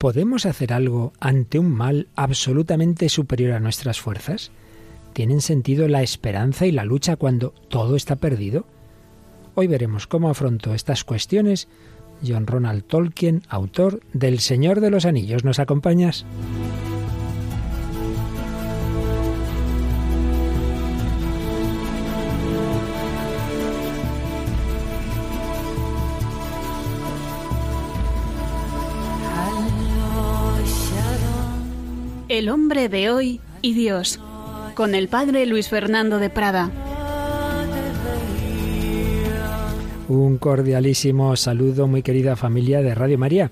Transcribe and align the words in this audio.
¿Podemos 0.00 0.46
hacer 0.46 0.72
algo 0.72 1.12
ante 1.18 1.58
un 1.58 1.72
mal 1.72 2.06
absolutamente 2.14 3.08
superior 3.08 3.50
a 3.50 3.58
nuestras 3.58 4.00
fuerzas? 4.00 4.52
¿Tienen 5.12 5.40
sentido 5.40 5.88
la 5.88 6.04
esperanza 6.04 6.66
y 6.66 6.70
la 6.70 6.84
lucha 6.84 7.16
cuando 7.16 7.50
todo 7.68 7.96
está 7.96 8.14
perdido? 8.14 8.64
Hoy 9.56 9.66
veremos 9.66 10.06
cómo 10.06 10.30
afrontó 10.30 10.72
estas 10.72 11.02
cuestiones 11.02 11.66
John 12.24 12.46
Ronald 12.46 12.84
Tolkien, 12.84 13.42
autor 13.48 14.00
del 14.12 14.38
Señor 14.38 14.80
de 14.80 14.90
los 14.90 15.04
Anillos. 15.04 15.42
¿Nos 15.42 15.58
acompañas? 15.58 16.24
Hombre 32.50 32.88
de 32.88 33.10
hoy 33.10 33.40
y 33.62 33.74
Dios, 33.74 34.20
con 34.74 34.94
el 34.94 35.08
padre 35.08 35.44
Luis 35.46 35.68
Fernando 35.68 36.18
de 36.18 36.30
Prada. 36.30 36.70
Un 40.08 40.38
cordialísimo 40.38 41.36
saludo, 41.36 41.86
muy 41.86 42.02
querida 42.02 42.36
familia 42.36 42.80
de 42.80 42.94
Radio 42.94 43.18
María. 43.18 43.50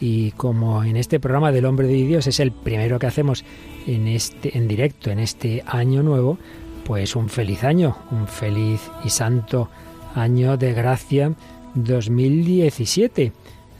Y 0.00 0.30
como 0.32 0.84
en 0.84 0.96
este 0.96 1.18
programa 1.18 1.50
del 1.50 1.64
Hombre 1.64 1.88
de 1.88 1.94
Dios 1.94 2.26
es 2.26 2.38
el 2.38 2.52
primero 2.52 2.98
que 2.98 3.06
hacemos 3.06 3.44
en 3.86 4.06
este 4.06 4.56
en 4.56 4.68
directo 4.68 5.10
en 5.10 5.18
este 5.18 5.64
año 5.66 6.02
nuevo, 6.02 6.38
pues 6.84 7.16
un 7.16 7.28
feliz 7.28 7.64
año, 7.64 7.96
un 8.12 8.28
feliz 8.28 8.80
y 9.04 9.10
santo 9.10 9.68
año 10.14 10.56
de 10.56 10.72
gracia 10.72 11.32
2017. 11.74 13.32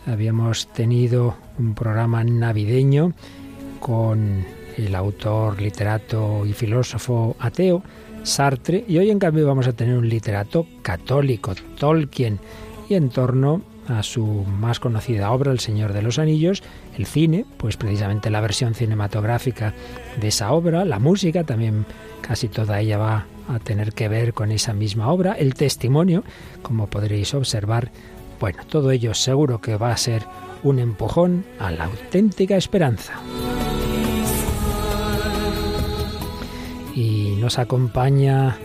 Habíamos 0.06 0.66
tenido 0.72 1.36
un 1.58 1.74
programa 1.74 2.24
navideño 2.24 3.12
con 3.78 4.55
el 4.76 4.94
autor, 4.94 5.60
literato 5.60 6.44
y 6.46 6.52
filósofo 6.52 7.36
ateo 7.38 7.82
Sartre 8.22 8.84
y 8.88 8.98
hoy 8.98 9.10
en 9.10 9.20
cambio 9.20 9.46
vamos 9.46 9.68
a 9.68 9.72
tener 9.72 9.96
un 9.96 10.08
literato 10.08 10.66
católico, 10.82 11.54
Tolkien, 11.78 12.40
y 12.88 12.94
en 12.94 13.08
torno 13.08 13.62
a 13.88 14.02
su 14.02 14.24
más 14.24 14.80
conocida 14.80 15.30
obra, 15.30 15.52
El 15.52 15.60
Señor 15.60 15.92
de 15.92 16.02
los 16.02 16.18
Anillos, 16.18 16.62
el 16.96 17.06
cine, 17.06 17.44
pues 17.56 17.76
precisamente 17.76 18.30
la 18.30 18.40
versión 18.40 18.74
cinematográfica 18.74 19.74
de 20.20 20.28
esa 20.28 20.52
obra, 20.52 20.84
la 20.84 20.98
música, 20.98 21.44
también 21.44 21.86
casi 22.20 22.48
toda 22.48 22.80
ella 22.80 22.98
va 22.98 23.26
a 23.48 23.60
tener 23.60 23.92
que 23.92 24.08
ver 24.08 24.34
con 24.34 24.50
esa 24.50 24.72
misma 24.72 25.12
obra, 25.12 25.34
el 25.34 25.54
testimonio, 25.54 26.24
como 26.62 26.88
podréis 26.88 27.32
observar, 27.32 27.92
bueno, 28.40 28.64
todo 28.68 28.90
ello 28.90 29.14
seguro 29.14 29.60
que 29.60 29.76
va 29.76 29.92
a 29.92 29.96
ser 29.96 30.24
un 30.64 30.80
empujón 30.80 31.44
a 31.60 31.70
la 31.70 31.84
auténtica 31.84 32.56
esperanza. 32.56 33.20
Y 36.96 37.36
nos 37.38 37.58
acompaña 37.58 38.56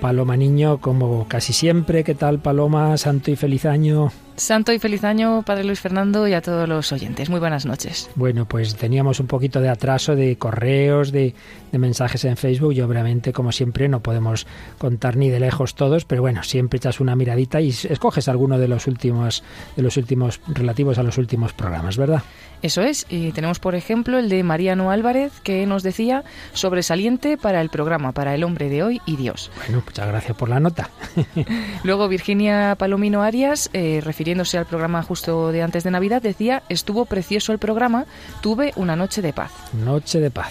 Paloma 0.00 0.36
Niño 0.36 0.78
como 0.78 1.26
casi 1.28 1.52
siempre. 1.52 2.04
¿Qué 2.04 2.14
tal 2.14 2.38
Paloma? 2.38 2.96
Santo 2.96 3.30
y 3.30 3.36
feliz 3.36 3.66
año. 3.66 4.12
Santo 4.36 4.72
y 4.72 4.78
feliz 4.78 5.04
año, 5.04 5.42
Padre 5.42 5.64
Luis 5.64 5.80
Fernando, 5.80 6.26
y 6.26 6.32
a 6.32 6.42
todos 6.42 6.68
los 6.68 6.92
oyentes. 6.92 7.30
Muy 7.30 7.40
buenas 7.40 7.66
noches. 7.66 8.10
Bueno, 8.16 8.46
pues 8.46 8.74
teníamos 8.74 9.20
un 9.20 9.26
poquito 9.26 9.60
de 9.60 9.68
atraso 9.68 10.16
de 10.16 10.36
correos, 10.36 11.12
de, 11.12 11.34
de, 11.70 11.78
mensajes 11.78 12.24
en 12.24 12.36
Facebook 12.36 12.72
y 12.72 12.80
obviamente, 12.80 13.32
como 13.32 13.52
siempre, 13.52 13.88
no 13.88 14.00
podemos 14.00 14.46
contar 14.78 15.16
ni 15.16 15.30
de 15.30 15.40
lejos 15.40 15.74
todos, 15.74 16.04
pero 16.04 16.22
bueno, 16.22 16.42
siempre 16.42 16.78
echas 16.78 17.00
una 17.00 17.14
miradita 17.14 17.60
y 17.60 17.68
escoges 17.68 18.28
alguno 18.28 18.58
de 18.58 18.68
los 18.68 18.86
últimos, 18.86 19.44
de 19.76 19.82
los 19.82 19.96
últimos 19.96 20.40
relativos 20.48 20.98
a 20.98 21.02
los 21.02 21.18
últimos 21.18 21.52
programas, 21.52 21.96
¿verdad? 21.96 22.22
Eso 22.64 22.80
es, 22.80 23.04
y 23.10 23.32
tenemos 23.32 23.58
por 23.58 23.74
ejemplo 23.74 24.18
el 24.18 24.30
de 24.30 24.42
Mariano 24.42 24.90
Álvarez 24.90 25.38
que 25.42 25.66
nos 25.66 25.82
decía 25.82 26.24
sobresaliente 26.54 27.36
para 27.36 27.60
el 27.60 27.68
programa, 27.68 28.12
para 28.12 28.34
el 28.34 28.42
hombre 28.42 28.70
de 28.70 28.82
hoy 28.82 29.02
y 29.04 29.16
Dios. 29.16 29.50
Bueno, 29.56 29.82
muchas 29.84 30.08
gracias 30.08 30.34
por 30.34 30.48
la 30.48 30.60
nota. 30.60 30.88
Luego 31.84 32.08
Virginia 32.08 32.74
Palomino 32.78 33.22
Arias, 33.22 33.68
eh, 33.74 34.00
refiriéndose 34.24 34.56
al 34.56 34.64
programa 34.64 35.02
justo 35.02 35.52
de 35.52 35.62
antes 35.62 35.84
de 35.84 35.90
Navidad, 35.90 36.22
decía, 36.22 36.62
estuvo 36.70 37.04
precioso 37.04 37.52
el 37.52 37.58
programa, 37.58 38.06
tuve 38.40 38.72
una 38.74 38.96
noche 38.96 39.20
de 39.20 39.34
paz. 39.34 39.52
Noche 39.74 40.18
de 40.18 40.30
paz. 40.30 40.50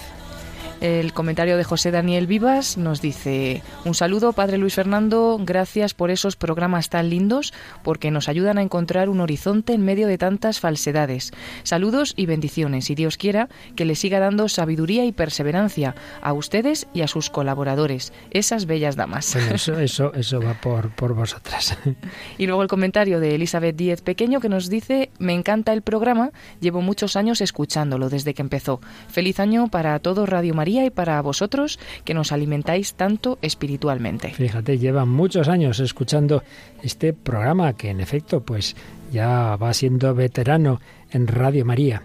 El 0.84 1.14
comentario 1.14 1.56
de 1.56 1.64
José 1.64 1.92
Daniel 1.92 2.28
Vivas 2.28 2.78
nos 2.78 3.02
dice, 3.02 3.64
un 3.86 3.96
saludo, 3.96 4.34
Padre 4.34 4.58
Luis 4.58 4.74
Fernando, 4.74 5.40
gracias 5.40 5.94
por 5.94 6.12
esos 6.12 6.36
programas 6.36 6.90
tan 6.90 7.10
lindos, 7.10 7.54
porque 7.84 8.12
nos 8.12 8.28
ayudan 8.28 8.58
a 8.58 8.62
encontrar 8.62 9.08
un 9.08 9.22
horizonte 9.22 9.72
en 9.72 9.86
medio 9.86 10.08
de 10.08 10.18
tantas 10.18 10.60
falsedades. 10.60 11.32
Saludos 11.64 12.14
y 12.18 12.26
bendiciones, 12.26 12.90
y 12.90 12.96
Dios 12.96 13.16
quiera 13.16 13.48
que 13.78 13.86
le 13.86 13.96
siga 13.96 14.20
dando 14.20 14.50
sabiduría 14.50 15.06
y 15.06 15.14
perseverancia 15.14 15.96
a 16.22 16.34
ustedes 16.34 16.86
y 16.94 17.00
a 17.00 17.08
sus 17.08 17.30
colaboradores, 17.30 18.12
esas 18.32 18.66
bellas 18.66 18.98
damas. 18.98 19.36
Bueno, 19.36 19.56
eso, 19.56 19.80
eso, 19.80 20.14
eso 20.14 20.42
va 20.42 20.60
por, 20.60 20.94
por 20.94 21.14
vosotras. 21.14 21.78
Y 22.38 22.48
luego 22.48 22.62
el 22.64 22.68
comentario 22.68 23.20
de 23.20 23.36
Elizabeth 23.36 23.76
Díez 23.76 24.02
Pequeño 24.02 24.40
que 24.42 24.50
nos 24.50 24.70
dice, 24.70 25.12
me 25.18 25.34
encanta 25.34 25.72
el 25.72 25.82
programa, 25.82 26.32
llevo 26.60 26.82
muchos 26.82 27.16
años 27.16 27.40
escuchándolo 27.42 28.10
desde 28.10 28.34
que 28.34 28.42
empezó. 28.42 28.82
Feliz 29.08 29.40
año 29.40 29.68
para 29.68 29.98
todo 30.00 30.26
Radio 30.26 30.54
María 30.54 30.73
y 30.82 30.90
para 30.90 31.22
vosotros 31.22 31.80
que 32.04 32.14
nos 32.14 32.32
alimentáis 32.32 32.96
tanto 32.96 33.38
espiritualmente. 33.42 34.30
Fíjate, 34.30 34.78
llevan 34.78 35.10
muchos 35.10 35.48
años 35.48 35.80
escuchando 35.80 36.44
este 36.82 37.14
programa 37.14 37.74
que 37.74 37.90
en 37.90 38.02
efecto 38.02 38.42
pues 38.42 38.76
ya 39.12 39.56
va 39.56 39.74
siendo 39.74 40.14
veterano 40.16 40.82
en 41.12 41.28
Radio 41.28 41.66
María. 41.66 42.04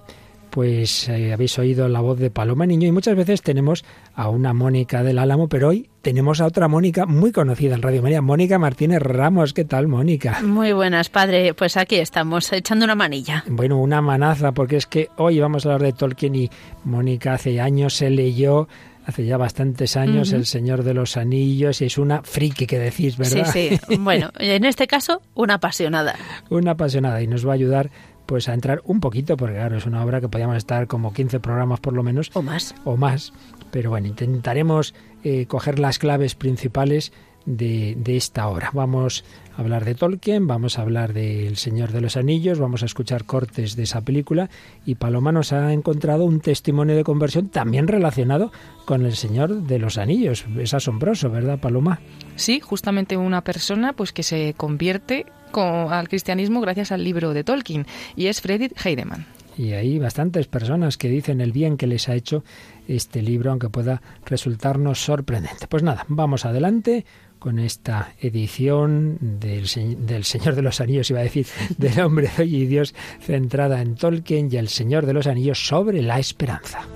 Pues 0.51 1.09
eh, 1.09 1.33
habéis 1.33 1.59
oído 1.59 1.89
la 1.89 2.01
voz 2.01 2.19
de 2.19 2.31
Paloma 2.31 2.67
Niño 2.67 2.89
y 2.89 2.93
muchas 2.93 3.17
veces 3.17 3.43
tenemos 3.43 3.85
a 4.19 4.31
una 4.31 4.53
Mónica 4.53 5.05
del 5.05 5.17
Álamo, 5.21 5.49
pero 5.49 5.69
hoy 5.69 5.89
tenemos 6.03 6.41
a 6.41 6.47
otra 6.47 6.67
Mónica 6.67 7.07
muy 7.07 7.31
conocida 7.31 7.77
en 7.77 7.83
Radio 7.83 8.03
María, 8.03 8.21
Mónica 8.21 8.59
Martínez 8.59 9.01
Ramos. 9.01 9.55
¿Qué 9.55 9.65
tal, 9.65 9.87
Mónica? 9.87 10.41
Muy 10.43 10.73
buenas, 10.73 11.09
padre. 11.09 11.55
Pues 11.55 11.77
aquí 11.77 11.95
estamos, 11.95 12.53
echando 12.53 12.85
una 12.85 12.97
manilla. 12.97 13.45
Bueno, 13.47 13.79
una 13.79 14.03
manaza, 14.03 14.51
porque 14.51 14.77
es 14.77 14.87
que 14.87 15.09
hoy 15.19 15.39
vamos 15.39 15.65
a 15.65 15.69
hablar 15.69 15.83
de 15.83 15.93
Tolkien 15.93 16.35
y 16.35 16.51
Mónica 16.83 17.35
hace 17.35 17.61
años 17.61 17.95
se 17.95 18.11
leyó 18.11 18.67
hace 19.07 19.25
ya 19.25 19.37
bastantes 19.37 19.97
años, 19.97 20.31
uh 20.31 20.33
-huh. 20.33 20.39
El 20.39 20.47
Señor 20.47 20.83
de 20.83 20.95
los 20.95 21.17
Anillos, 21.17 21.81
y 21.81 21.85
es 21.85 21.97
una 21.97 22.23
friki 22.23 22.67
que 22.67 22.81
decís, 22.81 23.17
¿verdad? 23.17 23.49
Sí, 23.53 23.79
sí. 23.79 23.97
Bueno, 24.01 24.31
en 24.41 24.65
este 24.65 24.89
caso, 24.89 25.23
una 25.35 25.55
apasionada. 25.55 26.17
una 26.51 26.73
apasionada, 26.73 27.23
y 27.23 27.29
nos 27.29 27.47
va 27.47 27.53
a 27.53 27.55
ayudar 27.55 27.91
pues 28.29 28.47
a 28.51 28.53
entrar 28.53 28.83
un 28.85 29.01
poquito, 29.01 29.39
porque 29.39 29.55
claro, 29.55 29.79
es 29.79 29.87
una 29.87 30.05
obra 30.05 30.21
que 30.21 30.29
podríamos 30.29 30.59
estar 30.59 30.87
como 30.87 31.15
15 31.15 31.41
programas 31.41 31.81
por 31.81 31.95
lo 31.95 32.03
menos. 32.03 32.31
O 32.35 32.43
más. 32.43 32.75
O 32.85 32.99
más. 32.99 33.33
Pero 33.71 33.91
bueno, 33.91 34.07
intentaremos 34.07 34.95
eh, 35.25 35.47
coger 35.47 35.79
las 35.79 35.99
claves 35.99 36.35
principales 36.35 37.13
de, 37.49 37.97
de, 37.99 38.17
esta 38.17 38.47
obra. 38.49 38.71
Vamos 38.75 39.25
a 39.57 39.63
hablar 39.63 39.85
de 39.87 39.95
Tolkien, 39.95 40.47
vamos 40.47 40.79
a 40.79 40.83
hablar 40.83 41.15
del 41.15 41.57
Señor 41.57 41.93
de 41.93 42.03
los 42.03 42.17
Anillos, 42.19 42.59
vamos 42.59 42.83
a 42.83 42.87
escuchar 42.87 43.25
cortes 43.25 43.75
de 43.75 43.85
esa 43.85 44.03
película 44.03 44.51
y 44.85 44.97
Paloma 44.97 45.33
nos 45.33 45.53
ha 45.53 45.73
encontrado 45.73 46.25
un 46.25 46.41
testimonio 46.41 46.95
de 46.95 47.05
conversión 47.05 47.49
también 47.49 47.89
relacionado 47.89 48.53
con 48.85 49.07
el 49.07 49.17
Señor 49.17 49.63
de 49.63 49.79
los 49.79 49.97
Anillos. 49.97 50.45
Es 50.59 50.75
asombroso, 50.75 51.31
¿verdad, 51.31 51.59
Paloma? 51.59 52.01
Sí, 52.37 52.61
justamente 52.61 53.17
una 53.17 53.43
persona 53.43 53.95
pues 53.95 54.13
que 54.13 54.23
se 54.23 54.55
convierte 54.55 55.25
con, 55.51 55.93
al 55.93 56.09
cristianismo 56.09 56.61
gracias 56.61 56.93
al 56.93 57.03
libro 57.03 57.33
de 57.33 57.45
Tolkien 57.45 57.87
y 58.15 58.27
es 58.27 58.43
Fredrik 58.43 58.75
Heidemann. 58.85 59.27
Y 59.59 59.73
hay 59.73 59.99
bastantes 59.99 60.47
personas 60.47 60.97
que 60.97 61.09
dicen 61.09 61.41
el 61.41 61.51
bien 61.51 61.77
que 61.77 61.89
les 61.89 62.09
ha 62.09 62.15
hecho 62.15 62.45
este 62.87 63.23
libro, 63.23 63.51
aunque 63.51 63.69
pueda 63.69 64.01
resultarnos 64.25 65.01
sorprendente. 65.05 65.67
Pues 65.67 65.83
nada, 65.83 66.07
vamos 66.09 66.45
adelante 66.45 67.05
con 67.41 67.59
esta 67.59 68.15
edición 68.21 69.19
del, 69.21 69.67
del, 70.07 70.25
Señor 70.25 70.55
de 70.55 70.63
los 70.63 70.81
Anillos, 70.81 71.11
iba 71.11 71.21
a 71.21 71.25
decir, 71.25 71.47
del 71.77 71.99
hombre 72.01 72.31
de 72.37 72.43
hoy 72.45 72.57
y 72.57 72.67
Dios, 72.67 72.95
centrada 73.21 73.83
en 73.83 73.97
Tolkien 73.97 74.49
y 74.51 74.57
el 74.57 74.69
Señor 74.69 75.07
de 75.07 75.13
los 75.13 75.27
Anillos 75.27 75.67
sobre 75.67 76.03
la 76.03 76.21
esperanza. 76.21 76.87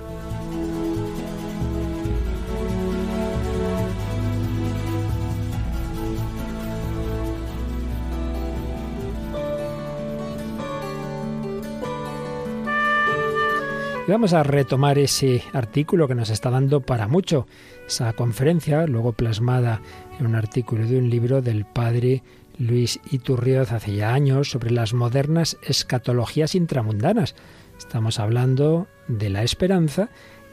Vamos 14.12 14.34
a 14.34 14.42
retomar 14.42 14.98
ese 14.98 15.42
artículo 15.54 16.06
que 16.06 16.14
nos 16.14 16.28
está 16.28 16.50
dando 16.50 16.80
para 16.80 17.08
mucho, 17.08 17.46
esa 17.86 18.12
conferencia, 18.12 18.86
luego 18.86 19.12
plasmada 19.12 19.80
en 20.20 20.26
un 20.26 20.34
artículo 20.34 20.86
de 20.86 20.98
un 20.98 21.08
libro 21.08 21.40
del 21.40 21.64
padre 21.64 22.22
Luis 22.58 23.00
Iturrioz 23.10 23.72
hace 23.72 23.96
ya 23.96 24.12
años 24.12 24.50
sobre 24.50 24.70
las 24.70 24.92
modernas 24.92 25.56
escatologías 25.66 26.54
intramundanas. 26.54 27.34
Estamos 27.78 28.20
hablando 28.20 28.86
de 29.08 29.30
la 29.30 29.44
esperanza 29.44 30.10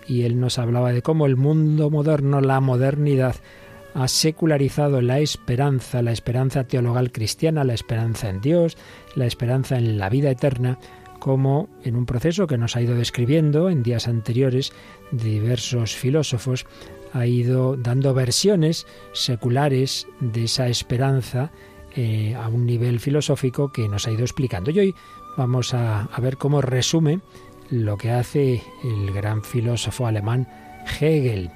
y 0.07 0.21
él 0.21 0.39
nos 0.39 0.57
hablaba 0.57 0.93
de 0.93 1.01
cómo 1.01 1.25
el 1.25 1.35
mundo 1.35 1.89
moderno, 1.89 2.39
la 2.39 2.61
modernidad, 2.61 3.35
ha 3.93 4.07
secularizado 4.07 5.01
la 5.01 5.19
esperanza, 5.19 6.01
la 6.01 6.13
esperanza 6.13 6.63
teologal 6.63 7.11
cristiana, 7.11 7.65
la 7.65 7.73
esperanza 7.73 8.29
en 8.29 8.39
Dios, 8.39 8.77
la 9.15 9.25
esperanza 9.25 9.77
en 9.77 9.97
la 9.97 10.09
vida 10.09 10.31
eterna, 10.31 10.79
como 11.19 11.69
en 11.83 11.95
un 11.95 12.05
proceso 12.05 12.47
que 12.47 12.57
nos 12.57 12.75
ha 12.75 12.81
ido 12.81 12.95
describiendo 12.95 13.69
en 13.69 13.83
días 13.83 14.07
anteriores 14.07 14.73
diversos 15.11 15.95
filósofos, 15.95 16.65
ha 17.13 17.25
ido 17.25 17.75
dando 17.75 18.13
versiones 18.13 18.85
seculares 19.13 20.07
de 20.19 20.45
esa 20.45 20.67
esperanza 20.67 21.51
eh, 21.95 22.35
a 22.35 22.47
un 22.47 22.65
nivel 22.65 22.99
filosófico 22.99 23.71
que 23.71 23.87
nos 23.87 24.07
ha 24.07 24.11
ido 24.11 24.21
explicando. 24.21 24.71
Y 24.71 24.79
hoy 24.79 24.95
vamos 25.37 25.73
a, 25.73 26.03
a 26.03 26.21
ver 26.21 26.37
cómo 26.37 26.61
resume 26.61 27.19
lo 27.69 27.97
que 27.97 28.11
hace 28.11 28.63
el 28.83 29.11
gran 29.13 29.43
filósofo 29.43 30.07
alemán 30.07 30.47
Hegel, 30.99 31.51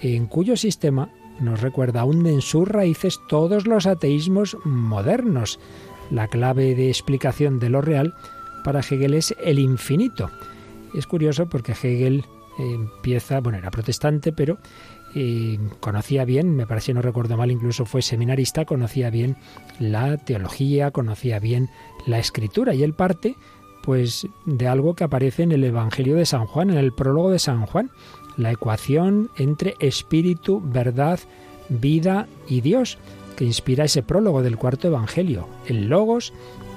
en 0.00 0.26
cuyo 0.26 0.56
sistema 0.56 1.10
nos 1.40 1.60
recuerda 1.60 2.04
hunden 2.04 2.40
sus 2.40 2.68
raíces 2.68 3.20
todos 3.28 3.66
los 3.66 3.86
ateísmos 3.86 4.56
modernos. 4.64 5.58
La 6.10 6.28
clave 6.28 6.74
de 6.74 6.88
explicación 6.88 7.58
de 7.58 7.70
lo 7.70 7.80
real 7.80 8.14
para 8.62 8.80
Hegel 8.80 9.14
es 9.14 9.34
el 9.42 9.58
infinito. 9.58 10.30
Es 10.94 11.06
curioso 11.06 11.46
porque 11.46 11.72
Hegel 11.72 12.24
empieza, 12.58 13.40
bueno, 13.40 13.58
era 13.58 13.70
protestante, 13.70 14.32
pero 14.32 14.58
eh, 15.14 15.58
conocía 15.80 16.24
bien, 16.24 16.54
me 16.56 16.66
parece, 16.66 16.94
no 16.94 17.02
recuerdo 17.02 17.36
mal, 17.36 17.50
incluso 17.50 17.84
fue 17.84 18.02
seminarista, 18.02 18.64
conocía 18.64 19.10
bien 19.10 19.36
la 19.78 20.16
teología, 20.16 20.90
conocía 20.90 21.38
bien 21.38 21.70
la 22.06 22.18
escritura 22.18 22.74
y 22.74 22.82
él 22.82 22.94
parte 22.94 23.36
pues 23.82 24.28
de 24.46 24.68
algo 24.68 24.94
que 24.94 25.04
aparece 25.04 25.42
en 25.42 25.52
el 25.52 25.64
Evangelio 25.64 26.14
de 26.14 26.24
San 26.24 26.46
Juan, 26.46 26.70
en 26.70 26.78
el 26.78 26.92
prólogo 26.92 27.30
de 27.30 27.40
San 27.40 27.66
Juan, 27.66 27.90
la 28.36 28.52
ecuación 28.52 29.30
entre 29.36 29.74
espíritu, 29.80 30.62
verdad, 30.64 31.18
vida 31.68 32.28
y 32.48 32.60
Dios, 32.60 32.98
que 33.36 33.44
inspira 33.44 33.84
ese 33.84 34.02
prólogo 34.02 34.42
del 34.42 34.56
cuarto 34.56 34.86
Evangelio. 34.86 35.48
El 35.66 35.88
Logos, 35.88 36.32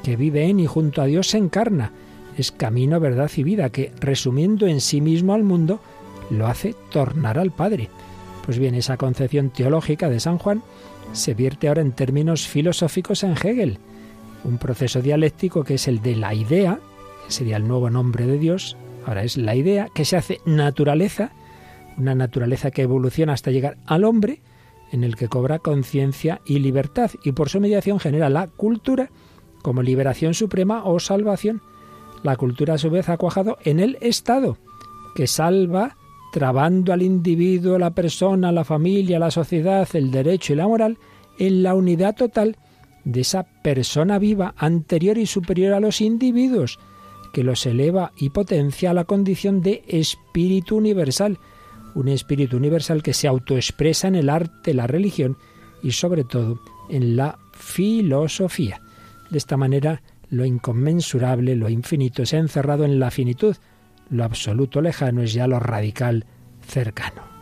que 0.05 0.15
vive 0.15 0.47
en 0.47 0.59
y 0.59 0.67
junto 0.67 1.01
a 1.01 1.05
Dios 1.05 1.29
se 1.29 1.39
encarna, 1.39 1.91
es 2.37 2.51
camino, 2.51 2.99
verdad 2.99 3.31
y 3.37 3.41
vida, 3.41 3.71
que 3.71 3.91
resumiendo 3.99 4.67
en 4.67 4.79
sí 4.79 5.01
mismo 5.01 5.33
al 5.33 5.41
mundo, 5.41 5.79
lo 6.29 6.45
hace 6.45 6.75
tornar 6.91 7.39
al 7.39 7.49
Padre. 7.49 7.89
Pues 8.45 8.59
bien, 8.59 8.75
esa 8.75 8.97
concepción 8.97 9.49
teológica 9.49 10.07
de 10.07 10.19
San 10.19 10.37
Juan 10.37 10.61
se 11.11 11.33
vierte 11.33 11.67
ahora 11.67 11.81
en 11.81 11.91
términos 11.91 12.47
filosóficos 12.47 13.23
en 13.23 13.31
Hegel, 13.31 13.79
un 14.43 14.59
proceso 14.59 15.01
dialéctico 15.01 15.63
que 15.63 15.73
es 15.73 15.87
el 15.87 16.03
de 16.03 16.15
la 16.15 16.35
idea, 16.35 16.79
sería 17.27 17.57
el 17.57 17.67
nuevo 17.67 17.89
nombre 17.89 18.27
de 18.27 18.37
Dios, 18.37 18.77
ahora 19.07 19.23
es 19.23 19.37
la 19.37 19.55
idea, 19.55 19.89
que 19.95 20.05
se 20.05 20.17
hace 20.17 20.39
naturaleza, 20.45 21.31
una 21.97 22.13
naturaleza 22.13 22.69
que 22.69 22.83
evoluciona 22.83 23.33
hasta 23.33 23.49
llegar 23.49 23.77
al 23.87 24.03
hombre, 24.03 24.43
en 24.91 25.03
el 25.03 25.15
que 25.15 25.29
cobra 25.29 25.57
conciencia 25.57 26.41
y 26.45 26.59
libertad, 26.59 27.09
y 27.23 27.31
por 27.31 27.49
su 27.49 27.59
mediación 27.59 27.99
genera 27.99 28.29
la 28.29 28.45
cultura 28.45 29.09
como 29.65 29.81
liberación 29.81 30.35
suprema 30.35 30.83
o 30.83 30.99
salvación. 30.99 31.59
La 32.21 32.35
cultura 32.35 32.75
a 32.75 32.77
su 32.77 32.91
vez 32.91 33.09
ha 33.09 33.17
cuajado 33.17 33.57
en 33.63 33.79
el 33.79 33.97
Estado, 33.99 34.59
que 35.15 35.25
salva 35.25 35.97
trabando 36.31 36.93
al 36.93 37.01
individuo, 37.01 37.79
la 37.79 37.95
persona, 37.95 38.51
la 38.51 38.63
familia, 38.63 39.17
la 39.17 39.31
sociedad, 39.31 39.89
el 39.93 40.11
derecho 40.11 40.53
y 40.53 40.57
la 40.57 40.67
moral 40.67 40.99
en 41.39 41.63
la 41.63 41.73
unidad 41.73 42.15
total 42.15 42.57
de 43.05 43.21
esa 43.21 43.47
persona 43.63 44.19
viva 44.19 44.53
anterior 44.55 45.17
y 45.17 45.25
superior 45.25 45.73
a 45.73 45.79
los 45.79 45.99
individuos, 45.99 46.77
que 47.33 47.43
los 47.43 47.65
eleva 47.65 48.11
y 48.17 48.29
potencia 48.29 48.91
a 48.91 48.93
la 48.93 49.05
condición 49.05 49.61
de 49.61 49.83
espíritu 49.87 50.77
universal, 50.77 51.39
un 51.95 52.07
espíritu 52.09 52.57
universal 52.57 53.01
que 53.01 53.15
se 53.15 53.27
autoexpresa 53.27 54.07
en 54.09 54.13
el 54.13 54.29
arte, 54.29 54.75
la 54.75 54.85
religión 54.85 55.37
y 55.81 55.89
sobre 55.93 56.23
todo 56.23 56.59
en 56.87 57.15
la 57.15 57.39
filosofía. 57.53 58.84
De 59.29 59.37
esta 59.37 59.57
manera, 59.57 60.01
lo 60.29 60.45
inconmensurable, 60.45 61.55
lo 61.55 61.69
infinito, 61.69 62.25
se 62.25 62.37
ha 62.37 62.39
encerrado 62.39 62.85
en 62.85 62.99
la 62.99 63.11
finitud, 63.11 63.55
lo 64.09 64.23
absoluto 64.23 64.81
lejano 64.81 65.21
es 65.21 65.33
ya 65.33 65.47
lo 65.47 65.59
radical 65.59 66.25
cercano. 66.61 67.35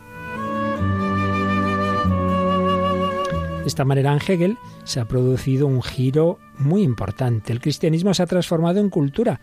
De 3.64 3.68
esta 3.68 3.86
manera 3.86 4.12
en 4.12 4.18
Hegel 4.18 4.58
se 4.84 5.00
ha 5.00 5.08
producido 5.08 5.66
un 5.66 5.82
giro 5.82 6.38
muy 6.58 6.82
importante. 6.82 7.50
El 7.50 7.60
cristianismo 7.60 8.12
se 8.12 8.22
ha 8.22 8.26
transformado 8.26 8.78
en 8.78 8.90
cultura 8.90 9.40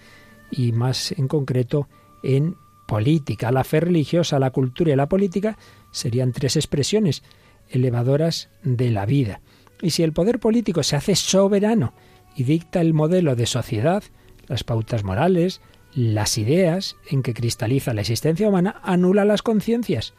y 0.51 0.71
más 0.73 1.11
en 1.13 1.27
concreto 1.27 1.87
en 2.21 2.55
política. 2.87 3.51
La 3.51 3.63
fe 3.63 3.79
religiosa, 3.79 4.37
la 4.37 4.51
cultura 4.51 4.93
y 4.93 4.95
la 4.95 5.09
política 5.09 5.57
serían 5.89 6.33
tres 6.33 6.55
expresiones 6.55 7.23
elevadoras 7.69 8.49
de 8.63 8.91
la 8.91 9.07
vida. 9.07 9.41
Y 9.81 9.89
si 9.89 10.03
el 10.03 10.13
poder 10.13 10.39
político 10.39 10.83
se 10.83 10.97
hace 10.97 11.15
soberano 11.15 11.93
y 12.35 12.43
dicta 12.43 12.81
el 12.81 12.93
modelo 12.93 13.35
de 13.35 13.45
sociedad, 13.45 14.03
las 14.47 14.63
pautas 14.63 15.03
morales, 15.03 15.61
las 15.93 16.37
ideas 16.37 16.95
en 17.09 17.21
que 17.23 17.33
cristaliza 17.33 17.93
la 17.93 18.01
existencia 18.01 18.47
humana 18.47 18.79
anula 18.83 19.25
las 19.25 19.41
conciencias. 19.41 20.13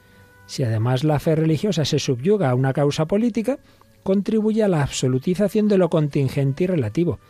Si 0.46 0.62
además 0.62 1.04
la 1.04 1.18
fe 1.18 1.34
religiosa 1.34 1.84
se 1.84 1.98
subyuga 1.98 2.50
a 2.50 2.54
una 2.54 2.72
causa 2.72 3.06
política, 3.06 3.58
contribuye 4.02 4.62
a 4.62 4.68
la 4.68 4.82
absolutización 4.82 5.68
de 5.68 5.78
lo 5.78 5.88
contingente 5.88 6.64
y 6.64 6.66
relativo. 6.66 7.20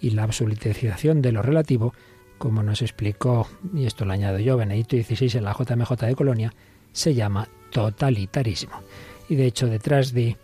Y 0.00 0.10
la 0.10 0.24
absolutización 0.24 1.22
de 1.22 1.32
lo 1.32 1.42
relativo, 1.42 1.92
como 2.38 2.62
nos 2.62 2.82
explicó, 2.82 3.48
y 3.74 3.86
esto 3.86 4.04
lo 4.04 4.12
añado 4.12 4.38
yo, 4.38 4.56
Benedicto 4.56 4.96
XVI 4.96 5.38
en 5.38 5.44
la 5.44 5.54
JMJ 5.54 6.06
de 6.06 6.14
Colonia, 6.14 6.54
se 6.92 7.14
llama 7.14 7.48
totalitarismo. 7.70 8.80
Y 9.28 9.34
de 9.34 9.46
hecho, 9.46 9.66
detrás 9.66 10.12
de 10.12 10.36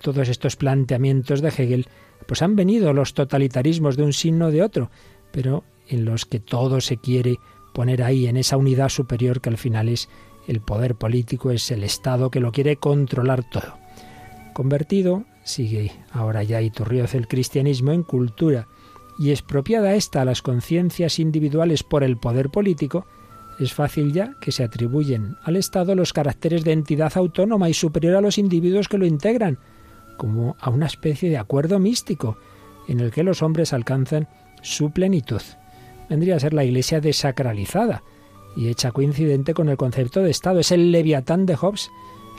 todos 0.00 0.28
estos 0.28 0.56
planteamientos 0.56 1.40
de 1.40 1.48
Hegel, 1.48 1.86
pues 2.30 2.42
han 2.42 2.54
venido 2.54 2.92
los 2.92 3.12
totalitarismos 3.12 3.96
de 3.96 4.04
un 4.04 4.12
signo 4.12 4.52
de 4.52 4.62
otro, 4.62 4.88
pero 5.32 5.64
en 5.88 6.04
los 6.04 6.26
que 6.26 6.38
todo 6.38 6.80
se 6.80 6.96
quiere 6.96 7.38
poner 7.74 8.04
ahí 8.04 8.28
en 8.28 8.36
esa 8.36 8.56
unidad 8.56 8.88
superior 8.88 9.40
que 9.40 9.48
al 9.48 9.56
final 9.56 9.88
es 9.88 10.08
el 10.46 10.60
poder 10.60 10.94
político, 10.94 11.50
es 11.50 11.72
el 11.72 11.82
Estado 11.82 12.30
que 12.30 12.38
lo 12.38 12.52
quiere 12.52 12.76
controlar 12.76 13.42
todo. 13.50 13.76
Convertido, 14.52 15.24
sigue 15.42 15.90
ahora 16.12 16.44
ya 16.44 16.62
Iturrioz 16.62 17.16
el 17.16 17.26
cristianismo 17.26 17.90
en 17.90 18.04
cultura 18.04 18.68
y 19.18 19.32
expropiada 19.32 19.96
esta 19.96 20.22
a 20.22 20.24
las 20.24 20.40
conciencias 20.40 21.18
individuales 21.18 21.82
por 21.82 22.04
el 22.04 22.16
poder 22.16 22.50
político, 22.50 23.06
es 23.58 23.74
fácil 23.74 24.12
ya 24.12 24.36
que 24.40 24.52
se 24.52 24.62
atribuyen 24.62 25.34
al 25.42 25.56
Estado 25.56 25.96
los 25.96 26.12
caracteres 26.12 26.62
de 26.62 26.70
entidad 26.74 27.10
autónoma 27.16 27.68
y 27.68 27.74
superior 27.74 28.14
a 28.14 28.20
los 28.20 28.38
individuos 28.38 28.86
que 28.86 28.98
lo 28.98 29.06
integran, 29.06 29.58
como 30.20 30.54
a 30.60 30.68
una 30.68 30.84
especie 30.84 31.30
de 31.30 31.38
acuerdo 31.38 31.78
místico 31.78 32.36
en 32.88 33.00
el 33.00 33.10
que 33.10 33.22
los 33.22 33.42
hombres 33.42 33.72
alcanzan 33.72 34.28
su 34.60 34.90
plenitud 34.90 35.40
vendría 36.10 36.36
a 36.36 36.40
ser 36.40 36.52
la 36.52 36.64
Iglesia 36.64 37.00
desacralizada 37.00 38.02
y 38.56 38.68
hecha 38.68 38.90
coincidente 38.90 39.54
con 39.54 39.68
el 39.70 39.78
concepto 39.78 40.20
de 40.20 40.30
Estado. 40.30 40.58
Es 40.58 40.72
el 40.72 40.90
leviatán 40.90 41.46
de 41.46 41.54
Hobbes, 41.54 41.90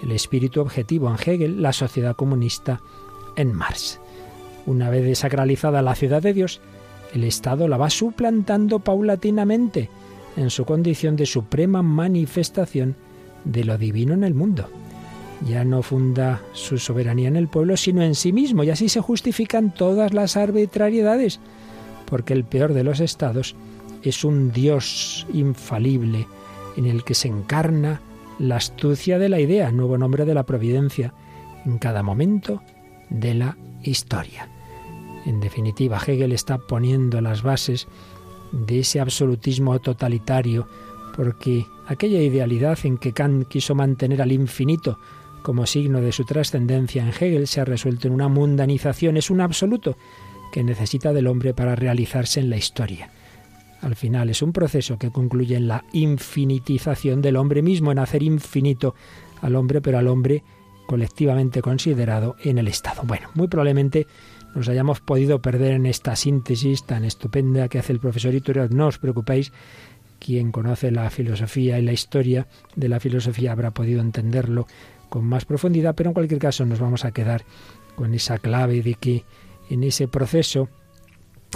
el 0.03 0.11
espíritu 0.11 0.59
objetivo 0.59 1.09
en 1.09 1.15
Hegel, 1.15 1.61
la 1.61 1.71
sociedad 1.71 2.15
comunista 2.15 2.81
en 3.38 3.53
Marx. 3.53 4.00
Una 4.65 4.89
vez 4.89 5.05
desacralizada 5.05 5.81
la 5.81 5.95
ciudad 5.95 6.21
de 6.21 6.33
Dios, 6.33 6.59
el 7.13 7.23
Estado 7.23 7.67
la 7.67 7.77
va 7.77 7.89
suplantando 7.89 8.79
paulatinamente 8.79 9.89
en 10.35 10.50
su 10.50 10.65
condición 10.65 11.15
de 11.15 11.25
suprema 11.25 11.81
manifestación 11.81 12.95
de 13.45 13.63
lo 13.63 13.77
divino 13.77 14.13
en 14.13 14.25
el 14.25 14.33
mundo. 14.33 14.69
Ya 15.45 15.63
no 15.65 15.81
funda 15.81 16.41
su 16.53 16.77
soberanía 16.77 17.27
en 17.27 17.36
el 17.36 17.48
pueblo, 17.48 17.75
sino 17.77 18.03
en 18.03 18.15
sí 18.15 18.31
mismo, 18.31 18.63
y 18.63 18.69
así 18.69 18.89
se 18.89 19.01
justifican 19.01 19.74
todas 19.74 20.13
las 20.13 20.38
arbitrariedades 20.38 21.39
porque 22.12 22.33
el 22.33 22.43
peor 22.43 22.74
de 22.74 22.83
los 22.83 23.00
estados 23.00 23.55
es 24.03 24.25
un 24.25 24.51
Dios 24.51 25.25
infalible 25.33 26.27
en 26.75 26.86
el 26.86 27.05
que 27.05 27.13
se 27.15 27.29
encarna 27.29 28.01
la 28.38 28.57
astucia 28.57 29.17
de 29.17 29.29
la 29.29 29.39
idea, 29.39 29.71
nuevo 29.71 29.98
nombre 29.98 30.25
de 30.25 30.33
la 30.33 30.43
providencia, 30.43 31.13
en 31.65 31.77
cada 31.77 32.03
momento 32.03 32.62
de 33.10 33.33
la 33.33 33.57
historia. 33.83 34.50
En 35.25 35.39
definitiva, 35.39 36.01
Hegel 36.05 36.33
está 36.33 36.57
poniendo 36.57 37.21
las 37.21 37.43
bases 37.43 37.88
de 38.51 38.79
ese 38.79 39.00
absolutismo 39.00 39.79
totalitario, 39.79 40.67
porque 41.15 41.65
aquella 41.88 42.21
idealidad 42.21 42.77
en 42.83 42.98
que 42.98 43.13
Kant 43.13 43.48
quiso 43.48 43.74
mantener 43.74 44.21
al 44.21 44.33
infinito 44.33 45.00
como 45.41 45.65
signo 45.65 46.01
de 46.01 46.12
su 46.12 46.25
trascendencia 46.25 47.03
en 47.03 47.10
Hegel 47.10 47.48
se 47.48 47.62
ha 47.62 47.65
resuelto 47.65 48.07
en 48.07 48.13
una 48.13 48.27
mundanización, 48.27 49.17
es 49.17 49.29
un 49.29 49.41
absoluto 49.41 49.98
que 50.51 50.63
necesita 50.63 51.13
del 51.13 51.27
hombre 51.27 51.53
para 51.53 51.75
realizarse 51.75 52.39
en 52.39 52.50
la 52.50 52.57
historia. 52.57 53.10
Al 53.81 53.95
final 53.95 54.29
es 54.29 54.41
un 54.41 54.53
proceso 54.53 54.98
que 54.98 55.10
concluye 55.10 55.55
en 55.55 55.67
la 55.67 55.86
infinitización 55.91 57.21
del 57.21 57.36
hombre 57.36 57.62
mismo, 57.62 57.91
en 57.91 58.00
hacer 58.00 58.21
infinito 58.21 58.93
al 59.41 59.55
hombre, 59.55 59.81
pero 59.81 59.98
al 59.98 60.07
hombre 60.07 60.43
colectivamente 60.86 61.62
considerado 61.62 62.36
en 62.43 62.57
el 62.57 62.67
Estado. 62.67 63.01
Bueno, 63.03 63.29
muy 63.33 63.48
probablemente 63.48 64.07
nos 64.53 64.67
hayamos 64.67 65.00
podido 65.00 65.41
perder 65.41 65.74
en 65.74 65.86
esta 65.86 66.15
síntesis 66.15 66.86
tan 66.86 67.05
estupenda 67.05 67.69
que 67.69 67.79
hace 67.79 67.93
el 67.93 68.00
profesor 68.00 68.36
Iturio. 68.36 68.67
No 68.69 68.88
os 68.88 69.00
preocupéis, 69.00 69.51
quien 70.19 70.51
conoce 70.51 70.91
la 70.91 71.10
filosofía 71.10 71.79
y 71.79 71.81
la 71.81 71.93
historia 71.93 72.48
de 72.75 72.89
la 72.89 73.00
filosofía 73.00 73.53
habrá 73.53 73.71
podido 73.71 74.01
entenderlo 74.01 74.67
con 75.11 75.25
más 75.25 75.43
profundidad, 75.43 75.93
pero 75.93 76.09
en 76.09 76.13
cualquier 76.13 76.39
caso 76.39 76.65
nos 76.65 76.79
vamos 76.79 77.03
a 77.03 77.11
quedar 77.11 77.43
con 77.97 78.13
esa 78.13 78.39
clave 78.39 78.81
de 78.81 78.93
que 78.93 79.25
en 79.69 79.83
ese 79.83 80.07
proceso 80.07 80.69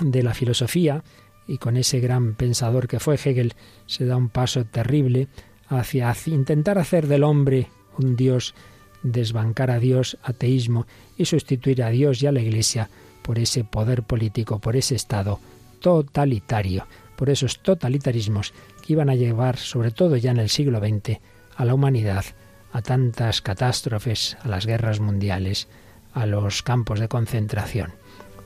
de 0.01 0.23
la 0.23 0.33
filosofía 0.33 1.05
y 1.47 1.57
con 1.57 1.77
ese 1.77 2.01
gran 2.01 2.35
pensador 2.35 2.89
que 2.89 2.99
fue 2.99 3.15
Hegel 3.15 3.53
se 3.87 4.05
da 4.05 4.17
un 4.17 4.27
paso 4.27 4.65
terrible 4.65 5.29
hacia 5.69 6.13
intentar 6.25 6.77
hacer 6.77 7.07
del 7.07 7.23
hombre 7.23 7.69
un 7.97 8.17
Dios, 8.17 8.55
desbancar 9.03 9.71
a 9.71 9.79
Dios, 9.79 10.17
ateísmo, 10.21 10.85
y 11.15 11.23
sustituir 11.23 11.81
a 11.81 11.91
Dios 11.91 12.21
y 12.21 12.27
a 12.27 12.33
la 12.33 12.41
Iglesia 12.41 12.89
por 13.21 13.39
ese 13.39 13.63
poder 13.63 14.03
político, 14.03 14.59
por 14.59 14.75
ese 14.75 14.95
Estado 14.95 15.39
totalitario, 15.79 16.87
por 17.15 17.29
esos 17.29 17.63
totalitarismos 17.63 18.53
que 18.81 18.91
iban 18.91 19.09
a 19.09 19.15
llevar, 19.15 19.55
sobre 19.55 19.91
todo 19.91 20.17
ya 20.17 20.31
en 20.31 20.39
el 20.39 20.49
siglo 20.49 20.79
XX, 20.79 21.19
a 21.55 21.63
la 21.63 21.73
humanidad 21.73 22.25
a 22.75 22.81
tantas 22.81 23.41
catástrofes, 23.41 24.35
a 24.43 24.49
las 24.49 24.65
guerras 24.65 24.99
mundiales, 24.99 25.69
a 26.13 26.25
los 26.25 26.61
campos 26.61 26.99
de 26.99 27.07
concentración. 27.07 27.93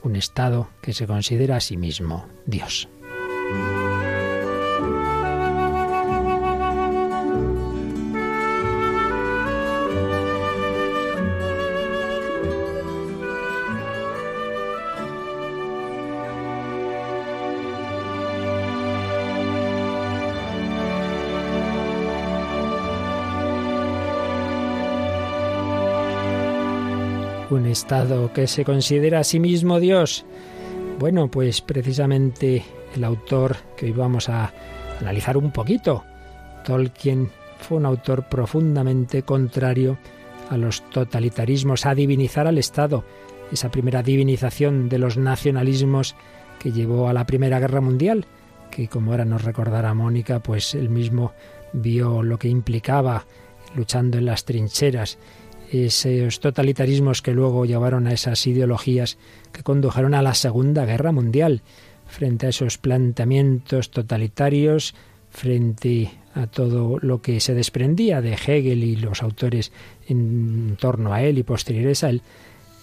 Un 0.04 0.16
Estado 0.16 0.70
que 0.84 0.94
se 0.94 1.08
considera 1.08 1.56
a 1.56 1.60
sí 1.60 1.78
mismo 1.78 2.28
Dios. 2.46 2.88
Un 27.56 27.66
Estado 27.66 28.32
que 28.34 28.48
se 28.48 28.64
considera 28.64 29.20
a 29.20 29.24
sí 29.24 29.40
mismo 29.40 29.80
Dios. 29.80 30.26
Bueno, 31.00 31.30
pues 31.30 31.62
precisamente 31.62 32.64
el 32.96 33.04
autor 33.04 33.58
que 33.78 33.88
hoy 33.88 33.92
vamos 33.92 34.30
a 34.30 34.54
analizar 35.00 35.38
un 35.38 35.52
poquito, 35.52 36.04
Tolkien, 36.66 37.30
fue 37.60 37.78
un 37.78 37.86
autor 37.86 38.28
profundamente 38.28 39.24
contrario 39.24 39.98
a 40.50 40.58
los 40.58 40.88
totalitarismos, 40.90 41.86
a 41.86 41.96
divinizar 41.96 42.48
al 42.48 42.58
Estado, 42.58 43.04
esa 43.52 43.70
primera 43.70 44.04
divinización 44.04 44.90
de 44.90 45.00
los 45.00 45.18
nacionalismos 45.18 46.16
que 46.60 46.72
llevó 46.72 47.08
a 47.08 47.14
la 47.14 47.26
Primera 47.26 47.60
Guerra 47.60 47.82
Mundial, 47.82 48.26
que 48.70 48.88
como 48.88 49.12
ahora 49.12 49.26
nos 49.26 49.44
recordará 49.44 49.94
Mónica, 49.94 50.40
pues 50.40 50.76
él 50.76 50.90
mismo 50.90 51.34
vio 51.74 52.24
lo 52.24 52.38
que 52.38 52.48
implicaba 52.48 53.26
luchando 53.76 54.18
en 54.18 54.26
las 54.26 54.46
trincheras 54.46 55.18
esos 55.72 56.40
totalitarismos 56.40 57.22
que 57.22 57.34
luego 57.34 57.66
llevaron 57.66 58.08
a 58.08 58.14
esas 58.14 58.46
ideologías 58.48 59.18
que 59.52 59.64
condujeron 59.64 60.14
a 60.14 60.22
la 60.22 60.34
Segunda 60.34 60.86
Guerra 60.86 61.12
Mundial, 61.12 61.62
frente 62.08 62.48
a 62.48 62.50
esos 62.50 62.78
planteamientos 62.78 63.92
totalitarios, 63.92 64.96
frente 65.30 66.12
a 66.34 66.48
todo 66.48 66.98
lo 67.02 67.22
que 67.22 67.40
se 67.40 67.54
desprendía 67.54 68.22
de 68.22 68.34
Hegel 68.34 68.84
y 68.84 68.96
los 68.96 69.22
autores 69.22 69.72
en 70.08 70.76
torno 70.80 71.14
a 71.14 71.22
él 71.22 71.38
y 71.38 71.44
posteriores 71.44 72.04
a 72.04 72.10
él, 72.10 72.22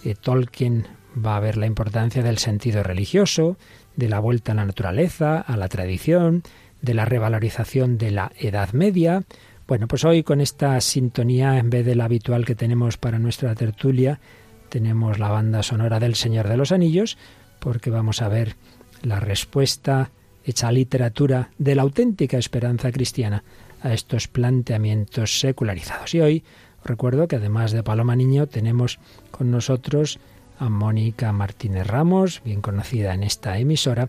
eh, 0.05 0.15
Tolkien 0.15 0.87
va 1.17 1.37
a 1.37 1.41
ver 1.41 1.57
la 1.57 1.67
importancia 1.67 2.23
del 2.23 2.39
sentido 2.39 2.83
religioso, 2.83 3.57
de 3.97 4.09
la 4.09 4.21
vuelta 4.21 4.53
a 4.53 4.55
la 4.55 4.65
naturaleza, 4.65 5.41
a 5.41 5.57
la 5.57 5.69
tradición, 5.69 6.43
de 6.83 6.95
la 6.95 7.05
revalorización 7.05 7.99
de 7.99 8.11
la 8.11 8.33
Edad 8.39 8.73
Media, 8.73 9.25
bueno, 9.67 9.89
pues 9.89 10.05
hoy 10.05 10.23
con 10.23 10.41
esta 10.41 10.81
sintonía, 10.81 11.59
en 11.59 11.71
vez 11.71 11.85
de 11.85 11.97
la 11.97 12.05
habitual 12.05 12.45
que 12.45 12.55
tenemos 12.55 12.97
para 12.97 13.19
nuestra 13.19 13.55
tertulia, 13.55 14.21
tenemos 14.69 15.19
la 15.19 15.29
banda 15.29 15.63
sonora 15.63 15.99
del 15.99 16.15
Señor 16.15 16.49
de 16.49 16.57
los 16.57 16.71
Anillos, 16.71 17.19
porque 17.59 17.91
vamos 17.91 18.23
a 18.23 18.29
ver 18.29 18.57
la 19.03 19.19
respuesta 19.19 20.11
hecha 20.45 20.71
literatura 20.71 21.51
de 21.59 21.75
la 21.75 21.83
auténtica 21.83 22.39
esperanza 22.39 22.93
cristiana 22.93 23.43
a 23.83 23.93
estos 23.93 24.29
planteamientos 24.29 25.41
secularizados. 25.41 26.15
Y 26.15 26.21
hoy 26.21 26.45
recuerdo 26.85 27.27
que 27.27 27.37
además 27.37 27.73
de 27.73 27.83
Paloma 27.83 28.15
Niño 28.15 28.47
tenemos 28.47 29.01
con 29.33 29.51
nosotros 29.51 30.21
a 30.59 30.69
Mónica 30.69 31.33
Martínez 31.33 31.87
Ramos, 31.87 32.41
bien 32.45 32.61
conocida 32.61 33.15
en 33.15 33.25
esta 33.25 33.59
emisora, 33.59 34.09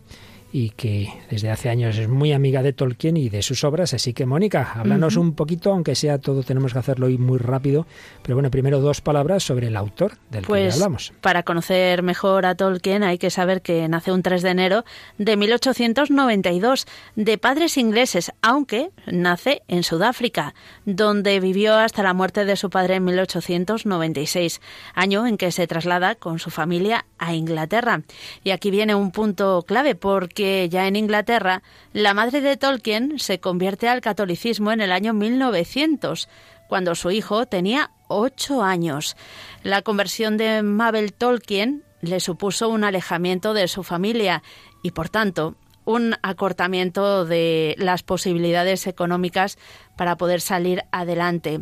y 0.52 0.70
que 0.72 1.14
desde 1.30 1.50
hace 1.52 1.70
años 1.70 1.98
es 1.98 2.08
muy 2.08 2.32
amiga 2.32 2.64
de 2.64 2.74
Tolkien 2.74 3.18
y 3.18 3.30
de 3.30 3.42
sus 3.42 3.64
obras. 3.64 3.94
Así 3.94 4.14
que, 4.14 4.26
Mónica, 4.26 4.74
háblanos 4.76 5.18
un 5.18 5.34
poquito, 5.34 5.72
aunque 5.72 5.94
sea 5.96 6.20
todo, 6.20 6.44
tenemos 6.44 6.74
que 6.74 6.80
hacerlo 6.80 7.08
hoy 7.08 7.18
muy 7.18 7.38
rápido. 7.38 7.86
Pero 8.24 8.36
bueno, 8.36 8.50
primero 8.50 8.80
dos 8.80 9.02
palabras 9.02 9.44
sobre 9.44 9.68
el 9.68 9.76
autor 9.76 10.14
del 10.32 10.44
que 10.44 10.48
pues, 10.48 10.76
hablamos. 10.76 11.14
Para 11.22 11.44
conocer 11.44 12.02
mejor 12.02 12.46
a 12.46 12.56
Tolkien 12.56 13.04
hay 13.04 13.18
que 13.18 13.30
saber 13.30 13.62
que 13.62 13.88
nace 13.88 14.12
un 14.12 14.24
3 14.24 14.42
de 14.42 14.50
enero 14.50 14.86
de 15.18 15.36
1892 15.36 16.88
de 17.16 17.38
padres 17.38 17.78
ingleses, 17.78 18.32
aunque 18.42 18.92
nace 19.06 19.64
en 19.68 19.84
Sudáfrica, 19.84 20.54
donde 20.86 21.40
vivió 21.40 21.76
hasta 21.76 22.04
la 22.04 22.14
muerte 22.14 22.46
de 22.46 22.56
su 22.56 22.70
padre 22.70 22.96
en 22.96 23.04
1896, 23.04 24.62
año 24.94 25.28
en 25.28 25.38
que 25.38 25.52
se 25.52 25.68
traslada 25.68 26.16
con 26.16 26.40
su 26.40 26.52
familia 26.52 27.06
a 27.18 27.34
Inglaterra. 27.34 28.04
Y 28.44 28.52
aquí 28.52 28.72
viene 28.72 28.96
un 28.96 29.12
punto 29.12 29.64
clave 29.68 29.96
porque 29.96 30.47
ya 30.70 30.88
en 30.88 30.96
Inglaterra 30.96 31.62
la 31.94 32.14
madre 32.14 32.42
de 32.42 32.58
Tolkien 32.58 33.20
se 33.20 33.40
convierte 33.40 33.88
al 33.88 34.02
catolicismo 34.02 34.72
en 34.72 34.82
el 34.82 34.92
año 34.92 35.14
1900, 35.14 36.30
cuando 36.68 36.96
su 36.96 37.12
hijo 37.12 37.46
tenía 37.46 37.92
ocho 38.08 38.64
años. 38.64 39.16
La 39.64 39.82
conversión 39.82 40.38
de 40.38 40.62
Mabel 40.64 41.14
Tolkien 41.14 41.84
le 42.02 42.20
supuso 42.20 42.70
un 42.70 42.84
alejamiento 42.84 43.54
de 43.54 43.68
su 43.68 43.84
familia 43.84 44.44
y, 44.84 44.92
por 44.92 45.10
tanto, 45.10 45.56
un 45.88 46.16
acortamiento 46.22 47.26
de 47.26 47.74
las 47.78 48.04
posibilidades 48.04 48.88
económicas 48.88 49.58
para 49.96 50.18
poder 50.18 50.42
salir 50.42 50.84
adelante. 50.92 51.62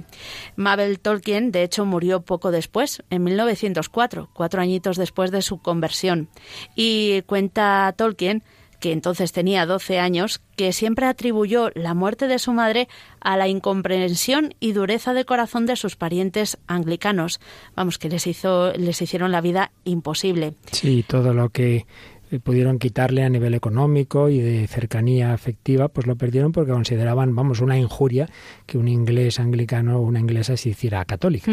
Mabel 0.55 0.99
Tolkien, 0.99 1.51
de 1.51 1.61
hecho, 1.61 1.85
murió 1.85 2.21
poco 2.21 2.49
después, 2.49 3.03
en 3.11 3.23
1904, 3.23 4.29
cuatro 4.33 4.61
añitos 4.61 4.97
después 4.97 5.29
de 5.29 5.43
su 5.43 5.59
conversión. 5.59 6.27
Y 6.75 7.21
cuenta 7.27 7.93
Tolkien 7.95 8.43
que 8.85 8.91
entonces 8.91 9.31
tenía 9.31 9.65
12 9.65 9.97
años, 9.97 10.41
que 10.55 10.71
siempre 10.71 11.07
atribuyó 11.07 11.71
la 11.73 11.95
muerte 11.95 12.27
de 12.27 12.37
su 12.37 12.53
madre 12.53 12.87
a 13.19 13.35
la 13.35 13.47
incomprensión 13.47 14.53
y 14.59 14.73
dureza 14.73 15.15
de 15.15 15.25
corazón 15.25 15.65
de 15.65 15.75
sus 15.75 15.95
parientes 15.95 16.59
anglicanos. 16.67 17.39
Vamos, 17.75 17.97
que 17.97 18.09
les 18.09 18.27
hizo 18.27 18.73
les 18.73 19.01
hicieron 19.01 19.31
la 19.31 19.41
vida 19.41 19.71
imposible. 19.85 20.53
Sí, 20.71 21.03
todo 21.07 21.33
lo 21.33 21.49
que 21.49 21.87
eh, 22.31 22.39
pudieron 22.39 22.79
quitarle 22.79 23.23
a 23.23 23.29
nivel 23.29 23.53
económico 23.53 24.29
y 24.29 24.39
de 24.39 24.67
cercanía 24.67 25.33
afectiva, 25.33 25.87
pues 25.87 26.07
lo 26.07 26.15
perdieron 26.15 26.51
porque 26.51 26.71
consideraban, 26.71 27.35
vamos, 27.35 27.61
una 27.61 27.77
injuria 27.77 28.29
que 28.65 28.77
un 28.77 28.87
inglés 28.87 29.39
anglicano 29.39 29.97
o 29.97 30.01
una 30.01 30.19
inglesa 30.19 30.57
se 30.57 30.69
hiciera 30.69 31.05
católica. 31.05 31.51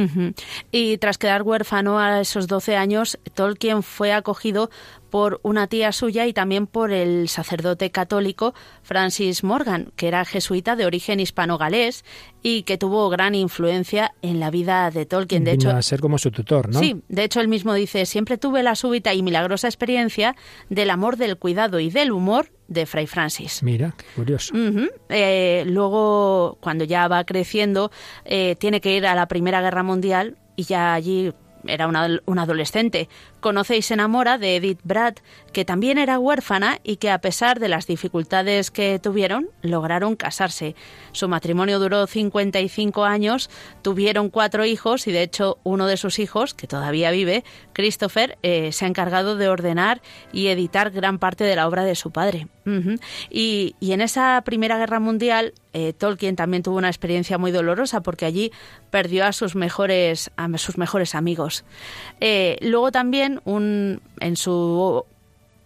Y 0.70 0.98
tras 0.98 1.18
quedar 1.18 1.42
huérfano 1.42 1.98
a 1.98 2.20
esos 2.20 2.46
12 2.46 2.76
años, 2.76 3.18
Tolkien 3.34 3.82
fue 3.82 4.12
acogido 4.12 4.70
por 5.12 5.40
una 5.42 5.66
tía 5.66 5.92
suya 5.92 6.26
y 6.26 6.32
también 6.32 6.66
por 6.66 6.90
el 6.90 7.28
sacerdote 7.28 7.90
católico 7.90 8.54
Francis 8.82 9.44
Morgan, 9.44 9.92
que 9.94 10.08
era 10.08 10.24
jesuita 10.24 10.74
de 10.74 10.86
origen 10.86 11.20
hispano-galés 11.20 12.02
y 12.42 12.62
que 12.62 12.78
tuvo 12.78 13.10
gran 13.10 13.34
influencia 13.34 14.14
en 14.22 14.40
la 14.40 14.50
vida 14.50 14.90
de 14.90 15.04
Tolkien. 15.04 15.44
De 15.44 15.52
hecho, 15.52 15.68
a 15.68 15.82
ser 15.82 16.00
como 16.00 16.16
su 16.16 16.30
tutor, 16.30 16.72
¿no? 16.72 16.78
Sí, 16.80 17.02
de 17.10 17.24
hecho 17.24 17.42
él 17.42 17.48
mismo 17.48 17.74
dice, 17.74 18.06
siempre 18.06 18.38
tuve 18.38 18.62
la 18.62 18.74
súbita 18.74 19.12
y 19.12 19.22
milagrosa 19.22 19.68
experiencia 19.68 20.34
del 20.70 20.88
amor, 20.88 21.18
del 21.18 21.36
cuidado 21.36 21.78
y 21.78 21.90
del 21.90 22.10
humor 22.10 22.50
de 22.68 22.86
Fray 22.86 23.06
Francis. 23.06 23.62
Mira, 23.62 23.94
qué 23.98 24.06
curioso. 24.16 24.54
Eh, 25.10 25.64
luego, 25.66 26.56
cuando 26.62 26.84
ya 26.84 27.06
va 27.08 27.22
creciendo, 27.24 27.90
eh, 28.24 28.56
tiene 28.58 28.80
que 28.80 28.96
ir 28.96 29.04
a 29.04 29.14
la 29.14 29.28
Primera 29.28 29.60
Guerra 29.60 29.82
Mundial 29.82 30.38
y 30.56 30.62
ya 30.62 30.94
allí 30.94 31.32
era 31.66 31.86
un 31.86 32.38
adolescente, 32.38 33.08
conoce 33.40 33.76
y 33.76 33.82
se 33.82 33.94
enamora 33.94 34.38
de 34.38 34.56
Edith 34.56 34.80
Brad, 34.84 35.14
que 35.52 35.64
también 35.64 35.98
era 35.98 36.18
huérfana 36.18 36.78
y 36.82 36.96
que 36.96 37.10
a 37.10 37.20
pesar 37.20 37.60
de 37.60 37.68
las 37.68 37.86
dificultades 37.86 38.70
que 38.70 38.98
tuvieron, 38.98 39.48
lograron 39.62 40.16
casarse. 40.16 40.74
Su 41.12 41.28
matrimonio 41.28 41.78
duró 41.78 42.06
55 42.06 43.04
años, 43.04 43.50
tuvieron 43.82 44.30
cuatro 44.30 44.64
hijos 44.64 45.06
y 45.06 45.12
de 45.12 45.22
hecho 45.22 45.58
uno 45.64 45.86
de 45.86 45.96
sus 45.96 46.18
hijos, 46.18 46.54
que 46.54 46.66
todavía 46.66 47.10
vive, 47.10 47.44
Christopher, 47.72 48.38
eh, 48.42 48.72
se 48.72 48.84
ha 48.84 48.88
encargado 48.88 49.36
de 49.36 49.48
ordenar 49.48 50.00
y 50.32 50.48
editar 50.48 50.90
gran 50.90 51.18
parte 51.18 51.44
de 51.44 51.56
la 51.56 51.66
obra 51.66 51.84
de 51.84 51.94
su 51.94 52.10
padre. 52.10 52.48
y, 53.28 53.74
en 53.80 54.00
esa 54.00 54.40
Primera 54.44 54.78
Guerra 54.78 55.00
Mundial, 55.00 55.52
eh, 55.72 55.92
Tolkien 55.92 56.36
también 56.36 56.62
tuvo 56.62 56.76
una 56.76 56.88
experiencia 56.88 57.38
muy 57.38 57.50
dolorosa 57.50 58.02
porque 58.02 58.26
allí 58.26 58.52
perdió 58.90 59.24
a 59.24 59.32
sus 59.32 59.54
mejores, 59.54 60.30
a 60.36 60.58
sus 60.58 60.78
mejores 60.78 61.14
amigos. 61.14 61.64
Eh, 62.20 62.58
luego 62.60 62.92
también 62.92 63.40
un, 63.44 64.00
en 64.20 64.36
su 64.36 65.04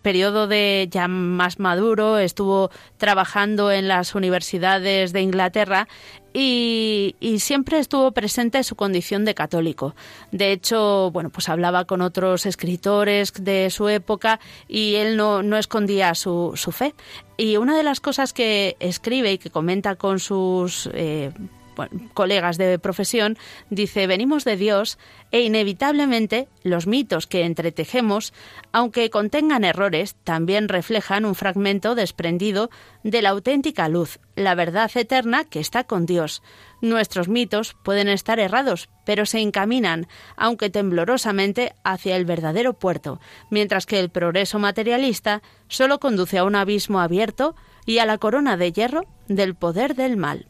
periodo 0.02 0.46
de 0.46 0.86
ya 0.88 1.08
más 1.08 1.58
maduro, 1.58 2.18
estuvo 2.18 2.70
trabajando 2.96 3.72
en 3.72 3.88
las 3.88 4.14
universidades 4.14 5.12
de 5.12 5.20
Inglaterra 5.20 5.88
y, 6.38 7.38
siempre 7.38 7.78
estuvo 7.78 8.12
presente 8.12 8.62
su 8.62 8.76
condición 8.76 9.24
de 9.24 9.34
católico. 9.34 9.94
De 10.32 10.52
hecho, 10.52 11.10
bueno, 11.10 11.30
pues 11.30 11.48
hablaba 11.48 11.86
con 11.86 12.02
otros 12.02 12.44
escritores 12.44 13.32
de 13.32 13.70
su 13.70 13.88
época 13.88 14.38
y 14.68 14.96
él 14.96 15.16
no, 15.16 15.42
no 15.42 15.56
escondía 15.56 16.14
su, 16.14 16.52
su 16.54 16.72
fe. 16.72 16.94
Y 17.38 17.56
una 17.56 17.76
de 17.76 17.82
las 17.82 18.00
cosas 18.00 18.34
que 18.34 18.76
escribe 18.80 19.32
y 19.32 19.38
que 19.38 19.50
comenta 19.50 19.96
con 19.96 20.18
sus 20.18 20.90
eh, 20.92 21.30
colegas 22.14 22.58
de 22.58 22.78
profesión, 22.78 23.36
dice, 23.70 24.06
venimos 24.06 24.44
de 24.44 24.56
Dios 24.56 24.98
e 25.30 25.40
inevitablemente 25.40 26.48
los 26.62 26.86
mitos 26.86 27.26
que 27.26 27.44
entretejemos, 27.44 28.32
aunque 28.72 29.10
contengan 29.10 29.64
errores, 29.64 30.16
también 30.24 30.68
reflejan 30.68 31.24
un 31.24 31.34
fragmento 31.34 31.94
desprendido 31.94 32.70
de 33.02 33.22
la 33.22 33.30
auténtica 33.30 33.88
luz, 33.88 34.18
la 34.34 34.54
verdad 34.54 34.90
eterna 34.94 35.44
que 35.44 35.60
está 35.60 35.84
con 35.84 36.06
Dios. 36.06 36.42
Nuestros 36.80 37.28
mitos 37.28 37.76
pueden 37.84 38.08
estar 38.08 38.38
errados, 38.38 38.88
pero 39.04 39.26
se 39.26 39.40
encaminan, 39.40 40.08
aunque 40.36 40.70
temblorosamente, 40.70 41.74
hacia 41.84 42.16
el 42.16 42.24
verdadero 42.24 42.74
puerto, 42.74 43.20
mientras 43.50 43.86
que 43.86 43.98
el 43.98 44.10
progreso 44.10 44.58
materialista 44.58 45.42
solo 45.68 45.98
conduce 46.00 46.38
a 46.38 46.44
un 46.44 46.54
abismo 46.54 47.00
abierto 47.00 47.54
y 47.86 47.98
a 47.98 48.06
la 48.06 48.18
corona 48.18 48.56
de 48.56 48.72
hierro 48.72 49.06
del 49.28 49.54
poder 49.54 49.94
del 49.94 50.16
mal. 50.16 50.48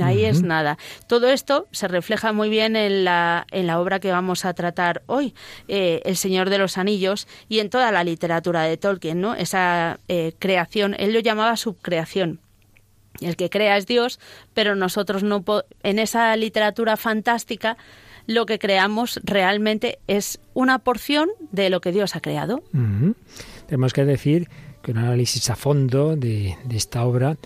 Ahí 0.00 0.24
es 0.24 0.42
nada. 0.42 0.78
Todo 1.06 1.28
esto 1.28 1.68
se 1.72 1.88
refleja 1.88 2.32
muy 2.32 2.48
bien 2.48 2.76
en 2.76 3.04
la, 3.04 3.46
en 3.50 3.66
la 3.66 3.80
obra 3.80 4.00
que 4.00 4.10
vamos 4.10 4.44
a 4.44 4.54
tratar 4.54 5.02
hoy, 5.06 5.34
eh, 5.68 6.02
El 6.04 6.16
Señor 6.16 6.50
de 6.50 6.58
los 6.58 6.78
Anillos, 6.78 7.26
y 7.48 7.60
en 7.60 7.70
toda 7.70 7.92
la 7.92 8.04
literatura 8.04 8.62
de 8.62 8.76
Tolkien, 8.76 9.20
¿no? 9.20 9.34
Esa 9.34 10.00
eh, 10.08 10.32
creación, 10.38 10.94
él 10.98 11.12
lo 11.12 11.20
llamaba 11.20 11.56
subcreación. 11.56 12.40
El 13.20 13.36
que 13.36 13.48
crea 13.48 13.76
es 13.76 13.86
Dios, 13.86 14.20
pero 14.52 14.74
nosotros 14.74 15.22
no 15.22 15.44
en 15.82 15.98
esa 15.98 16.36
literatura 16.36 16.96
fantástica 16.96 17.76
lo 18.26 18.44
que 18.44 18.58
creamos 18.58 19.20
realmente 19.22 19.98
es 20.06 20.40
una 20.52 20.80
porción 20.80 21.28
de 21.52 21.70
lo 21.70 21.80
que 21.80 21.92
Dios 21.92 22.16
ha 22.16 22.20
creado. 22.20 22.62
Tenemos 23.66 23.92
que 23.92 24.04
decir 24.04 24.48
que 24.82 24.92
un 24.92 24.98
análisis 24.98 25.48
a 25.48 25.56
fondo 25.56 26.16
de, 26.16 26.56
de 26.64 26.76
esta 26.76 27.04
obra 27.04 27.36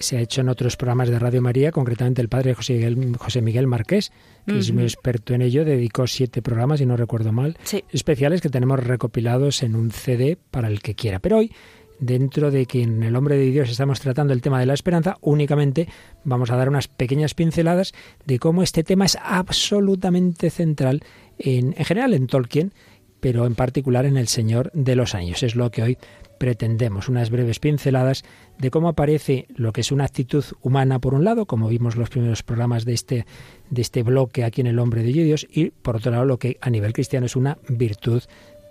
se 0.00 0.16
ha 0.16 0.20
hecho 0.20 0.40
en 0.40 0.48
otros 0.48 0.76
programas 0.76 1.08
de 1.08 1.18
Radio 1.18 1.42
María, 1.42 1.72
concretamente 1.72 2.22
el 2.22 2.28
padre 2.28 2.54
José 2.54 2.74
Miguel, 2.74 3.16
José 3.16 3.42
Miguel 3.42 3.66
Marqués, 3.66 4.12
que 4.46 4.58
es 4.58 4.72
muy 4.72 4.84
experto 4.84 5.34
en 5.34 5.42
ello, 5.42 5.64
dedicó 5.64 6.06
siete 6.06 6.40
programas, 6.40 6.78
si 6.78 6.86
no 6.86 6.96
recuerdo 6.96 7.32
mal, 7.32 7.58
especiales 7.90 8.40
que 8.40 8.48
tenemos 8.48 8.82
recopilados 8.82 9.62
en 9.62 9.74
un 9.74 9.90
CD 9.90 10.38
para 10.50 10.68
el 10.68 10.80
que 10.80 10.94
quiera. 10.94 11.18
Pero 11.18 11.38
hoy, 11.38 11.52
dentro 12.00 12.50
de 12.50 12.64
que 12.66 12.82
en 12.82 13.02
el 13.02 13.14
hombre 13.16 13.36
de 13.36 13.50
Dios 13.50 13.68
estamos 13.68 14.00
tratando 14.00 14.32
el 14.32 14.40
tema 14.40 14.58
de 14.58 14.66
la 14.66 14.74
esperanza, 14.74 15.18
únicamente 15.20 15.88
vamos 16.24 16.50
a 16.50 16.56
dar 16.56 16.68
unas 16.68 16.88
pequeñas 16.88 17.34
pinceladas 17.34 17.92
de 18.24 18.38
cómo 18.38 18.62
este 18.62 18.84
tema 18.84 19.04
es 19.04 19.18
absolutamente 19.22 20.50
central 20.50 21.02
en, 21.38 21.74
en 21.76 21.84
general 21.84 22.14
en 22.14 22.26
Tolkien, 22.26 22.72
pero 23.20 23.46
en 23.46 23.54
particular 23.54 24.06
en 24.06 24.16
El 24.16 24.28
Señor 24.28 24.70
de 24.72 24.96
los 24.96 25.14
Años. 25.14 25.42
Es 25.42 25.56
lo 25.56 25.70
que 25.70 25.82
hoy 25.82 25.98
pretendemos, 26.38 27.08
unas 27.08 27.30
breves 27.30 27.58
pinceladas 27.58 28.24
de 28.58 28.70
cómo 28.70 28.88
aparece 28.88 29.46
lo 29.56 29.72
que 29.72 29.82
es 29.82 29.92
una 29.92 30.04
actitud 30.04 30.44
humana 30.62 30.98
por 30.98 31.14
un 31.14 31.24
lado, 31.24 31.46
como 31.46 31.68
vimos 31.68 31.96
los 31.96 32.10
primeros 32.10 32.42
programas 32.42 32.84
de 32.84 32.94
este, 32.94 33.26
de 33.70 33.82
este 33.82 34.02
bloque 34.02 34.44
aquí 34.44 34.60
en 34.60 34.68
el 34.68 34.78
hombre 34.78 35.02
de 35.02 35.12
Dios, 35.12 35.46
y 35.50 35.70
por 35.70 35.96
otro 35.96 36.12
lado 36.12 36.24
lo 36.24 36.38
que 36.38 36.58
a 36.60 36.70
nivel 36.70 36.92
cristiano 36.92 37.26
es 37.26 37.36
una 37.36 37.58
virtud 37.68 38.22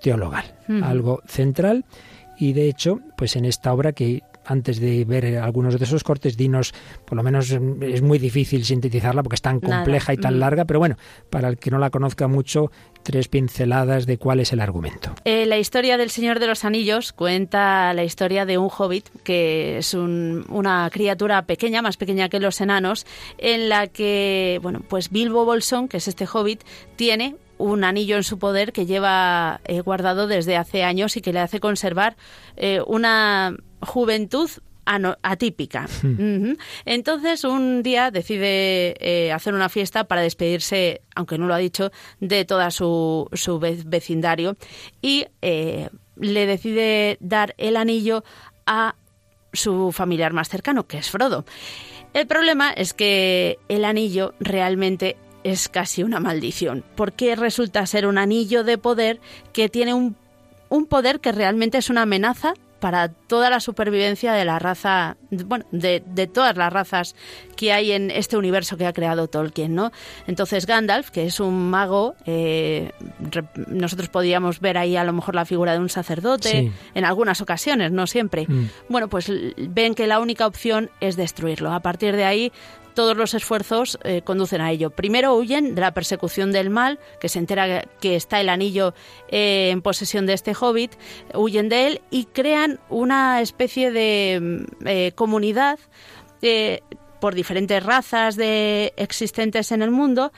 teologal, 0.02 0.46
algo 0.84 1.22
central. 1.28 1.86
Y 2.40 2.54
de 2.54 2.70
hecho, 2.70 3.02
pues 3.18 3.36
en 3.36 3.46
esta 3.46 3.74
obra 3.74 3.94
que 3.94 4.22
antes 4.48 4.80
de 4.80 5.06
ver 5.06 5.38
algunos 5.38 5.78
de 5.78 5.84
esos 5.84 6.04
cortes, 6.04 6.38
dinos, 6.38 6.74
por 7.06 7.16
lo 7.16 7.24
menos 7.24 7.52
mm, 7.52 7.84
es 7.84 8.02
muy 8.02 8.18
difícil 8.20 8.66
sintetizarla 8.66 9.24
porque 9.24 9.36
es 9.36 9.42
tan 9.42 9.60
compleja 9.60 10.14
y 10.14 10.18
tan 10.18 10.36
mm. 10.36 10.40
larga, 10.40 10.66
pero 10.66 10.80
bueno, 10.80 10.98
para 11.30 11.50
el 11.50 11.58
que 11.58 11.70
no 11.70 11.78
la 11.78 11.90
conozca 11.90 12.28
mucho, 12.28 12.72
tres 13.04 13.28
pinceladas 13.28 14.06
de 14.06 14.18
cuál 14.18 14.40
es 14.40 14.54
el 14.54 14.60
argumento. 14.60 15.14
Eh, 15.26 15.46
la 15.46 15.58
historia 15.58 15.98
del 15.98 16.10
Señor 16.10 16.40
de 16.40 16.48
los 16.48 16.66
Anillos 16.66 17.14
cuenta 17.14 17.94
la 17.94 18.04
historia 18.04 18.46
de 18.46 18.58
un 18.58 18.70
hobbit 18.76 19.08
que 19.24 19.78
es 19.78 19.94
una 19.94 20.90
criatura 20.92 21.46
pequeña, 21.46 21.82
más 21.82 21.98
pequeña 21.98 22.30
que 22.30 22.40
los 22.40 22.60
enanos, 22.62 23.06
en 23.38 23.70
la 23.70 23.88
que, 23.88 24.60
bueno, 24.62 24.82
pues 24.88 25.10
Bilbo 25.10 25.46
Bolsón, 25.46 25.88
que 25.88 25.98
es 25.98 26.08
este 26.08 26.28
hobbit, 26.32 26.64
tiene 26.96 27.36
un 27.58 27.84
anillo 27.84 28.18
en 28.18 28.24
su 28.24 28.38
poder 28.38 28.72
que 28.72 28.86
lleva 28.86 29.62
eh, 29.66 29.82
guardado 29.82 30.28
desde 30.28 30.58
hace 30.58 30.84
años 30.84 31.18
y 31.18 31.22
que 31.22 31.34
le 31.34 31.40
hace 31.40 31.60
conservar 31.60 32.16
eh, 32.56 32.82
una 32.86 33.56
juventud 33.82 34.50
atípica. 35.22 35.88
Hmm. 36.02 36.54
Entonces, 36.86 37.44
un 37.44 37.84
día 37.84 38.12
decide 38.12 38.96
eh, 39.00 39.32
hacer 39.32 39.54
una 39.54 39.70
fiesta 39.70 40.06
para 40.06 40.22
despedirse, 40.22 41.02
aunque 41.16 41.38
no 41.38 41.48
lo 41.48 41.54
ha 41.54 41.58
dicho, 41.58 41.92
de 42.20 42.46
toda 42.46 42.72
su, 42.72 43.28
su 43.34 43.60
vecindario 43.60 44.56
y 45.02 45.26
eh, 45.42 45.90
le 46.16 46.46
decide 46.46 47.18
dar 47.20 47.54
el 47.58 47.76
anillo 47.76 48.24
a 48.66 48.96
su 49.54 49.92
familiar 49.92 50.34
más 50.34 50.50
cercano, 50.50 50.88
que 50.88 50.98
es 50.98 51.10
Frodo. 51.10 51.46
El 52.14 52.28
problema 52.28 52.72
es 52.72 52.94
que 52.94 53.60
el 53.68 53.86
anillo 53.86 54.34
realmente 54.40 55.18
es 55.44 55.70
casi 55.70 56.04
una 56.04 56.20
maldición, 56.20 56.84
porque 56.96 57.36
resulta 57.36 57.86
ser 57.86 58.08
un 58.08 58.18
anillo 58.18 58.64
de 58.64 58.78
poder 58.78 59.20
que 59.54 59.70
tiene 59.70 59.94
un, 59.94 60.16
un 60.70 60.86
poder 60.86 61.20
que 61.20 61.32
realmente 61.32 61.78
es 61.78 61.90
una 61.90 62.04
amenaza 62.04 62.54
para 62.80 63.10
toda 63.10 63.50
la 63.50 63.60
supervivencia 63.60 64.34
de 64.34 64.46
la 64.46 64.60
raza, 64.60 65.18
bueno, 65.32 65.66
de, 65.72 66.00
todas 66.32 66.56
las 66.58 66.72
razas 66.72 67.16
que 67.56 67.74
hay 67.74 67.92
en 67.92 68.12
este 68.12 68.38
universo 68.38 68.78
que 68.78 68.86
ha 68.86 68.94
creado 68.94 69.28
Tolkien, 69.28 69.74
¿no? 69.76 69.92
Entonces 70.28 70.66
Gandalf, 70.66 71.10
que 71.10 71.26
es 71.26 71.40
un 71.40 71.70
mago, 71.70 72.16
eh, 72.26 72.92
nosotros 73.68 74.10
podíamos 74.10 74.60
ver 74.60 74.78
ahí 74.78 74.96
a 74.96 75.04
lo 75.04 75.14
mejor 75.14 75.36
la 75.36 75.46
figura 75.46 75.74
de 75.74 75.80
un 75.80 75.90
sacerdote 75.90 76.72
en 76.94 77.06
algunas 77.06 77.42
ocasiones, 77.42 77.92
no 77.92 78.08
siempre. 78.08 78.46
Mm. 78.48 78.70
Bueno, 78.90 79.08
pues 79.08 79.32
ven 79.58 79.96
que 79.96 80.08
la 80.08 80.20
única 80.20 80.46
opción 80.46 80.90
es 81.00 81.16
destruirlo. 81.16 81.72
A 81.72 81.80
partir 81.80 82.16
de 82.16 82.26
ahí 82.26 82.52
todos 82.98 83.16
los 83.16 83.36
esfuerzos 83.36 84.00
eh, 84.04 84.24
conducen 84.24 84.60
a 84.60 84.72
ello. 84.72 84.90
Primero 84.90 85.36
huyen 85.36 85.76
de 85.76 85.82
la 85.82 85.94
persecución 85.94 86.52
del 86.52 86.72
mal, 86.72 86.98
que 87.22 87.30
se 87.30 87.38
entera 87.38 87.84
que 88.02 88.16
está 88.16 88.42
el 88.42 88.50
anillo 88.50 88.96
eh, 89.30 89.70
en 89.72 89.84
posesión 89.84 90.26
de 90.26 90.34
este 90.34 90.56
hobbit, 90.60 90.94
huyen 91.36 91.70
de 91.70 91.86
él 91.86 92.02
y 92.10 92.26
crean 92.26 92.80
una 92.90 93.40
especie 93.40 93.92
de 93.92 94.40
mm, 94.42 94.88
eh, 94.88 95.12
comunidad 95.14 95.78
por 97.20 97.36
diferentes 97.36 97.84
razas 97.84 98.36
de, 98.36 98.94
existentes 98.98 99.72
en 99.72 99.84
el 99.84 99.92
mundo 99.92 100.32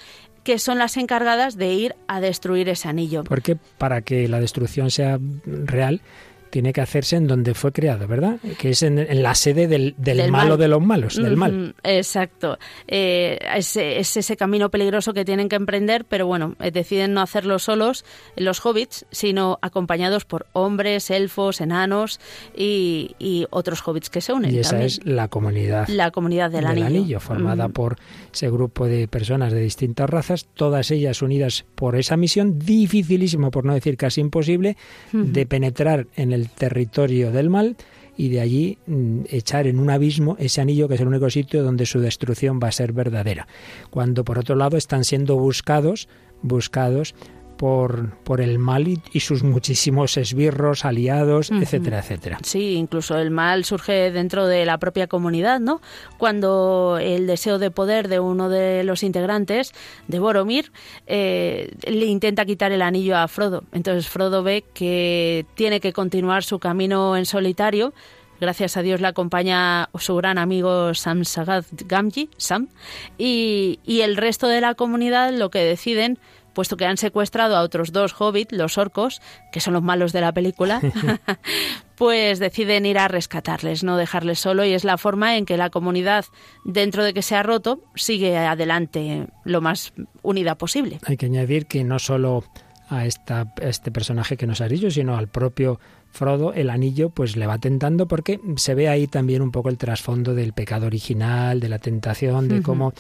que 0.43 0.59
son 0.59 0.79
las 0.79 0.97
encargadas 0.97 1.55
de 1.55 1.73
ir 1.73 1.95
a 2.09 2.19
destruir 2.19 2.67
ese 2.67 2.89
anillo. 2.89 3.23
Porque 3.23 3.55
para 3.77 4.01
que 4.01 4.27
la 4.27 4.41
destrucción 4.41 4.91
sea 4.91 5.17
real, 5.45 6.01
tiene 6.49 6.73
que 6.73 6.81
hacerse 6.81 7.15
en 7.15 7.27
donde 7.27 7.53
fue 7.53 7.71
creado, 7.71 8.07
¿verdad? 8.07 8.38
Que 8.57 8.71
es 8.71 8.83
en, 8.83 9.21
la 9.21 9.35
sede 9.35 9.67
del, 9.67 9.95
malo 10.31 10.57
de 10.57 10.67
los 10.67 10.81
malos, 10.81 11.15
del 11.15 11.38
mal. 11.38 11.75
Exacto. 11.83 12.57
Eh, 12.88 13.39
es, 13.55 13.75
ese 13.77 14.38
camino 14.38 14.69
peligroso 14.69 15.13
que 15.13 15.25
tienen 15.25 15.49
que 15.49 15.55
emprender, 15.55 16.05
pero 16.05 16.27
bueno, 16.27 16.55
eh, 16.59 16.71
deciden 16.71 17.13
no 17.13 17.21
hacerlo 17.21 17.59
solos 17.59 18.05
los 18.35 18.65
hobbits, 18.65 19.05
sino 19.12 19.59
acompañados 19.62 20.25
por 20.25 20.47
hombres, 20.53 21.09
elfos, 21.09 21.62
enanos 21.62 22.19
y, 22.55 23.15
otros 23.51 23.81
hobbits 23.85 24.09
que 24.09 24.21
se 24.21 24.33
unen. 24.33 24.53
Y 24.53 24.59
esa 24.59 24.83
es 24.83 25.03
la 25.05 25.27
comunidad. 25.27 25.88
La 25.88 26.12
comunidad 26.12 26.51
del, 26.51 26.65
anillo. 26.65 27.19
formada 27.19 27.69
por 27.69 27.97
ese 28.33 28.49
grupo 28.49 28.85
de 28.85 29.07
personas 29.07 29.53
de 29.53 29.62
distintas 29.62 30.09
razas, 30.09 30.47
todas 30.53 30.91
ellas 30.91 31.21
unidas 31.21 31.65
por 31.75 31.95
esa 31.95 32.17
misión 32.17 32.59
dificilísima, 32.59 33.51
por 33.51 33.65
no 33.65 33.73
decir 33.73 33.97
casi 33.97 34.21
imposible, 34.21 34.77
de 35.12 35.45
penetrar 35.45 36.07
en 36.15 36.31
el 36.31 36.38
territorio 36.47 37.32
del 37.32 37.49
mal 37.49 37.75
y 38.15 38.30
de 38.30 38.41
allí 38.41 38.78
mm, 38.86 39.21
echar 39.30 39.67
en 39.67 39.80
un 39.80 39.89
abismo 39.89 40.36
ese 40.39 40.62
anillo 40.62 40.88
que 40.88 40.95
es 40.95 41.02
el 41.02 41.08
único 41.08 41.30
sitio 41.30 41.63
donde 41.63 41.86
su 41.86 41.99
destrucción 41.99 42.60
va 42.62 42.67
a 42.67 42.71
ser 42.71 42.93
verdadera. 42.93 43.47
Cuando 43.89 44.23
por 44.23 44.38
otro 44.38 44.56
lado 44.56 44.78
están 44.78 45.04
siendo 45.04 45.38
buscados, 45.38 46.08
buscados 46.41 47.15
por, 47.59 48.15
por 48.19 48.39
el 48.39 48.57
mal 48.57 48.87
y, 48.87 49.19
sus 49.19 49.43
muchísimos 49.43 50.15
esbirros, 50.15 50.85
aliados, 50.85 51.51
etcétera, 51.51 51.99
etcétera. 51.99 52.37
Sí, 52.41 52.75
incluso 52.75 53.17
el 53.17 53.31
mal 53.31 53.65
surge 53.65 54.11
dentro 54.11 54.47
de 54.47 54.65
la 54.65 54.77
propia 54.77 55.07
comunidad, 55.07 55.59
¿no? 55.59 55.81
Cuando 56.17 56.99
el 57.01 57.27
deseo 57.27 57.59
de 57.59 57.69
poder 57.69 58.07
de 58.07 58.21
uno 58.21 58.47
de 58.47 58.85
los 58.85 59.03
integrantes, 59.03 59.73
de 60.07 60.19
Boromir, 60.19 60.71
eh, 61.05 61.75
le 61.85 62.05
intenta 62.05 62.45
quitar 62.45 62.71
el 62.71 62.81
anillo 62.81 63.17
a 63.17 63.27
Frodo. 63.27 63.65
Entonces 63.73 64.07
Frodo 64.07 64.41
ve 64.41 64.63
que 64.73 65.45
tiene 65.55 65.81
que 65.81 65.91
continuar 65.91 66.45
su 66.45 66.59
camino 66.59 67.17
en 67.17 67.25
solitario, 67.25 67.93
gracias 68.39 68.77
a 68.77 68.83
Dios 68.83 69.01
le 69.01 69.07
acompaña 69.07 69.89
su 69.95 70.15
gran 70.15 70.37
amigo 70.37 70.93
Sam 70.93 71.25
Sagad 71.25 71.65
Gamji, 71.71 72.29
Sam, 72.37 72.69
y, 73.17 73.79
y, 73.83 73.99
el 73.99 74.15
resto 74.15 74.47
de 74.47 74.61
la 74.61 74.75
comunidad 74.75 75.33
lo 75.33 75.51
que 75.51 75.59
deciden 75.59 76.19
puesto 76.59 76.75
que 76.75 76.85
han 76.85 76.97
secuestrado 76.97 77.55
a 77.55 77.61
otros 77.61 77.93
dos 77.93 78.13
hobbits, 78.19 78.51
los 78.51 78.77
orcos, 78.77 79.21
que 79.49 79.61
son 79.61 79.73
los 79.73 79.81
malos 79.81 80.11
de 80.11 80.19
la 80.19 80.33
película, 80.33 80.81
pues 81.95 82.37
deciden 82.37 82.85
ir 82.85 82.97
a 82.97 83.07
rescatarles, 83.07 83.81
no 83.85 83.95
dejarles 83.95 84.41
solo 84.41 84.65
y 84.65 84.73
es 84.73 84.83
la 84.83 84.97
forma 84.97 85.37
en 85.37 85.45
que 85.45 85.55
la 85.55 85.69
comunidad, 85.69 86.25
dentro 86.65 87.05
de 87.05 87.13
que 87.13 87.21
se 87.21 87.37
ha 87.37 87.43
roto, 87.43 87.79
sigue 87.95 88.35
adelante 88.35 89.27
lo 89.45 89.61
más 89.61 89.93
unida 90.21 90.55
posible. 90.55 90.99
Hay 91.05 91.15
que 91.15 91.27
añadir 91.27 91.65
que 91.65 91.85
no 91.85 91.97
solo 91.97 92.43
a, 92.89 93.06
esta, 93.06 93.54
este 93.62 93.91
personaje 93.91 94.38
que 94.38 94.47
nos 94.47 94.62
ha 94.62 94.67
dicho, 94.67 94.91
sino 94.91 95.17
al 95.17 95.28
propio 95.28 95.80
Frodo, 96.12 96.54
el 96.54 96.71
anillo 96.71 97.12
pues 97.12 97.38
le 97.38 97.45
va 97.45 97.60
tentando 97.60 98.08
porque 98.08 98.39
se 98.56 98.73
ve 98.73 98.89
ahí 98.89 99.06
también 99.06 99.43
un 99.43 99.52
poco 99.52 99.69
el 99.69 99.78
trasfondo 99.78 100.34
del 100.34 100.54
pecado 100.54 100.88
original, 100.88 101.60
de 101.60 101.69
la 101.69 101.78
tentación, 101.78 102.47
de 102.47 102.63
cómo 102.63 102.93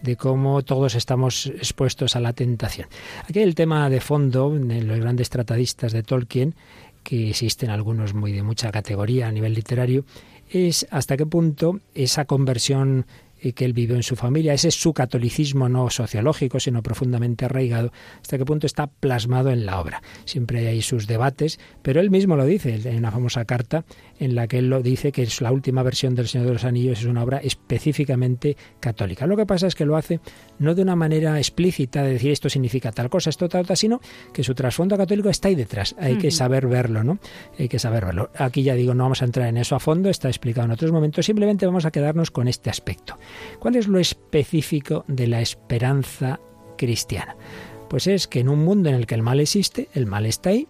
de 0.00 0.16
cómo 0.16 0.62
todos 0.62 0.94
estamos 0.94 1.46
expuestos 1.46 2.14
a 2.14 2.20
la 2.20 2.34
tentación. 2.34 2.88
Aquí 3.26 3.40
el 3.40 3.54
tema 3.54 3.88
de 3.88 4.00
fondo 4.00 4.54
en 4.54 4.86
los 4.86 5.00
grandes 5.00 5.30
tratadistas 5.30 5.92
de 5.92 6.02
Tolkien, 6.02 6.54
que 7.02 7.30
existen 7.30 7.70
algunos 7.70 8.12
muy 8.12 8.32
de 8.32 8.42
mucha 8.42 8.70
categoría 8.70 9.28
a 9.28 9.32
nivel 9.32 9.54
literario, 9.54 10.04
es 10.50 10.86
hasta 10.90 11.16
qué 11.16 11.24
punto 11.24 11.80
esa 11.94 12.26
conversión 12.26 13.06
que 13.54 13.64
él 13.64 13.72
vivió 13.72 13.96
en 13.96 14.02
su 14.02 14.16
familia, 14.16 14.54
ese 14.54 14.68
es 14.68 14.74
su 14.74 14.92
catolicismo 14.92 15.68
no 15.68 15.90
sociológico, 15.90 16.60
sino 16.60 16.82
profundamente 16.82 17.44
arraigado, 17.44 17.92
hasta 18.20 18.38
qué 18.38 18.44
punto 18.44 18.66
está 18.66 18.86
plasmado 18.86 19.50
en 19.50 19.66
la 19.66 19.80
obra. 19.80 20.02
Siempre 20.24 20.66
hay 20.66 20.82
sus 20.82 21.06
debates, 21.06 21.58
pero 21.82 22.00
él 22.00 22.10
mismo 22.10 22.36
lo 22.36 22.44
dice 22.44 22.80
en 22.84 22.96
una 22.96 23.10
famosa 23.10 23.44
carta 23.44 23.84
en 24.18 24.34
la 24.34 24.46
que 24.46 24.58
él 24.58 24.70
lo 24.70 24.82
dice 24.82 25.12
que 25.12 25.22
es 25.22 25.40
la 25.40 25.52
última 25.52 25.82
versión 25.82 26.14
del 26.14 26.28
Señor 26.28 26.46
de 26.46 26.52
los 26.54 26.64
Anillos 26.64 27.00
es 27.00 27.06
una 27.06 27.22
obra 27.22 27.38
específicamente 27.38 28.56
católica. 28.80 29.26
Lo 29.26 29.36
que 29.36 29.46
pasa 29.46 29.66
es 29.66 29.74
que 29.74 29.84
lo 29.84 29.96
hace 29.96 30.20
no 30.58 30.74
de 30.74 30.82
una 30.82 30.96
manera 30.96 31.38
explícita 31.38 32.02
de 32.02 32.12
decir 32.12 32.30
esto 32.30 32.48
significa 32.48 32.92
tal 32.92 33.10
cosa, 33.10 33.30
esto 33.30 33.48
tal, 33.48 33.66
tal, 33.66 33.76
sino 33.76 34.00
que 34.32 34.44
su 34.44 34.54
trasfondo 34.54 34.96
católico 34.96 35.28
está 35.28 35.48
ahí 35.48 35.54
detrás. 35.54 35.94
Hay 35.98 36.16
que 36.16 36.30
saber 36.30 36.66
verlo, 36.66 37.04
¿no? 37.04 37.18
Hay 37.58 37.68
que 37.68 37.78
saber 37.78 38.04
verlo. 38.06 38.30
Aquí 38.36 38.62
ya 38.62 38.74
digo, 38.74 38.94
no 38.94 39.04
vamos 39.04 39.22
a 39.22 39.24
entrar 39.24 39.48
en 39.48 39.56
eso 39.56 39.76
a 39.76 39.80
fondo, 39.80 40.08
está 40.08 40.28
explicado 40.28 40.66
en 40.66 40.72
otros 40.72 40.92
momentos, 40.92 41.26
simplemente 41.26 41.66
vamos 41.66 41.84
a 41.84 41.90
quedarnos 41.90 42.30
con 42.30 42.48
este 42.48 42.70
aspecto. 42.70 43.18
¿Cuál 43.58 43.76
es 43.76 43.88
lo 43.88 43.98
específico 43.98 45.04
de 45.08 45.26
la 45.26 45.40
esperanza 45.40 46.40
cristiana? 46.76 47.36
Pues 47.88 48.06
es 48.06 48.26
que 48.26 48.40
en 48.40 48.48
un 48.48 48.64
mundo 48.64 48.88
en 48.88 48.94
el 48.94 49.06
que 49.06 49.14
el 49.14 49.22
mal 49.22 49.40
existe, 49.40 49.88
el 49.94 50.06
mal 50.06 50.26
está 50.26 50.50
ahí, 50.50 50.66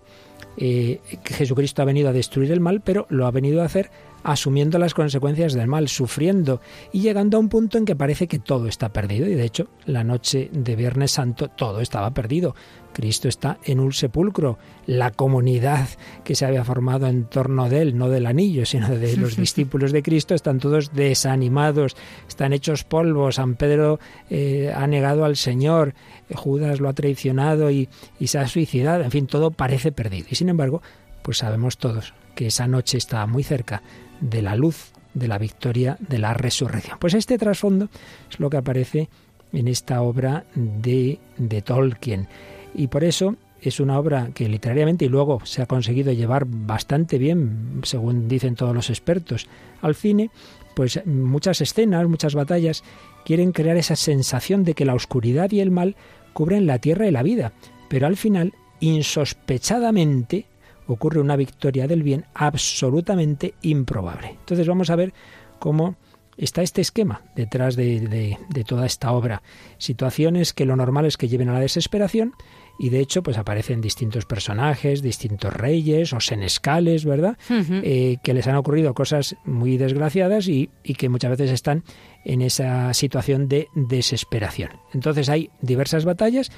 eh, 0.56 1.00
Jesucristo 1.24 1.82
ha 1.82 1.86
venido 1.86 2.08
a 2.08 2.12
destruir 2.12 2.52
el 2.52 2.60
mal, 2.60 2.82
pero 2.82 3.06
lo 3.08 3.26
ha 3.26 3.30
venido 3.30 3.62
a 3.62 3.64
hacer 3.64 3.90
asumiendo 4.24 4.78
las 4.78 4.94
consecuencias 4.94 5.52
del 5.52 5.68
mal, 5.68 5.88
sufriendo 5.88 6.60
y 6.92 7.00
llegando 7.00 7.36
a 7.36 7.40
un 7.40 7.48
punto 7.48 7.78
en 7.78 7.84
que 7.84 7.94
parece 7.94 8.26
que 8.26 8.38
todo 8.38 8.66
está 8.66 8.92
perdido. 8.92 9.28
Y 9.28 9.34
de 9.34 9.44
hecho, 9.44 9.68
la 9.84 10.02
noche 10.02 10.50
de 10.50 10.74
Viernes 10.74 11.12
Santo 11.12 11.48
todo 11.48 11.80
estaba 11.80 12.12
perdido. 12.12 12.56
Cristo 12.94 13.28
está 13.28 13.58
en 13.64 13.80
un 13.80 13.92
sepulcro. 13.92 14.58
La 14.86 15.10
comunidad 15.10 15.88
que 16.24 16.34
se 16.34 16.46
había 16.46 16.64
formado 16.64 17.06
en 17.06 17.24
torno 17.24 17.68
de 17.68 17.82
él, 17.82 17.98
no 17.98 18.08
del 18.08 18.26
anillo, 18.26 18.64
sino 18.64 18.88
de 18.88 19.16
los 19.16 19.36
discípulos 19.44 19.92
de 19.92 20.02
Cristo, 20.02 20.34
están 20.34 20.58
todos 20.58 20.94
desanimados, 20.94 21.96
están 22.26 22.54
hechos 22.54 22.84
polvo. 22.84 23.30
San 23.30 23.56
Pedro 23.56 24.00
eh, 24.30 24.72
ha 24.74 24.86
negado 24.86 25.24
al 25.24 25.36
Señor, 25.36 25.94
Judas 26.34 26.80
lo 26.80 26.88
ha 26.88 26.94
traicionado 26.94 27.70
y, 27.70 27.90
y 28.18 28.28
se 28.28 28.38
ha 28.38 28.48
suicidado. 28.48 29.04
En 29.04 29.10
fin, 29.10 29.26
todo 29.26 29.50
parece 29.50 29.92
perdido. 29.92 30.28
Y 30.30 30.36
sin 30.36 30.48
embargo, 30.48 30.80
pues 31.22 31.38
sabemos 31.38 31.76
todos 31.76 32.14
que 32.34 32.46
esa 32.46 32.66
noche 32.66 32.98
está 32.98 33.26
muy 33.26 33.42
cerca 33.42 33.82
de 34.20 34.42
la 34.42 34.56
luz 34.56 34.92
de 35.14 35.28
la 35.28 35.38
victoria 35.38 35.96
de 36.00 36.18
la 36.18 36.34
resurrección. 36.34 36.98
Pues 36.98 37.14
este 37.14 37.38
trasfondo 37.38 37.88
es 38.30 38.40
lo 38.40 38.50
que 38.50 38.56
aparece 38.56 39.08
en 39.52 39.68
esta 39.68 40.02
obra 40.02 40.44
de, 40.54 41.20
de 41.38 41.62
Tolkien. 41.62 42.28
Y 42.74 42.88
por 42.88 43.04
eso 43.04 43.36
es 43.62 43.80
una 43.80 43.98
obra 43.98 44.30
que 44.34 44.48
literariamente 44.48 45.06
y 45.06 45.08
luego 45.08 45.40
se 45.44 45.62
ha 45.62 45.66
conseguido 45.66 46.12
llevar 46.12 46.44
bastante 46.46 47.18
bien, 47.18 47.80
según 47.84 48.28
dicen 48.28 48.56
todos 48.56 48.74
los 48.74 48.90
expertos, 48.90 49.46
al 49.80 49.94
cine, 49.94 50.30
pues 50.74 51.00
muchas 51.06 51.60
escenas, 51.60 52.06
muchas 52.08 52.34
batallas 52.34 52.82
quieren 53.24 53.52
crear 53.52 53.76
esa 53.76 53.96
sensación 53.96 54.64
de 54.64 54.74
que 54.74 54.84
la 54.84 54.94
oscuridad 54.94 55.50
y 55.52 55.60
el 55.60 55.70
mal 55.70 55.96
cubren 56.32 56.66
la 56.66 56.78
tierra 56.78 57.06
y 57.06 57.12
la 57.12 57.22
vida, 57.22 57.52
pero 57.88 58.06
al 58.06 58.16
final, 58.16 58.52
insospechadamente, 58.80 60.46
ocurre 60.86 61.20
una 61.20 61.36
victoria 61.36 61.86
del 61.86 62.02
bien 62.02 62.24
absolutamente 62.34 63.54
improbable. 63.62 64.30
Entonces 64.30 64.66
vamos 64.66 64.90
a 64.90 64.96
ver 64.96 65.12
cómo 65.58 65.96
está 66.36 66.62
este 66.62 66.80
esquema 66.80 67.22
detrás 67.36 67.76
de, 67.76 68.38
toda 68.66 68.86
esta 68.86 69.12
obra. 69.12 69.42
Situaciones 69.78 70.52
que 70.52 70.66
lo 70.66 70.76
normal 70.76 71.06
es 71.06 71.16
que 71.16 71.28
lleven 71.28 71.48
a 71.48 71.54
la 71.54 71.60
desesperación 71.60 72.34
y 72.78 72.90
de 72.90 73.00
hecho 73.00 73.22
pues 73.22 73.38
aparecen 73.38 73.80
distintos 73.80 74.26
personajes, 74.26 75.02
distintos 75.02 75.52
reyes 75.52 76.12
o 76.12 76.20
senescales, 76.20 77.04
¿verdad? 77.04 77.36
Eh, 77.50 78.16
que 78.22 78.34
les 78.34 78.46
han 78.46 78.56
ocurrido 78.56 78.94
cosas 78.94 79.36
muy 79.44 79.76
desgraciadas 79.76 80.48
y, 80.48 80.70
y 80.82 80.94
que 80.94 81.08
muchas 81.08 81.30
veces 81.30 81.50
están 81.50 81.84
en 82.24 82.42
esa 82.42 82.92
situación 82.94 83.48
de 83.48 83.68
desesperación. 83.74 84.70
Entonces 84.92 85.28
hay 85.28 85.50
diversas 85.60 86.04
batallas. 86.04 86.50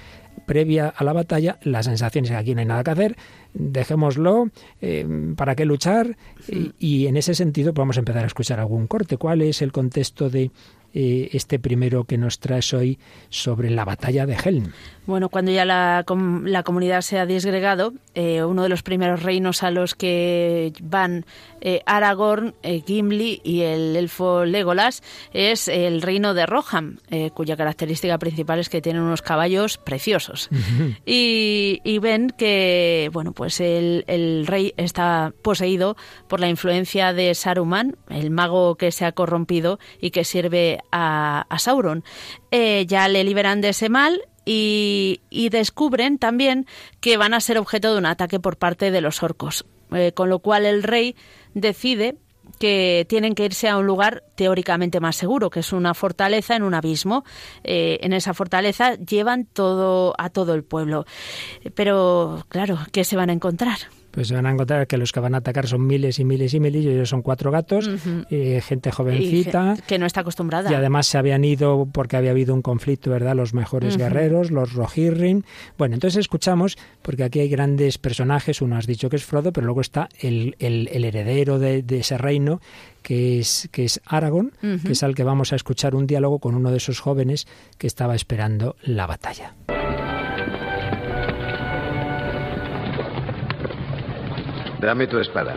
Previa 0.46 0.88
a 0.88 1.02
la 1.02 1.12
batalla, 1.12 1.58
la 1.62 1.82
sensación 1.82 2.24
es 2.24 2.30
que 2.30 2.36
aquí 2.36 2.54
no 2.54 2.60
hay 2.60 2.66
nada 2.66 2.84
que 2.84 2.90
hacer, 2.90 3.16
dejémoslo, 3.54 4.50
eh, 4.82 5.32
¿para 5.34 5.56
qué 5.56 5.64
luchar? 5.64 6.16
Y, 6.46 6.72
y, 6.78 7.06
en 7.06 7.16
ese 7.16 7.34
sentido 7.34 7.72
podemos 7.72 7.96
empezar 7.96 8.22
a 8.22 8.26
escuchar 8.26 8.60
algún 8.60 8.86
corte. 8.86 9.16
¿Cuál 9.16 9.40
es 9.40 9.62
el 9.62 9.72
contexto 9.72 10.28
de 10.28 10.50
eh, 10.98 11.28
este 11.36 11.58
primero 11.58 12.04
que 12.04 12.16
nos 12.16 12.40
traes 12.40 12.72
hoy 12.72 12.98
sobre 13.28 13.68
la 13.68 13.84
batalla 13.84 14.24
de 14.24 14.34
Helm. 14.42 14.72
Bueno, 15.06 15.28
cuando 15.28 15.52
ya 15.52 15.64
la, 15.64 16.04
la 16.44 16.62
comunidad 16.62 17.00
se 17.00 17.18
ha 17.18 17.26
disgregado, 17.26 17.92
eh, 18.14 18.42
uno 18.42 18.62
de 18.62 18.68
los 18.68 18.82
primeros 18.82 19.22
reinos 19.22 19.62
a 19.62 19.70
los 19.70 19.94
que 19.94 20.72
van 20.82 21.24
eh, 21.60 21.82
Aragorn, 21.86 22.54
Gimli 22.86 23.40
y 23.44 23.62
el 23.62 23.96
elfo 23.96 24.44
Legolas 24.44 25.02
es 25.32 25.68
el 25.68 26.02
reino 26.02 26.34
de 26.34 26.46
Rohan, 26.46 27.00
cuya 27.34 27.56
característica 27.56 28.18
principal 28.18 28.58
es 28.58 28.68
que 28.68 28.82
tienen 28.82 29.02
unos 29.02 29.22
caballos 29.22 29.78
preciosos. 29.78 30.48
y, 31.06 31.80
y, 31.84 31.98
ven 31.98 32.30
que, 32.30 33.10
bueno, 33.12 33.32
pues 33.32 33.60
el, 33.60 34.04
el 34.06 34.46
rey 34.46 34.74
está 34.76 35.32
poseído 35.42 35.96
por 36.28 36.40
la 36.40 36.48
influencia 36.48 37.12
de 37.12 37.34
Saruman, 37.34 37.96
el 38.08 38.30
mago 38.30 38.76
que 38.76 38.92
se 38.92 39.04
ha 39.04 39.12
corrompido 39.12 39.78
y 40.00 40.10
que 40.10 40.24
sirve 40.24 40.80
a, 40.92 41.46
Sauron. 41.58 42.04
Eh, 42.50 42.84
ya 42.86 43.08
le 43.08 43.24
liberan 43.24 43.60
de 43.60 43.70
ese 43.70 43.88
mal 43.88 44.20
y, 44.46 45.48
descubren 45.50 46.18
también 46.18 46.66
que 47.00 47.16
van 47.16 47.34
a 47.34 47.40
ser 47.40 47.58
objeto 47.58 47.92
de 47.92 47.98
un 47.98 48.06
ataque 48.06 48.40
por 48.40 48.56
parte 48.56 48.90
de 48.90 49.00
los 49.00 49.22
orcos. 49.22 49.66
Eh, 49.92 50.12
con 50.12 50.28
lo 50.28 50.40
cual 50.40 50.66
el 50.66 50.82
rey 50.82 51.14
decide 51.54 52.16
que 52.58 53.06
tienen 53.08 53.34
que 53.34 53.44
irse 53.44 53.68
a 53.68 53.76
un 53.76 53.86
lugar 53.86 54.24
teóricamente 54.34 55.00
más 55.00 55.16
seguro, 55.16 55.50
que 55.50 55.60
es 55.60 55.72
una 55.72 55.94
fortaleza 55.94 56.56
en 56.56 56.62
un 56.62 56.74
abismo. 56.74 57.24
Eh, 57.64 57.98
en 58.02 58.12
esa 58.12 58.34
fortaleza 58.34 58.94
llevan 58.94 59.44
todo 59.44 60.14
a 60.18 60.30
todo 60.30 60.54
el 60.54 60.64
pueblo. 60.64 61.06
Pero 61.74 62.44
claro, 62.48 62.78
¿qué 62.92 63.04
se 63.04 63.16
van 63.16 63.30
a 63.30 63.34
encontrar? 63.34 63.78
Pues 64.16 64.28
se 64.28 64.34
van 64.34 64.46
a 64.46 64.50
encontrar 64.50 64.86
que 64.86 64.96
los 64.96 65.12
que 65.12 65.20
van 65.20 65.34
a 65.34 65.38
atacar 65.38 65.66
son 65.66 65.86
miles 65.86 66.18
y 66.18 66.24
miles 66.24 66.54
y 66.54 66.58
miles, 66.58 66.82
y 66.86 66.88
ellos 66.88 67.10
son 67.10 67.20
cuatro 67.20 67.50
gatos, 67.50 67.90
eh, 68.30 68.62
gente 68.64 68.90
jovencita. 68.90 69.76
que 69.86 69.98
no 69.98 70.06
está 70.06 70.22
acostumbrada. 70.22 70.72
Y 70.72 70.74
además 70.74 71.06
se 71.06 71.18
habían 71.18 71.44
ido 71.44 71.86
porque 71.92 72.16
había 72.16 72.30
habido 72.30 72.54
un 72.54 72.62
conflicto, 72.62 73.10
¿verdad? 73.10 73.36
Los 73.36 73.52
mejores 73.52 73.98
guerreros, 73.98 74.50
los 74.50 74.72
Rohirrim. 74.72 75.42
Bueno, 75.76 75.96
entonces 75.96 76.20
escuchamos, 76.20 76.78
porque 77.02 77.24
aquí 77.24 77.40
hay 77.40 77.50
grandes 77.50 77.98
personajes, 77.98 78.62
uno 78.62 78.78
has 78.78 78.86
dicho 78.86 79.10
que 79.10 79.16
es 79.16 79.24
Frodo, 79.26 79.52
pero 79.52 79.66
luego 79.66 79.82
está 79.82 80.08
el, 80.18 80.56
heredero 80.58 81.58
de, 81.58 81.84
ese 81.90 82.16
reino, 82.16 82.62
que 83.02 83.38
es, 83.38 83.68
que 83.70 83.84
es 83.84 84.00
Aragorn, 84.06 84.52
que 84.82 84.92
es 84.92 85.02
al 85.02 85.14
que 85.14 85.24
vamos 85.24 85.52
a 85.52 85.56
escuchar 85.56 85.94
un 85.94 86.06
diálogo 86.06 86.38
con 86.38 86.54
uno 86.54 86.70
de 86.70 86.78
esos 86.78 87.00
jóvenes 87.00 87.46
que 87.76 87.86
estaba 87.86 88.14
esperando 88.14 88.76
la 88.82 89.06
batalla. 89.06 89.52
Dame 94.80 95.06
tu 95.06 95.18
espada. 95.18 95.54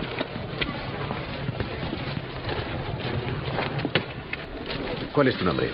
¿Cuál 5.13 5.27
es 5.27 5.37
tu 5.37 5.43
nombre? 5.43 5.69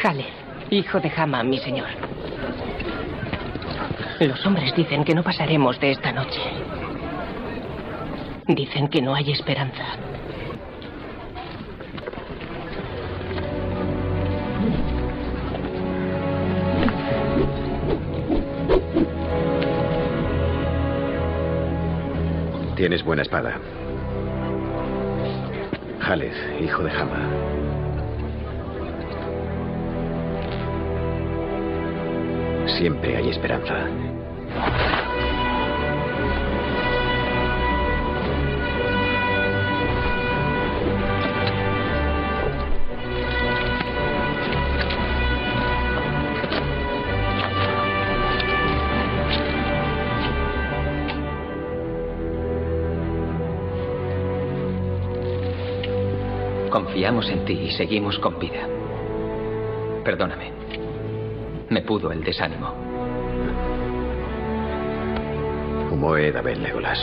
Jale, 0.00 0.26
hijo 0.70 1.00
de 1.00 1.12
Hama, 1.16 1.42
mi 1.42 1.58
señor. 1.58 1.88
Los 4.20 4.46
hombres 4.46 4.74
dicen 4.76 5.04
que 5.04 5.14
no 5.14 5.22
pasaremos 5.22 5.80
de 5.80 5.90
esta 5.90 6.12
noche. 6.12 6.40
Dicen 8.46 8.88
que 8.88 9.02
no 9.02 9.14
hay 9.14 9.32
esperanza. 9.32 9.84
Tienes 22.80 23.04
buena 23.04 23.20
espada. 23.20 23.58
Jalez, 26.00 26.32
hijo 26.62 26.82
de 26.82 26.90
Hama. 26.90 27.28
Siempre 32.78 33.18
hay 33.18 33.28
esperanza. 33.28 33.86
Confiamos 56.70 57.28
en 57.28 57.44
ti 57.44 57.52
y 57.52 57.70
seguimos 57.72 58.18
con 58.20 58.38
vida. 58.38 58.68
Perdóname. 60.04 60.52
Me 61.68 61.82
pudo 61.82 62.12
el 62.12 62.22
desánimo. 62.22 62.72
Umoe 65.90 66.30
Dabel 66.30 66.62
Legolas. 66.62 66.98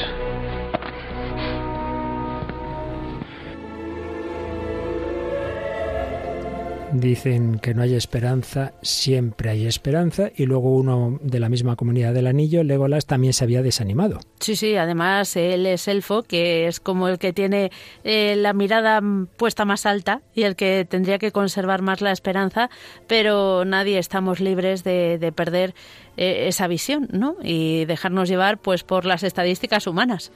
Dicen 6.94 7.60
que 7.60 7.74
no 7.74 7.82
hay 7.82 7.96
esperanza, 7.96 8.72
siempre 8.82 9.50
hay 9.50 9.68
esperanza, 9.68 10.30
y 10.36 10.46
luego 10.46 10.74
uno 10.74 11.20
de 11.22 11.40
la 11.40 11.50
misma 11.50 11.76
comunidad 11.76 12.14
del 12.14 12.28
anillo, 12.28 12.64
Legolas, 12.64 13.06
también 13.06 13.34
se 13.34 13.44
había 13.44 13.62
desanimado. 13.62 14.20
Sí, 14.40 14.56
sí, 14.56 14.76
además 14.78 15.36
él 15.36 15.66
es 15.66 15.88
elfo, 15.90 16.24
que 16.24 16.68
es 16.68 16.80
como 16.80 17.10
el 17.10 17.20
que 17.20 17.34
tiene 17.34 17.72
eh, 18.06 18.36
la 18.38 18.54
mirada 18.54 19.02
puesta 19.36 19.66
más 19.66 19.86
alta 19.86 20.22
y 20.34 20.44
el 20.44 20.56
que 20.56 20.88
tendría 20.90 21.20
que 21.20 21.34
conservar 21.34 21.82
más 21.82 22.00
la 22.00 22.14
esperanza, 22.14 22.70
pero 23.06 23.66
nadie 23.66 24.00
estamos 24.00 24.40
libres 24.40 24.86
de, 24.86 25.18
de 25.18 25.32
perder 25.34 25.76
eh, 26.16 26.48
esa 26.48 26.68
visión, 26.68 27.08
¿no? 27.12 27.36
Y 27.44 27.86
dejarnos 27.86 28.30
llevar 28.30 28.58
pues 28.58 28.84
por 28.84 29.06
las 29.06 29.24
estadísticas 29.24 29.88
humanas. 29.88 30.32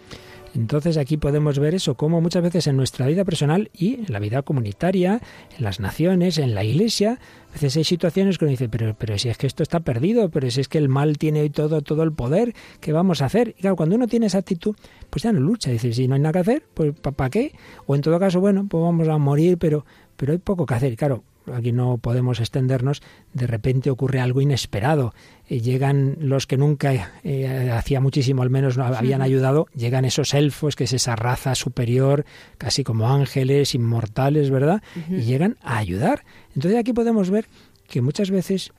Entonces 0.53 0.97
aquí 0.97 1.17
podemos 1.17 1.59
ver 1.59 1.75
eso, 1.75 1.95
como 1.95 2.19
muchas 2.19 2.43
veces 2.43 2.67
en 2.67 2.75
nuestra 2.75 3.07
vida 3.07 3.23
personal 3.23 3.69
y 3.73 3.95
en 3.95 4.05
la 4.09 4.19
vida 4.19 4.41
comunitaria, 4.41 5.21
en 5.57 5.63
las 5.63 5.79
naciones, 5.79 6.37
en 6.37 6.53
la 6.53 6.63
iglesia, 6.63 7.19
a 7.49 7.53
veces 7.53 7.77
hay 7.77 7.83
situaciones 7.83 8.37
que 8.37 8.45
uno 8.45 8.51
dice, 8.51 8.67
pero, 8.67 8.93
pero 8.97 9.17
si 9.17 9.29
es 9.29 9.37
que 9.37 9.47
esto 9.47 9.63
está 9.63 9.79
perdido, 9.79 10.29
pero 10.29 10.51
si 10.51 10.59
es 10.61 10.67
que 10.67 10.77
el 10.77 10.89
mal 10.89 11.17
tiene 11.17 11.49
todo, 11.49 11.81
todo 11.81 12.03
el 12.03 12.11
poder, 12.11 12.53
¿qué 12.81 12.91
vamos 12.91 13.21
a 13.21 13.25
hacer? 13.25 13.55
Y 13.57 13.61
claro, 13.61 13.75
cuando 13.77 13.95
uno 13.95 14.07
tiene 14.07 14.25
esa 14.25 14.39
actitud, 14.39 14.75
pues 15.09 15.23
ya 15.23 15.31
no 15.31 15.39
lucha, 15.39 15.71
dice, 15.71 15.93
si 15.93 16.07
no 16.07 16.15
hay 16.15 16.21
nada 16.21 16.33
que 16.33 16.39
hacer, 16.39 16.63
pues 16.73 16.93
¿para 16.99 17.29
qué? 17.29 17.53
O 17.85 17.95
en 17.95 18.01
todo 18.01 18.19
caso, 18.19 18.41
bueno, 18.41 18.67
pues 18.69 18.83
vamos 18.83 19.07
a 19.07 19.17
morir, 19.17 19.57
pero, 19.57 19.85
pero 20.17 20.33
hay 20.33 20.39
poco 20.39 20.65
que 20.65 20.73
hacer. 20.73 20.97
Claro, 20.97 21.23
aquí 21.54 21.71
no 21.71 21.97
podemos 21.97 22.39
extendernos, 22.39 23.01
de 23.34 23.47
repente 23.47 23.89
ocurre 23.89 24.19
algo 24.19 24.41
inesperado. 24.41 25.13
Eh, 25.47 25.62
llegan 25.62 26.17
los 26.19 26.47
que 26.47 26.58
nunca, 26.58 27.12
eh, 27.23 27.71
hacía 27.71 27.99
muchísimo 27.99 28.41
al 28.43 28.49
menos, 28.49 28.77
no 28.77 28.86
habían 28.86 29.21
ayudado, 29.21 29.67
llegan 29.75 30.06
esos 30.06 30.34
elfos, 30.34 30.75
que 30.75 30.86
es 30.86 30.93
esa 30.93 31.15
raza 31.15 31.56
superior, 31.56 32.25
casi 32.58 32.84
como 32.84 33.10
ángeles, 33.10 33.75
inmortales, 33.75 34.49
¿verdad? 34.49 34.82
Y 35.10 35.21
llegan 35.21 35.58
a 35.62 35.77
ayudar. 35.77 36.23
Entonces 36.56 36.80
aquí 36.80 36.93
podemos 36.93 37.30
ver 37.30 37.47
que 37.88 38.01
muchas 38.01 38.32
veces 38.32 38.71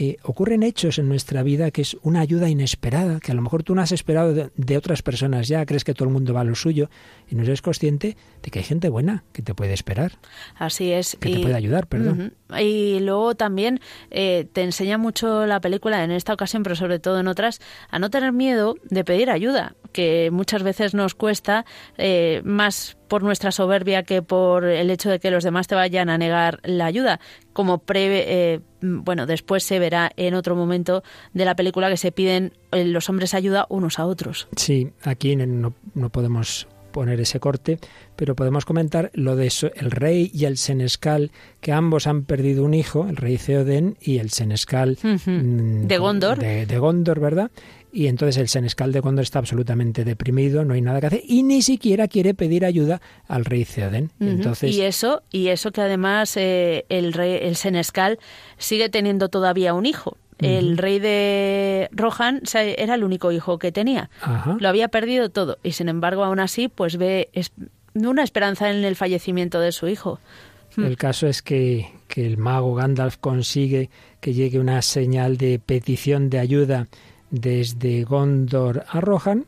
eh, 0.00 0.16
ocurren 0.22 0.62
hechos 0.62 1.00
en 1.00 1.08
nuestra 1.08 1.42
vida 1.42 1.72
que 1.72 1.82
es 1.82 1.96
una 2.02 2.20
ayuda 2.20 2.48
inesperada, 2.48 3.18
que 3.18 3.32
a 3.32 3.34
lo 3.34 3.42
mejor 3.42 3.64
tú 3.64 3.74
no 3.74 3.82
has 3.82 3.90
esperado 3.90 4.32
de, 4.32 4.50
de, 4.56 4.76
otras 4.76 5.02
personas 5.02 5.48
ya, 5.48 5.66
crees 5.66 5.82
que 5.82 5.92
todo 5.92 6.08
el 6.08 6.14
mundo 6.14 6.32
va 6.32 6.42
a 6.42 6.44
lo 6.44 6.54
suyo 6.54 6.88
y 7.28 7.34
no 7.34 7.42
eres 7.42 7.62
consciente 7.62 8.16
de 8.42 8.50
que 8.52 8.60
hay 8.60 8.64
gente 8.64 8.88
buena 8.90 9.24
que 9.32 9.42
te 9.42 9.54
puede 9.54 9.72
esperar. 9.72 10.12
Así 10.56 10.92
es. 10.92 11.16
Que 11.20 11.30
y, 11.30 11.34
te 11.34 11.40
puede 11.40 11.56
ayudar, 11.56 11.88
perdón. 11.88 12.32
Uh 12.48 12.54
-huh. 12.54 12.62
Y 12.62 13.00
luego 13.00 13.34
también 13.34 13.80
eh, 14.10 14.46
te 14.52 14.62
enseña 14.62 14.98
mucho 14.98 15.46
la 15.46 15.60
película, 15.60 16.04
en 16.04 16.12
esta 16.12 16.32
ocasión, 16.32 16.62
pero 16.62 16.76
sobre 16.76 17.00
todo 17.00 17.18
en 17.18 17.26
otras, 17.26 17.60
a 17.90 17.98
no 17.98 18.08
tener 18.08 18.32
miedo 18.32 18.76
de 18.84 19.02
pedir 19.04 19.30
ayuda, 19.30 19.74
que 19.92 20.30
muchas 20.30 20.62
veces 20.62 20.94
nos 20.94 21.14
cuesta 21.14 21.64
eh, 21.96 22.40
más 22.44 22.96
por 23.08 23.22
nuestra 23.22 23.50
soberbia 23.50 24.02
que 24.02 24.22
por 24.22 24.64
el 24.64 24.90
hecho 24.90 25.10
de 25.10 25.18
que 25.18 25.30
los 25.30 25.42
demás 25.42 25.66
te 25.66 25.74
vayan 25.74 26.10
a 26.10 26.18
negar 26.18 26.60
la 26.62 26.86
ayuda. 26.86 27.20
Como 27.58 27.78
pre, 27.78 28.52
eh, 28.52 28.60
bueno, 28.80 29.26
después 29.26 29.64
se 29.64 29.80
verá 29.80 30.12
en 30.16 30.34
otro 30.34 30.54
momento 30.54 31.02
de 31.34 31.44
la 31.44 31.56
película 31.56 31.90
que 31.90 31.96
se 31.96 32.12
piden 32.12 32.52
eh, 32.70 32.84
los 32.84 33.08
hombres 33.08 33.34
ayuda 33.34 33.66
unos 33.68 33.98
a 33.98 34.06
otros. 34.06 34.46
Sí, 34.54 34.92
aquí 35.02 35.34
no, 35.34 35.74
no 35.94 36.10
podemos 36.10 36.68
poner 36.92 37.20
ese 37.20 37.40
corte, 37.40 37.80
pero 38.14 38.36
podemos 38.36 38.64
comentar 38.64 39.10
lo 39.12 39.34
de 39.34 39.48
eso, 39.48 39.70
el 39.74 39.90
rey 39.90 40.30
y 40.32 40.44
el 40.44 40.56
senescal, 40.56 41.32
que 41.60 41.72
ambos 41.72 42.06
han 42.06 42.22
perdido 42.22 42.64
un 42.64 42.74
hijo, 42.74 43.06
el 43.08 43.16
rey 43.16 43.38
Theoden 43.38 43.96
y 44.00 44.18
el 44.18 44.30
senescal 44.30 44.98
uh 45.02 45.06
-huh. 45.06 45.86
de 45.86 45.98
Gondor. 45.98 46.38
De, 46.38 46.64
de 46.64 46.78
Gondor, 46.78 47.18
¿verdad? 47.18 47.50
Y 47.92 48.06
entonces 48.06 48.36
el 48.36 48.48
senescal 48.48 48.92
de 48.92 49.00
Gondor 49.00 49.22
está 49.22 49.38
absolutamente 49.38 50.04
deprimido, 50.04 50.64
no 50.64 50.74
hay 50.74 50.82
nada 50.82 51.00
que 51.00 51.06
hacer 51.06 51.22
y 51.26 51.42
ni 51.42 51.62
siquiera 51.62 52.08
quiere 52.08 52.34
pedir 52.34 52.64
ayuda 52.64 53.00
al 53.26 53.44
rey. 53.44 53.58
Uh 53.58 53.64
-huh. 53.64 54.10
Entonces 54.20 54.74
y 54.74 54.82
eso 54.82 55.22
y 55.30 55.48
eso 55.48 55.72
que 55.72 55.80
además 55.80 56.36
eh, 56.36 56.84
el 56.88 57.12
rey 57.12 57.38
el 57.42 57.56
senescal 57.56 58.18
sigue 58.56 58.88
teniendo 58.88 59.28
todavía 59.28 59.74
un 59.74 59.86
hijo. 59.86 60.16
El 60.40 60.78
rey 60.78 61.00
de 61.00 61.88
Rohan 61.90 62.42
era 62.54 62.94
el 62.94 63.02
único 63.02 63.32
hijo 63.32 63.58
que 63.58 63.72
tenía. 63.72 64.08
Ajá. 64.20 64.56
Lo 64.60 64.68
había 64.68 64.86
perdido 64.86 65.30
todo 65.30 65.58
y 65.64 65.72
sin 65.72 65.88
embargo 65.88 66.22
aún 66.22 66.38
así 66.38 66.68
pues 66.68 66.96
ve 66.96 67.28
es, 67.32 67.50
una 67.94 68.22
esperanza 68.22 68.70
en 68.70 68.84
el 68.84 68.94
fallecimiento 68.94 69.58
de 69.58 69.72
su 69.72 69.88
hijo. 69.88 70.20
El 70.76 70.96
caso 70.96 71.26
es 71.26 71.42
que, 71.42 71.88
que 72.06 72.24
el 72.24 72.38
mago 72.38 72.74
Gandalf 72.74 73.16
consigue 73.16 73.90
que 74.20 74.32
llegue 74.32 74.60
una 74.60 74.80
señal 74.82 75.36
de 75.36 75.58
petición 75.58 76.30
de 76.30 76.38
ayuda 76.38 76.86
desde 77.30 78.04
Gondor 78.04 78.84
a 78.88 79.00
Rohan. 79.00 79.46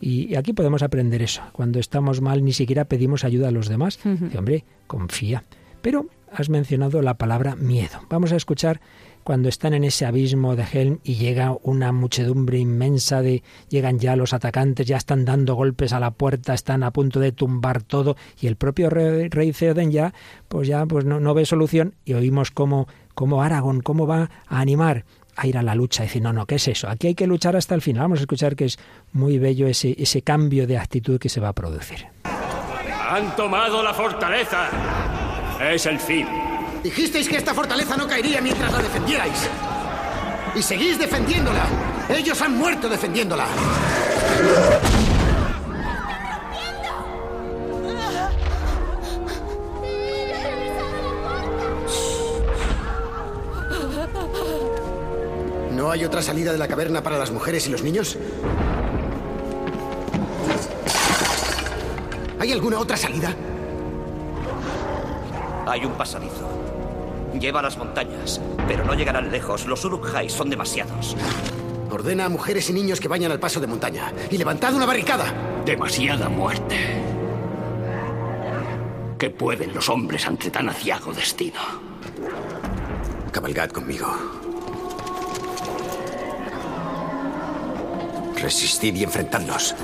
Y 0.00 0.34
aquí 0.34 0.52
podemos 0.52 0.82
aprender 0.82 1.22
eso. 1.22 1.42
Cuando 1.52 1.78
estamos 1.78 2.20
mal 2.20 2.42
ni 2.42 2.52
siquiera 2.52 2.86
pedimos 2.86 3.24
ayuda 3.24 3.48
a 3.48 3.52
los 3.52 3.68
demás. 3.68 3.98
Uh 4.04 4.08
-huh. 4.10 4.34
y, 4.34 4.36
hombre, 4.36 4.64
confía. 4.86 5.44
Pero 5.82 6.06
has 6.32 6.48
mencionado 6.48 7.02
la 7.02 7.14
palabra 7.14 7.56
miedo. 7.56 8.00
Vamos 8.08 8.32
a 8.32 8.36
escuchar 8.36 8.80
cuando 9.24 9.48
están 9.48 9.74
en 9.74 9.84
ese 9.84 10.06
abismo 10.06 10.56
de 10.56 10.64
Helm 10.64 10.98
y 11.04 11.16
llega 11.16 11.56
una 11.62 11.92
muchedumbre 11.92 12.58
inmensa 12.58 13.22
de 13.22 13.42
llegan 13.68 13.98
ya 13.98 14.16
los 14.16 14.32
atacantes, 14.32 14.86
ya 14.86 14.96
están 14.96 15.24
dando 15.24 15.54
golpes 15.54 15.92
a 15.92 16.00
la 16.00 16.10
puerta, 16.10 16.54
están 16.54 16.82
a 16.82 16.90
punto 16.90 17.20
de 17.20 17.32
tumbar 17.32 17.82
todo 17.82 18.16
y 18.40 18.46
el 18.46 18.56
propio 18.56 18.88
rey, 18.90 19.28
rey 19.28 19.52
Theoden 19.52 19.90
ya 19.90 20.14
pues 20.48 20.68
ya 20.68 20.86
pues 20.86 21.04
no, 21.04 21.20
no 21.20 21.34
ve 21.34 21.44
solución 21.44 21.94
y 22.04 22.14
oímos 22.14 22.50
cómo, 22.50 22.88
cómo 23.14 23.42
Aragón, 23.42 23.80
cómo 23.80 24.06
va 24.06 24.30
a 24.46 24.60
animar 24.60 25.04
a 25.40 25.46
ir 25.46 25.56
a 25.56 25.62
la 25.62 25.74
lucha. 25.74 26.04
Y 26.04 26.06
decir, 26.06 26.22
no, 26.22 26.32
no, 26.32 26.46
¿qué 26.46 26.56
es 26.56 26.68
eso? 26.68 26.88
Aquí 26.88 27.08
hay 27.08 27.14
que 27.14 27.26
luchar 27.26 27.56
hasta 27.56 27.74
el 27.74 27.82
final. 27.82 28.02
Vamos 28.02 28.18
a 28.18 28.22
escuchar 28.22 28.54
que 28.54 28.66
es 28.66 28.78
muy 29.12 29.38
bello 29.38 29.66
ese, 29.66 29.94
ese 29.98 30.22
cambio 30.22 30.66
de 30.66 30.78
actitud 30.78 31.18
que 31.18 31.28
se 31.28 31.40
va 31.40 31.48
a 31.48 31.52
producir. 31.52 32.06
Han 32.24 33.34
tomado 33.36 33.82
la 33.82 33.94
fortaleza. 33.94 34.68
Es 35.72 35.86
el 35.86 35.98
fin. 35.98 36.26
Dijisteis 36.82 37.28
que 37.28 37.36
esta 37.36 37.54
fortaleza 37.54 37.96
no 37.96 38.06
caería 38.06 38.40
mientras 38.40 38.72
la 38.72 38.78
defendierais. 38.78 39.48
Y 40.54 40.62
seguís 40.62 40.98
defendiéndola. 40.98 41.64
Ellos 42.08 42.40
han 42.40 42.56
muerto 42.56 42.88
defendiéndola. 42.88 43.46
¿No 55.80 55.90
hay 55.90 56.04
otra 56.04 56.20
salida 56.20 56.52
de 56.52 56.58
la 56.58 56.68
caverna 56.68 57.02
para 57.02 57.16
las 57.16 57.30
mujeres 57.30 57.66
y 57.66 57.70
los 57.70 57.82
niños? 57.82 58.18
¿Hay 62.38 62.52
alguna 62.52 62.78
otra 62.78 62.98
salida? 62.98 63.34
Hay 65.66 65.86
un 65.86 65.92
pasadizo. 65.92 66.50
Lleva 67.32 67.60
a 67.60 67.62
las 67.62 67.78
montañas, 67.78 68.42
pero 68.68 68.84
no 68.84 68.92
llegarán 68.92 69.30
lejos. 69.30 69.64
Los 69.64 69.82
Uruk-hai 69.86 70.28
son 70.28 70.50
demasiados. 70.50 71.16
Ordena 71.90 72.26
a 72.26 72.28
mujeres 72.28 72.68
y 72.68 72.74
niños 72.74 73.00
que 73.00 73.08
vayan 73.08 73.32
al 73.32 73.40
paso 73.40 73.58
de 73.58 73.66
montaña. 73.66 74.12
Y 74.30 74.36
levantad 74.36 74.74
una 74.74 74.84
barricada. 74.84 75.32
Demasiada 75.64 76.28
muerte. 76.28 76.76
¿Qué 79.18 79.30
pueden 79.30 79.72
los 79.72 79.88
hombres 79.88 80.26
ante 80.26 80.50
tan 80.50 80.68
aciago 80.68 81.14
destino? 81.14 81.60
Cabalgad 83.32 83.70
conmigo. 83.70 84.39
Resistid 88.40 88.94
y 88.94 89.04
enfrentadlos. 89.04 89.74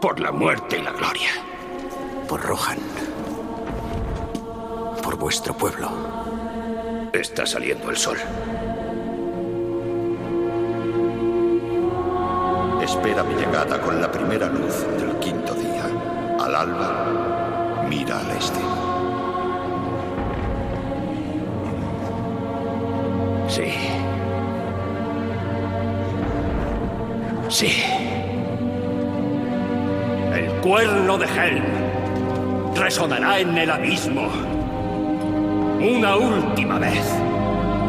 Por 0.00 0.20
la 0.20 0.32
muerte 0.32 0.78
y 0.78 0.82
la 0.82 0.92
gloria. 0.92 1.28
Por 2.26 2.40
Rohan. 2.40 2.78
Por 5.02 5.16
vuestro 5.16 5.54
pueblo. 5.54 5.90
Está 7.12 7.44
saliendo 7.44 7.90
el 7.90 7.96
sol. 7.98 8.16
Espera 12.82 13.22
mi 13.22 13.34
llegada 13.34 13.82
con 13.82 14.00
la 14.00 14.10
primera 14.10 14.48
luz 14.48 14.86
del 14.98 15.18
quinto 15.18 15.52
día. 15.54 15.84
Al 16.40 16.54
alba, 16.54 17.84
mira 17.86 18.20
al 18.20 18.30
este. 18.30 18.95
Sí. 27.58 27.82
El 30.34 30.46
cuerno 30.60 31.16
de 31.16 31.24
Helm 31.24 31.64
resonará 32.74 33.38
en 33.38 33.56
el 33.56 33.70
abismo. 33.70 34.28
Una 35.80 36.16
última 36.16 36.78
vez. 36.78 37.02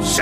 Sí. 0.02 0.22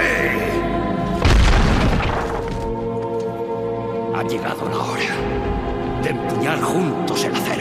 Ha 4.16 4.24
llegado 4.24 4.68
la 4.68 4.78
hora 4.80 6.02
de 6.02 6.10
empuñar 6.10 6.60
juntos 6.62 7.24
el 7.24 7.36
acero. 7.36 7.55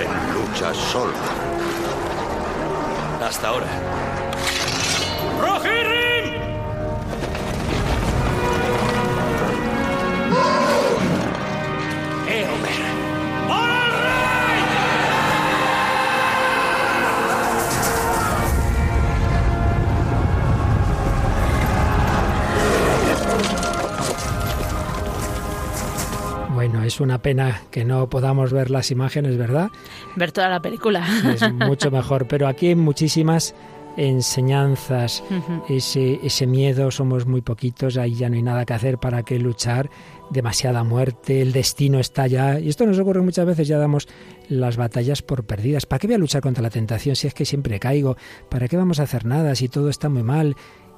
Theoden 0.00 0.34
lucha 0.34 0.72
solo. 0.74 1.12
Hasta 3.22 3.48
ahora. 3.48 4.29
Es 27.00 27.02
una 27.02 27.22
pena 27.22 27.62
que 27.70 27.86
no 27.86 28.10
podamos 28.10 28.52
ver 28.52 28.70
las 28.70 28.90
imágenes, 28.90 29.38
¿verdad? 29.38 29.70
Ver 30.16 30.32
toda 30.32 30.50
la 30.50 30.60
película. 30.60 31.06
Es 31.32 31.50
mucho 31.50 31.90
mejor, 31.90 32.28
pero 32.28 32.46
aquí 32.46 32.68
hay 32.68 32.74
muchísimas 32.74 33.54
enseñanzas, 33.96 35.24
ese, 35.68 36.20
ese 36.22 36.46
miedo, 36.46 36.90
somos 36.90 37.26
muy 37.26 37.40
poquitos, 37.40 37.96
ahí 37.96 38.14
ya 38.14 38.28
no 38.28 38.36
hay 38.36 38.42
nada 38.42 38.64
que 38.64 38.74
hacer 38.74 38.98
para 38.98 39.22
que 39.22 39.38
luchar, 39.38 39.90
demasiada 40.30 40.84
muerte, 40.84 41.40
el 41.42 41.52
destino 41.52 41.98
está 41.98 42.26
ya, 42.26 42.60
y 42.60 42.68
esto 42.68 42.86
nos 42.86 42.98
ocurre 42.98 43.22
muchas 43.22 43.46
veces, 43.46 43.66
ya 43.66 43.78
damos 43.78 44.06
las 44.48 44.76
batallas 44.76 45.22
por 45.22 45.44
perdidas. 45.44 45.86
¿Para 45.86 46.00
qué 46.00 46.06
voy 46.06 46.14
a 46.14 46.18
luchar 46.18 46.42
contra 46.42 46.62
la 46.62 46.70
tentación 46.70 47.16
si 47.16 47.26
es 47.26 47.34
que 47.34 47.44
siempre 47.44 47.80
caigo? 47.80 48.16
¿Para 48.48 48.68
qué 48.68 48.76
vamos 48.76 49.00
a 49.00 49.04
hacer 49.04 49.24
nada 49.24 49.54
si 49.54 49.68
todo 49.68 49.88
está 49.88 50.08
muy 50.08 50.22
mal? 50.22 50.54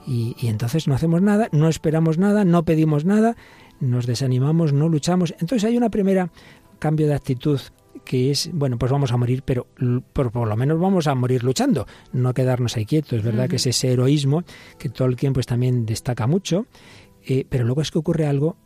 Y, 0.07 0.35
y 0.39 0.49
entonces 0.49 0.89
no 0.89 0.95
hacemos 0.95 1.23
nada, 1.23 1.49
no 1.53 1.69
esperamos 1.69 2.19
nada, 2.19 2.45
no 2.45 2.65
pedimos 2.65 3.05
nada, 3.05 3.37
nos 3.83 4.07
desanimamos, 4.07 4.73
no 4.73 4.89
luchamos. 4.89 5.33
Entonces 5.41 5.65
hay 5.65 5.77
una 5.77 5.91
primera 5.91 6.31
cambio 6.79 7.07
de 7.07 7.15
actitud 7.15 7.61
que 8.05 8.31
es, 8.31 8.51
bueno, 8.53 8.79
pues 8.79 8.91
vamos 8.91 9.13
a 9.13 9.17
morir, 9.17 9.43
pero 9.45 9.67
por, 10.13 10.33
por 10.33 10.49
lo 10.49 10.57
menos 10.57 10.81
vamos 10.81 11.07
a 11.07 11.15
morir 11.15 11.45
luchando, 11.45 11.87
no 12.13 12.33
quedarnos 12.33 12.77
ahí 12.77 12.87
quietos, 12.87 13.13
es 13.13 13.23
verdad 13.23 13.49
que 13.49 13.57
es 13.57 13.67
ese 13.67 13.93
heroísmo 13.93 14.43
que 14.79 14.89
Tolkien 14.89 15.33
pues 15.35 15.47
también 15.47 15.85
destaca 15.87 16.27
mucho, 16.27 16.67
eh, 17.25 17.45
pero 17.49 17.65
luego 17.65 17.83
es 17.83 17.91
que 17.91 17.99
ocurre 17.99 18.27
algo 18.27 18.57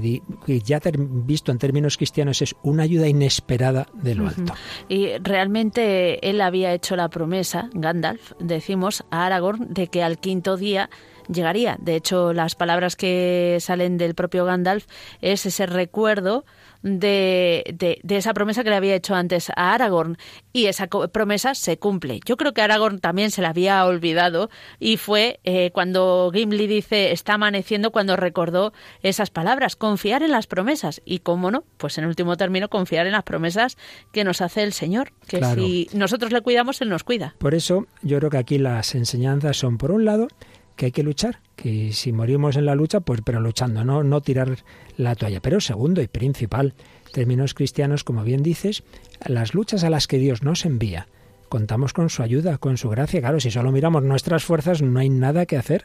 de- 0.00 0.22
que 0.46 0.60
ya 0.60 0.80
visto 0.96 1.52
en 1.52 1.58
términos 1.58 1.98
cristianos 1.98 2.40
es 2.42 2.56
una 2.62 2.84
ayuda 2.84 3.06
inesperada 3.06 3.86
de 3.92 4.14
lo 4.14 4.26
alto. 4.28 4.54
Y 4.88 5.08
realmente 5.22 6.28
él 6.28 6.40
había 6.40 6.72
hecho 6.72 6.96
la 6.96 7.10
promesa, 7.10 7.68
Gandalf, 7.74 8.32
decimos, 8.40 9.04
a 9.10 9.26
Aragorn, 9.26 9.72
de 9.74 9.88
que 9.88 10.02
al 10.02 10.18
quinto 10.18 10.56
día 10.56 10.88
llegaría. 11.32 11.76
De 11.80 11.96
hecho, 11.96 12.32
las 12.32 12.54
palabras 12.54 12.96
que 12.96 13.58
salen 13.60 13.98
del 13.98 14.14
propio 14.14 14.44
Gandalf 14.44 14.86
es 15.20 15.46
ese 15.46 15.66
recuerdo 15.66 16.44
de, 16.82 17.64
de, 17.74 17.98
de 18.02 18.16
esa 18.18 18.34
promesa 18.34 18.62
que 18.62 18.68
le 18.70 18.76
había 18.76 18.94
hecho 18.94 19.14
antes 19.14 19.50
a 19.56 19.72
Aragorn. 19.72 20.18
Y 20.52 20.66
esa 20.66 20.86
promesa 20.86 21.54
se 21.54 21.78
cumple. 21.78 22.20
Yo 22.26 22.36
creo 22.36 22.52
que 22.52 22.60
Aragorn 22.60 22.98
también 23.00 23.30
se 23.30 23.40
la 23.40 23.48
había 23.48 23.84
olvidado 23.86 24.50
y 24.78 24.98
fue 24.98 25.40
eh, 25.44 25.70
cuando 25.72 26.30
Gimli 26.32 26.66
dice 26.66 27.12
está 27.12 27.34
amaneciendo 27.34 27.90
cuando 27.90 28.16
recordó 28.16 28.72
esas 29.02 29.30
palabras, 29.30 29.76
confiar 29.76 30.22
en 30.22 30.30
las 30.32 30.46
promesas. 30.46 31.00
Y 31.06 31.20
cómo 31.20 31.50
no, 31.50 31.64
pues 31.78 31.96
en 31.96 32.04
último 32.04 32.36
término 32.36 32.68
confiar 32.68 33.06
en 33.06 33.12
las 33.12 33.22
promesas 33.24 33.78
que 34.12 34.24
nos 34.24 34.42
hace 34.42 34.62
el 34.62 34.72
Señor. 34.74 35.12
Que 35.26 35.38
Claro. 35.38 35.62
si 35.62 35.88
nosotros 35.94 36.32
le 36.32 36.42
cuidamos, 36.42 36.80
Él 36.82 36.90
nos 36.90 37.02
cuida. 37.02 37.34
Por 37.38 37.54
eso 37.54 37.86
yo 38.02 38.18
creo 38.18 38.30
que 38.30 38.38
aquí 38.38 38.58
las 38.58 38.94
enseñanzas 38.94 39.56
son, 39.56 39.78
por 39.78 39.90
un 39.90 40.04
lado, 40.04 40.28
que 40.76 40.86
hay 40.86 40.92
que 40.92 41.02
luchar, 41.02 41.40
que 41.56 41.92
si 41.92 42.12
morimos 42.12 42.56
en 42.56 42.66
la 42.66 42.74
lucha, 42.74 43.00
pues 43.00 43.20
pero 43.24 43.40
luchando, 43.40 43.84
no, 43.84 44.02
no 44.02 44.20
tirar 44.20 44.58
la 44.96 45.14
toalla. 45.14 45.40
Pero 45.40 45.60
segundo 45.60 46.02
y 46.02 46.08
principal, 46.08 46.74
términos 47.12 47.54
cristianos, 47.54 48.04
como 48.04 48.24
bien 48.24 48.42
dices, 48.42 48.82
las 49.26 49.54
luchas 49.54 49.84
a 49.84 49.90
las 49.90 50.06
que 50.06 50.18
Dios 50.18 50.42
nos 50.42 50.64
envía, 50.64 51.06
contamos 51.48 51.92
con 51.92 52.10
su 52.10 52.22
ayuda, 52.22 52.58
con 52.58 52.76
su 52.76 52.88
gracia. 52.88 53.20
Claro, 53.20 53.40
si 53.40 53.50
solo 53.50 53.70
miramos 53.70 54.02
nuestras 54.02 54.44
fuerzas, 54.44 54.82
no 54.82 54.98
hay 54.98 55.08
nada 55.08 55.46
que 55.46 55.56
hacer, 55.56 55.84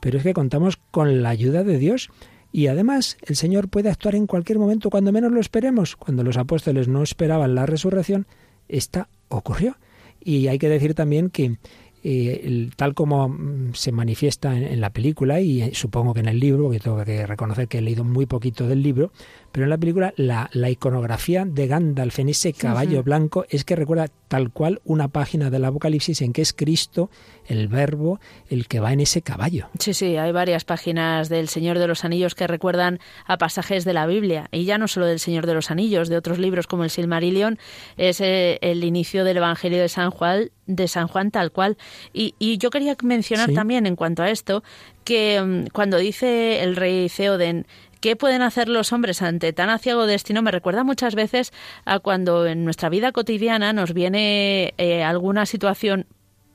pero 0.00 0.18
es 0.18 0.22
que 0.22 0.34
contamos 0.34 0.76
con 0.76 1.22
la 1.22 1.30
ayuda 1.30 1.64
de 1.64 1.78
Dios. 1.78 2.10
Y 2.52 2.68
además, 2.68 3.18
el 3.22 3.36
Señor 3.36 3.68
puede 3.68 3.90
actuar 3.90 4.14
en 4.14 4.26
cualquier 4.26 4.58
momento 4.58 4.90
cuando 4.90 5.12
menos 5.12 5.32
lo 5.32 5.40
esperemos. 5.40 5.96
Cuando 5.96 6.22
los 6.22 6.36
apóstoles 6.36 6.88
no 6.88 7.02
esperaban 7.02 7.54
la 7.54 7.66
resurrección, 7.66 8.26
esta 8.68 9.08
ocurrió. 9.28 9.76
Y 10.20 10.48
hay 10.48 10.58
que 10.58 10.68
decir 10.68 10.94
también 10.94 11.30
que 11.30 11.58
eh, 12.04 12.40
el- 12.44 12.72
tal 12.76 12.94
como 12.94 13.28
mm, 13.28 13.74
se 13.74 13.92
manifiesta 13.92 14.56
en, 14.56 14.64
en 14.64 14.80
la 14.80 14.90
película 14.90 15.40
y 15.40 15.62
eh, 15.62 15.70
supongo 15.74 16.14
que 16.14 16.20
en 16.20 16.28
el 16.28 16.40
libro, 16.40 16.70
que 16.70 16.80
tengo 16.80 17.02
que 17.04 17.26
reconocer 17.26 17.68
que 17.68 17.78
he 17.78 17.82
leído 17.82 18.04
muy 18.04 18.26
poquito 18.26 18.66
del 18.68 18.82
libro, 18.82 19.10
pero 19.52 19.64
en 19.64 19.70
la 19.70 19.78
película 19.78 20.12
la, 20.16 20.50
la 20.52 20.70
iconografía 20.70 21.44
de 21.44 21.66
Gandalf 21.66 22.18
en 22.18 22.28
ese 22.28 22.52
caballo 22.52 23.02
blanco 23.02 23.46
es 23.48 23.64
que 23.64 23.76
recuerda 23.76 24.08
tal 24.28 24.50
cual 24.50 24.80
una 24.84 25.08
página 25.08 25.48
del 25.50 25.64
Apocalipsis 25.64 26.20
en 26.22 26.32
que 26.32 26.42
es 26.42 26.52
Cristo, 26.52 27.10
el 27.46 27.66
verbo, 27.68 28.20
el 28.50 28.68
que 28.68 28.78
va 28.78 28.92
en 28.92 29.00
ese 29.00 29.22
caballo. 29.22 29.68
Sí, 29.78 29.94
sí, 29.94 30.16
hay 30.16 30.32
varias 30.32 30.64
páginas 30.64 31.30
del 31.30 31.48
Señor 31.48 31.78
de 31.78 31.86
los 31.88 32.04
Anillos 32.04 32.34
que 32.34 32.46
recuerdan 32.46 33.00
a 33.26 33.38
pasajes 33.38 33.84
de 33.86 33.94
la 33.94 34.06
Biblia. 34.06 34.48
Y 34.52 34.64
ya 34.64 34.76
no 34.76 34.86
solo 34.86 35.06
del 35.06 35.18
Señor 35.18 35.46
de 35.46 35.54
los 35.54 35.70
Anillos, 35.70 36.08
de 36.10 36.16
otros 36.18 36.38
libros 36.38 36.66
como 36.66 36.84
el 36.84 36.90
Silmarillion, 36.90 37.58
es 37.96 38.20
eh, 38.20 38.58
el 38.60 38.84
inicio 38.84 39.24
del 39.24 39.38
Evangelio 39.38 39.80
de 39.80 39.88
San 39.88 40.10
Juan, 40.10 40.50
de 40.66 40.88
San 40.88 41.08
Juan 41.08 41.30
tal 41.30 41.50
cual. 41.50 41.78
Y, 42.12 42.34
y 42.38 42.58
yo 42.58 42.68
quería 42.68 42.96
mencionar 43.02 43.48
Sí. 43.48 43.54
también 43.54 43.86
en 43.86 43.96
cuanto 43.96 44.22
a 44.22 44.28
esto, 44.30 44.62
que 45.04 45.40
mm, 45.40 45.68
cuando 45.72 45.96
dice 45.96 46.62
el 46.62 46.76
rey 46.76 47.08
Theoden, 47.08 47.66
¿Qué 48.00 48.14
pueden 48.14 48.42
hacer 48.42 48.68
los 48.68 48.92
hombres 48.92 49.22
ante 49.22 49.52
tan 49.52 49.70
aciago 49.70 50.06
destino? 50.06 50.40
Me 50.40 50.52
recuerda 50.52 50.84
muchas 50.84 51.14
veces 51.16 51.52
a 51.84 51.98
cuando 51.98 52.46
en 52.46 52.64
nuestra 52.64 52.88
vida 52.88 53.10
cotidiana 53.10 53.72
nos 53.72 53.92
viene 53.92 54.74
eh, 54.78 55.02
alguna 55.02 55.46
situación 55.46 56.06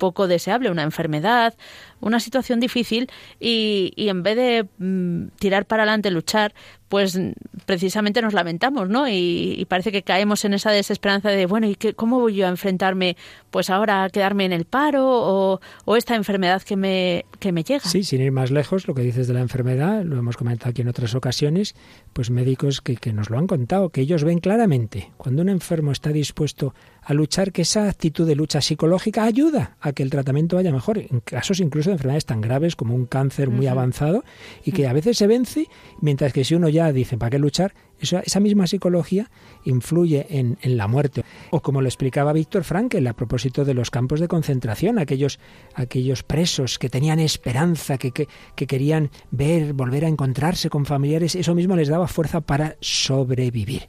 poco 0.03 0.27
deseable, 0.27 0.69
una 0.69 0.83
enfermedad, 0.83 1.53
una 2.01 2.19
situación 2.19 2.59
difícil 2.59 3.09
y, 3.39 3.93
y 3.95 4.09
en 4.09 4.21
vez 4.21 4.35
de 4.35 4.67
mm, 4.77 5.29
tirar 5.39 5.65
para 5.65 5.83
adelante, 5.83 6.11
luchar, 6.11 6.53
pues 6.89 7.17
precisamente 7.65 8.21
nos 8.21 8.33
lamentamos, 8.33 8.89
¿no? 8.89 9.07
Y, 9.07 9.55
y 9.57 9.63
parece 9.63 9.93
que 9.93 10.03
caemos 10.03 10.43
en 10.43 10.55
esa 10.55 10.71
desesperanza 10.71 11.29
de, 11.29 11.45
bueno, 11.45 11.67
¿y 11.67 11.75
qué, 11.75 11.93
cómo 11.93 12.19
voy 12.19 12.35
yo 12.35 12.47
a 12.47 12.49
enfrentarme 12.49 13.15
pues 13.49 13.69
ahora 13.69 14.03
a 14.03 14.09
quedarme 14.09 14.43
en 14.43 14.51
el 14.51 14.65
paro 14.65 15.05
o, 15.07 15.61
o 15.85 15.95
esta 15.95 16.15
enfermedad 16.15 16.61
que 16.63 16.75
me, 16.75 17.23
que 17.39 17.53
me 17.53 17.63
llega? 17.63 17.85
Sí, 17.85 18.03
sin 18.03 18.19
ir 18.19 18.33
más 18.33 18.51
lejos, 18.51 18.85
lo 18.89 18.93
que 18.93 19.03
dices 19.03 19.27
de 19.29 19.35
la 19.35 19.39
enfermedad, 19.39 20.03
lo 20.03 20.17
hemos 20.17 20.35
comentado 20.35 20.71
aquí 20.71 20.81
en 20.81 20.89
otras 20.89 21.15
ocasiones, 21.15 21.75
pues 22.11 22.29
médicos 22.29 22.81
que, 22.81 22.97
que 22.97 23.13
nos 23.13 23.29
lo 23.29 23.37
han 23.37 23.47
contado, 23.47 23.87
que 23.87 24.01
ellos 24.01 24.25
ven 24.25 24.39
claramente 24.39 25.13
cuando 25.15 25.41
un 25.41 25.47
enfermo 25.47 25.93
está 25.93 26.09
dispuesto 26.09 26.73
a 27.05 27.13
luchar, 27.13 27.51
que 27.51 27.63
esa 27.63 27.89
actitud 27.89 28.27
de 28.27 28.35
lucha 28.35 28.61
psicológica 28.61 29.23
ayuda 29.23 29.77
a 29.81 29.93
que 29.93 30.03
el 30.03 30.09
tratamiento 30.09 30.55
vaya 30.55 30.71
mejor, 30.71 30.99
en 30.99 31.19
casos 31.21 31.59
incluso 31.59 31.89
de 31.89 31.93
enfermedades 31.95 32.25
tan 32.25 32.41
graves 32.41 32.75
como 32.75 32.95
un 32.95 33.05
cáncer 33.05 33.49
muy 33.49 33.67
avanzado 33.67 34.23
y 34.63 34.71
que 34.71 34.87
a 34.87 34.93
veces 34.93 35.17
se 35.17 35.27
vence, 35.27 35.67
mientras 36.01 36.33
que 36.33 36.43
si 36.43 36.55
uno 36.55 36.69
ya 36.69 36.91
dice, 36.91 37.17
¿para 37.17 37.31
qué 37.31 37.39
luchar? 37.39 37.73
Esa, 37.99 38.19
esa 38.19 38.39
misma 38.39 38.67
psicología 38.67 39.29
influye 39.63 40.25
en, 40.29 40.57
en 40.61 40.77
la 40.77 40.87
muerte. 40.87 41.23
O 41.51 41.61
como 41.61 41.81
lo 41.81 41.87
explicaba 41.87 42.33
Víctor 42.33 42.63
Frankel 42.63 43.07
a 43.07 43.13
propósito 43.13 43.63
de 43.63 43.73
los 43.73 43.91
campos 43.91 44.19
de 44.19 44.27
concentración, 44.27 44.99
aquellos, 44.99 45.39
aquellos 45.73 46.23
presos 46.23 46.79
que 46.79 46.89
tenían 46.89 47.19
esperanza, 47.19 47.97
que, 47.97 48.11
que, 48.11 48.27
que 48.55 48.67
querían 48.67 49.09
ver, 49.31 49.73
volver 49.73 50.05
a 50.05 50.09
encontrarse 50.09 50.69
con 50.69 50.85
familiares, 50.85 51.35
eso 51.35 51.55
mismo 51.55 51.75
les 51.75 51.87
daba 51.87 52.07
fuerza 52.07 52.41
para 52.41 52.75
sobrevivir. 52.81 53.87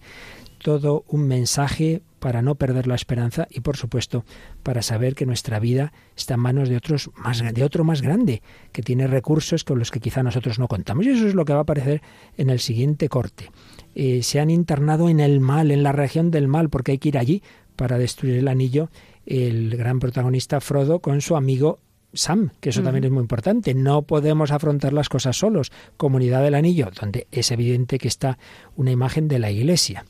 Todo 0.65 1.05
un 1.09 1.29
mensaje 1.29 2.01
para 2.21 2.41
no 2.41 2.55
perder 2.55 2.87
la 2.87 2.95
esperanza 2.95 3.47
y 3.51 3.61
por 3.61 3.77
supuesto 3.77 4.25
para 4.63 4.81
saber 4.81 5.15
que 5.15 5.27
nuestra 5.27 5.59
vida 5.59 5.93
está 6.17 6.35
en 6.35 6.41
manos 6.41 6.71
de 6.71 6.79
otros 6.79 7.11
más 7.17 7.43
de 7.53 7.63
otro 7.63 7.85
más 7.85 8.01
grande 8.01 8.41
que 8.73 8.81
tiene 8.81 9.07
recursos 9.07 9.63
con 9.63 9.79
los 9.79 9.91
que 9.91 10.01
quizá 10.01 10.23
nosotros 10.23 10.59
no 10.59 10.67
contamos. 10.67 11.05
Y 11.05 11.11
eso 11.11 11.29
es 11.29 11.35
lo 11.35 11.45
que 11.45 11.53
va 11.53 11.59
a 11.59 11.63
aparecer 11.63 12.01
en 12.39 12.49
el 12.49 12.61
siguiente 12.61 13.11
corte. 13.11 13.51
Eh, 13.95 14.23
se 14.23 14.41
han 14.41 14.49
internado 14.49 15.11
en 15.11 15.21
el 15.21 15.39
mal 15.39 15.71
en 15.71 15.83
la 15.83 15.93
región 15.93 16.31
del 16.31 16.49
mal 16.49 16.71
porque 16.71 16.93
hay 16.93 16.99
que 16.99 17.11
ir 17.11 17.19
allí 17.19 17.43
para 17.77 17.99
destruir 17.99 18.37
el 18.37 18.49
anillo. 18.49 18.89
El 19.27 19.77
gran 19.77 20.01
protagonista 20.01 20.63
Frodo 20.63 21.01
con 21.01 21.21
su 21.21 21.37
amigo 21.37 21.79
Sam, 22.15 22.51
que 22.61 22.71
eso 22.71 22.83
también 22.83 23.05
es 23.05 23.11
muy 23.11 23.21
importante. 23.21 23.75
No 23.75 24.03
podemos 24.03 24.51
afrontar 24.51 24.93
las 24.93 25.09
cosas 25.09 25.37
solos. 25.37 25.73
Comunidad 25.97 26.43
del 26.43 26.55
Anillo, 26.55 26.91
donde 27.01 27.27
es 27.31 27.51
evidente 27.51 27.99
que 27.99 28.09
está 28.09 28.39
una 28.77 28.91
imagen 28.91 29.29
de 29.29 29.39
la 29.39 29.51
Iglesia. 29.51 30.05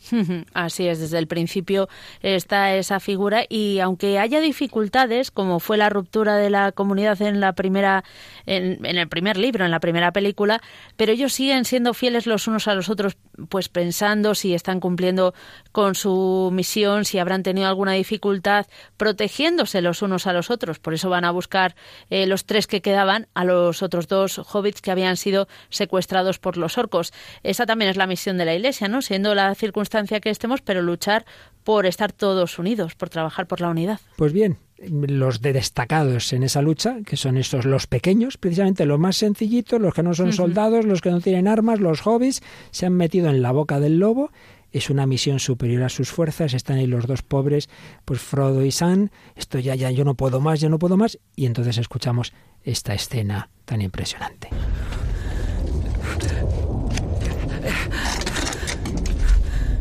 Así 0.53 0.87
es, 0.87 1.01
desde 1.01 1.19
el 1.19 1.27
principio 1.27 1.89
está 2.23 2.75
esa 2.75 3.01
figura 3.01 3.45
y 3.49 3.81
aunque 3.81 4.19
haya 4.19 4.41
dificultades, 4.41 5.31
como 5.31 5.61
fue 5.61 5.77
la 5.77 5.89
ruptura 5.89 6.37
de 6.37 6.51
la 6.51 6.73
comunidad 6.73 7.21
en 7.23 7.41
la 7.41 7.53
primera, 7.53 8.05
en, 8.47 8.85
en 8.85 8.97
el 8.97 9.09
primer 9.09 9.37
libro, 9.37 9.65
en 9.65 9.71
la 9.71 9.81
primera 9.81 10.13
película, 10.13 10.61
pero 10.97 11.13
ellos 11.13 11.33
siguen 11.33 11.65
siendo 11.65 11.95
fieles 11.95 12.27
los 12.27 12.47
unos 12.47 12.69
a 12.69 12.75
los 12.75 12.89
otros, 12.89 13.17
pues 13.49 13.69
pensando 13.69 14.35
si 14.35 14.55
están 14.55 14.81
cumpliendo 14.81 15.35
con 15.73 15.95
su 15.95 16.51
misión, 16.53 17.05
si 17.05 17.19
habrán 17.19 17.43
tenido 17.43 17.69
alguna 17.69 17.93
dificultad, 17.93 18.67
protegiéndose 18.97 19.83
los 19.83 20.03
unos 20.03 20.27
a 20.27 20.33
los 20.33 20.51
otros. 20.51 20.79
Por 20.79 20.95
eso 20.95 21.11
van 21.11 21.25
a 21.25 21.31
buscar 21.31 21.75
eh, 22.11 22.27
los 22.27 22.45
tres 22.45 22.67
que 22.67 22.83
quedaban 22.83 23.27
a 23.35 23.45
los 23.45 23.83
otros 23.83 24.09
dos 24.09 24.39
hobbits 24.39 24.81
que 24.81 24.91
habían 24.91 25.17
sido 25.17 25.49
secuestrados 25.71 26.39
por 26.39 26.57
los 26.57 26.79
orcos. 26.79 27.13
Esa 27.43 27.67
también 27.67 27.91
es 27.91 27.97
la 27.97 28.07
misión 28.07 28.39
de 28.39 28.45
la 28.45 28.55
Iglesia, 28.55 28.89
¿no? 28.89 29.03
Siendo 29.03 29.35
la 29.35 29.55
circunstancia 29.55 30.21
que 30.21 30.31
estemos, 30.31 30.61
pero 30.63 30.83
luchar 30.83 31.25
por 31.65 31.87
estar 31.87 32.13
todos 32.13 32.59
unidos, 32.59 32.95
por 32.95 33.09
trabajar 33.09 33.47
por 33.47 33.61
la 33.61 33.69
unidad. 33.69 34.01
Pues 34.17 34.33
bien, 34.33 34.59
los 34.79 35.41
de 35.41 35.53
destacados 35.53 36.33
en 36.33 36.43
esa 36.43 36.63
lucha, 36.63 36.99
que 37.07 37.17
son 37.17 37.37
estos 37.37 37.65
los 37.65 37.87
pequeños, 37.87 38.37
precisamente 38.37 38.85
los 38.85 38.99
más 38.99 39.17
sencillitos, 39.17 39.81
los 39.81 39.95
que 39.95 40.03
no 40.03 40.15
son 40.15 40.33
soldados, 40.33 40.85
los 40.85 41.01
que 41.01 41.11
no 41.11 41.21
tienen 41.21 41.49
armas, 41.49 41.81
los 41.81 42.07
hobbits, 42.07 42.43
se 42.71 42.87
han 42.87 42.95
metido 42.95 43.29
en 43.29 43.43
la 43.43 43.53
boca 43.53 43.81
del 43.81 43.99
lobo 43.99 44.31
es 44.75 44.91
una 44.91 45.07
misión 45.07 45.39
superior 45.39 45.85
a 45.85 45.89
sus 45.89 46.11
fuerzas, 46.11 46.53
están 46.53 46.79
ahí 46.79 46.87
los 46.89 47.07
dos 47.07 47.23
pobres, 47.23 47.69
pues 48.05 48.21
Frodo 48.21 48.65
y 48.65 48.73
Sam, 48.73 49.11
esto 49.37 49.61
ya, 49.61 49.77
ya, 49.77 49.93
yo 49.93 50.05
no 50.05 50.17
puedo 50.17 50.41
más, 50.41 50.61
yo 50.61 50.69
no 50.69 50.81
puedo 50.81 50.97
más, 50.97 51.17
y 51.37 51.47
entonces 51.47 51.79
escuchamos 51.79 52.33
esta 52.65 52.93
escena 52.93 53.51
tan 53.65 53.81
impresionante. 53.81 54.49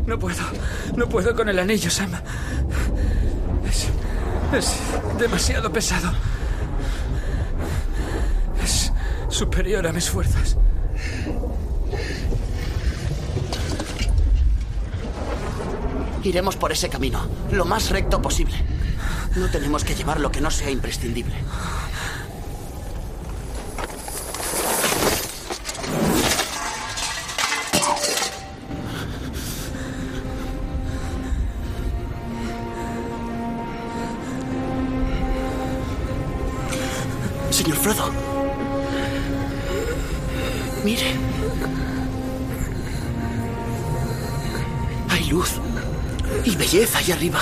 No 0.06 0.16
puedo, 0.16 0.44
no 0.96 1.08
puedo 1.08 1.34
con 1.34 1.48
el 1.48 1.58
anillo, 1.58 1.90
Sam. 1.90 2.12
Es, 3.68 3.88
es 4.56 4.78
demasiado 5.18 5.72
pesado. 5.72 6.12
Es 8.62 8.92
superior 9.28 9.88
a 9.88 9.92
mis 9.92 10.08
fuerzas. 10.08 10.56
Iremos 16.24 16.56
por 16.56 16.72
ese 16.72 16.88
camino, 16.88 17.28
lo 17.52 17.66
más 17.66 17.90
recto 17.90 18.22
posible. 18.22 18.56
No 19.36 19.50
tenemos 19.50 19.84
que 19.84 19.94
llevar 19.94 20.20
lo 20.20 20.32
que 20.32 20.40
no 20.40 20.50
sea 20.50 20.70
imprescindible. 20.70 21.34
Señor 37.50 37.76
Frodo. 37.76 38.13
Belleza 46.74 46.98
ahí 46.98 47.12
arriba 47.12 47.38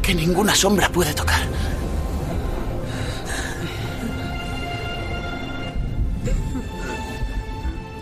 que 0.00 0.14
ninguna 0.14 0.54
sombra 0.54 0.88
puede 0.88 1.12
tocar. 1.12 1.40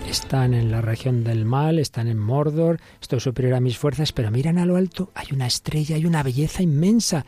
Están 0.08 0.54
en 0.54 0.70
la 0.70 0.80
región 0.80 1.24
del 1.24 1.44
mal, 1.44 1.80
están 1.80 2.06
en 2.06 2.18
Mordor, 2.18 2.78
estoy 3.00 3.18
superior 3.18 3.54
a 3.54 3.60
mis 3.60 3.78
fuerzas, 3.78 4.12
pero 4.12 4.30
miran 4.30 4.58
a 4.58 4.66
lo 4.66 4.76
alto, 4.76 5.10
hay 5.14 5.26
una 5.32 5.46
estrella, 5.46 5.96
hay 5.96 6.06
una 6.06 6.22
belleza 6.22 6.62
inmensa. 6.62 7.24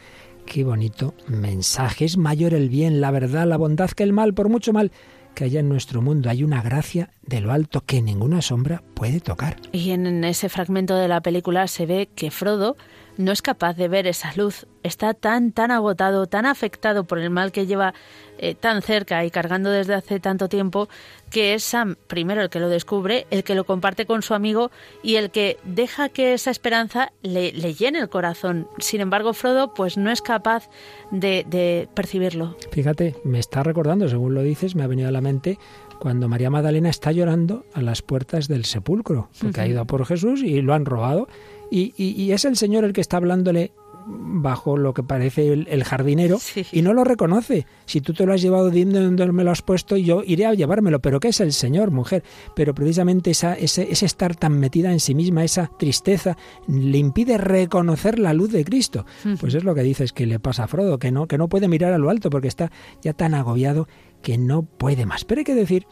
Qué 0.46 0.62
bonito 0.62 1.14
mensaje, 1.26 2.04
es 2.04 2.16
mayor 2.16 2.54
el 2.54 2.68
bien, 2.68 3.00
la 3.00 3.10
verdad, 3.10 3.46
la 3.46 3.56
bondad 3.56 3.90
que 3.90 4.04
el 4.04 4.12
mal, 4.12 4.34
por 4.34 4.48
mucho 4.48 4.72
mal 4.72 4.92
que 5.34 5.44
haya 5.44 5.60
en 5.60 5.68
nuestro 5.68 6.00
mundo. 6.00 6.30
Hay 6.30 6.44
una 6.44 6.62
gracia 6.62 7.10
de 7.22 7.40
lo 7.40 7.52
alto 7.52 7.82
que 7.82 8.00
ninguna 8.00 8.42
sombra 8.42 8.82
puede 8.94 9.20
tocar. 9.20 9.56
Y 9.72 9.90
en 9.90 10.24
ese 10.24 10.48
fragmento 10.48 10.96
de 10.96 11.08
la 11.08 11.20
película 11.20 11.66
se 11.66 11.86
ve 11.86 12.08
que 12.14 12.30
Frodo 12.30 12.76
no 13.16 13.32
es 13.32 13.42
capaz 13.42 13.74
de 13.76 13.88
ver 13.88 14.06
esa 14.06 14.32
luz. 14.36 14.66
Está 14.82 15.14
tan, 15.14 15.52
tan 15.52 15.70
agotado, 15.70 16.26
tan 16.26 16.46
afectado 16.46 17.04
por 17.04 17.18
el 17.18 17.30
mal 17.30 17.52
que 17.52 17.66
lleva 17.66 17.94
eh, 18.38 18.54
tan 18.54 18.82
cerca 18.82 19.24
y 19.24 19.30
cargando 19.30 19.70
desde 19.70 19.94
hace 19.94 20.20
tanto 20.20 20.48
tiempo, 20.48 20.88
que 21.30 21.54
es 21.54 21.62
Sam 21.62 21.96
primero 22.08 22.42
el 22.42 22.50
que 22.50 22.60
lo 22.60 22.68
descubre, 22.68 23.26
el 23.30 23.44
que 23.44 23.54
lo 23.54 23.64
comparte 23.64 24.06
con 24.06 24.22
su 24.22 24.34
amigo 24.34 24.70
y 25.02 25.16
el 25.16 25.30
que 25.30 25.56
deja 25.64 26.08
que 26.08 26.34
esa 26.34 26.50
esperanza 26.50 27.12
le, 27.22 27.52
llene 27.52 28.00
el 28.00 28.08
corazón. 28.08 28.68
Sin 28.78 29.00
embargo, 29.00 29.32
Frodo 29.32 29.72
pues 29.72 29.96
no 29.96 30.10
es 30.10 30.20
capaz 30.20 30.68
de, 31.10 31.46
de 31.48 31.88
percibirlo. 31.94 32.56
Fíjate, 32.72 33.14
me 33.24 33.38
está 33.38 33.62
recordando, 33.62 34.08
según 34.08 34.34
lo 34.34 34.42
dices, 34.42 34.74
me 34.74 34.82
ha 34.82 34.88
venido 34.88 35.08
a 35.08 35.12
la 35.12 35.20
mente 35.20 35.58
cuando 35.98 36.28
María 36.28 36.50
Magdalena 36.50 36.90
está 36.90 37.12
llorando 37.12 37.64
a 37.72 37.80
las 37.80 38.02
puertas 38.02 38.48
del 38.48 38.64
sepulcro, 38.64 39.30
porque 39.40 39.60
ha 39.60 39.66
ido 39.66 39.80
a 39.80 39.84
por 39.84 40.04
Jesús 40.04 40.42
y 40.42 40.60
lo 40.60 40.74
han 40.74 40.84
robado. 40.84 41.28
Y, 41.70 42.30
es 42.32 42.44
el 42.44 42.56
Señor 42.56 42.84
el 42.84 42.92
que 42.92 43.00
está 43.00 43.16
hablándole 43.16 43.72
bajo 44.06 44.76
lo 44.76 44.92
que 44.92 45.02
parece 45.02 45.50
el, 45.52 45.84
jardinero 45.84 46.38
y 46.72 46.82
no 46.82 46.92
lo 46.92 47.04
reconoce. 47.04 47.66
Si 47.86 48.02
tú 48.02 48.12
te 48.12 48.26
lo 48.26 48.34
has 48.34 48.42
llevado, 48.42 48.68
dime 48.68 48.98
dónde 48.98 49.32
me 49.32 49.44
lo 49.44 49.50
has 49.50 49.62
puesto 49.62 49.96
y 49.96 50.04
yo 50.04 50.22
iré 50.24 50.44
a 50.44 50.52
llevármelo. 50.52 51.00
Pero 51.00 51.20
¿qué 51.20 51.28
es 51.28 51.40
el 51.40 51.52
Señor, 51.52 51.90
mujer? 51.90 52.22
Pero 52.54 52.74
precisamente 52.74 53.30
esa, 53.30 53.54
ese, 53.54 53.88
estar 53.90 54.36
tan 54.36 54.58
metida 54.58 54.92
en 54.92 55.00
sí 55.00 55.14
misma, 55.14 55.42
esa 55.42 55.70
tristeza, 55.78 56.36
le 56.68 56.98
impide 56.98 57.38
reconocer 57.38 58.18
la 58.18 58.34
luz 58.34 58.52
de 58.52 58.64
Cristo. 58.64 59.06
Pues 59.40 59.54
es 59.54 59.64
lo 59.64 59.74
que 59.74 59.82
dices 59.82 60.12
que 60.12 60.26
le 60.26 60.38
pasa 60.38 60.64
a 60.64 60.68
Frodo, 60.68 60.98
que 60.98 61.10
no, 61.10 61.26
que 61.26 61.38
no 61.38 61.48
puede 61.48 61.68
mirar 61.68 61.92
a 61.92 61.98
lo 61.98 62.10
alto 62.10 62.30
porque 62.30 62.48
está 62.48 62.70
ya 63.00 63.14
tan 63.14 63.34
agobiado 63.34 63.88
que 64.22 64.36
no 64.36 64.62
puede 64.64 65.06
más. 65.06 65.24
Pero 65.24 65.40
hay 65.40 65.44
que 65.44 65.54
decir 65.54 65.86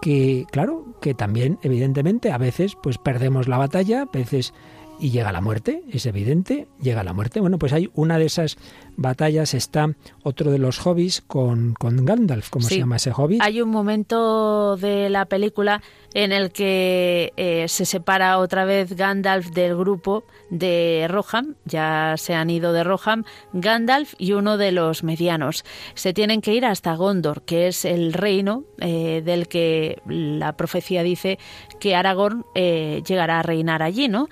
que, 0.00 0.46
claro, 0.50 0.84
que 1.00 1.14
también, 1.14 1.58
evidentemente, 1.62 2.30
a 2.30 2.38
veces 2.38 2.76
pues 2.82 2.98
perdemos 2.98 3.48
la 3.48 3.58
batalla, 3.58 4.02
a 4.02 4.06
veces 4.06 4.52
y 4.98 5.10
llega 5.10 5.32
la 5.32 5.40
muerte, 5.40 5.82
es 5.90 6.06
evidente, 6.06 6.68
llega 6.80 7.04
la 7.04 7.12
muerte. 7.12 7.40
Bueno, 7.40 7.58
pues 7.58 7.72
hay 7.72 7.90
una 7.94 8.18
de 8.18 8.26
esas 8.26 8.56
batallas, 8.96 9.54
está 9.54 9.94
otro 10.22 10.50
de 10.50 10.58
los 10.58 10.78
hobbies 10.78 11.20
con, 11.20 11.74
con 11.74 12.04
Gandalf, 12.04 12.50
¿cómo 12.50 12.66
se 12.66 12.78
llama 12.78 12.96
ese 12.96 13.12
hobby? 13.12 13.38
Hay 13.40 13.60
un 13.60 13.70
momento 13.70 14.76
de 14.76 15.10
la 15.10 15.26
película 15.26 15.82
en 16.16 16.32
el 16.32 16.50
que 16.50 17.34
eh, 17.36 17.68
se 17.68 17.84
separa 17.84 18.38
otra 18.38 18.64
vez 18.64 18.96
Gandalf 18.96 19.50
del 19.50 19.76
grupo 19.76 20.24
de 20.48 21.04
Roham, 21.10 21.56
ya 21.66 22.14
se 22.16 22.32
han 22.32 22.48
ido 22.48 22.72
de 22.72 22.84
Roham, 22.84 23.24
Gandalf 23.52 24.14
y 24.16 24.32
uno 24.32 24.56
de 24.56 24.72
los 24.72 25.04
medianos. 25.04 25.62
Se 25.92 26.14
tienen 26.14 26.40
que 26.40 26.54
ir 26.54 26.64
hasta 26.64 26.94
Gondor, 26.94 27.42
que 27.42 27.68
es 27.68 27.84
el 27.84 28.14
reino 28.14 28.64
eh, 28.80 29.20
del 29.26 29.46
que 29.46 30.00
la 30.06 30.56
profecía 30.56 31.02
dice 31.02 31.38
que 31.80 31.94
Aragorn 31.94 32.46
eh, 32.54 33.02
llegará 33.06 33.40
a 33.40 33.42
reinar 33.42 33.82
allí, 33.82 34.08
¿no? 34.08 34.30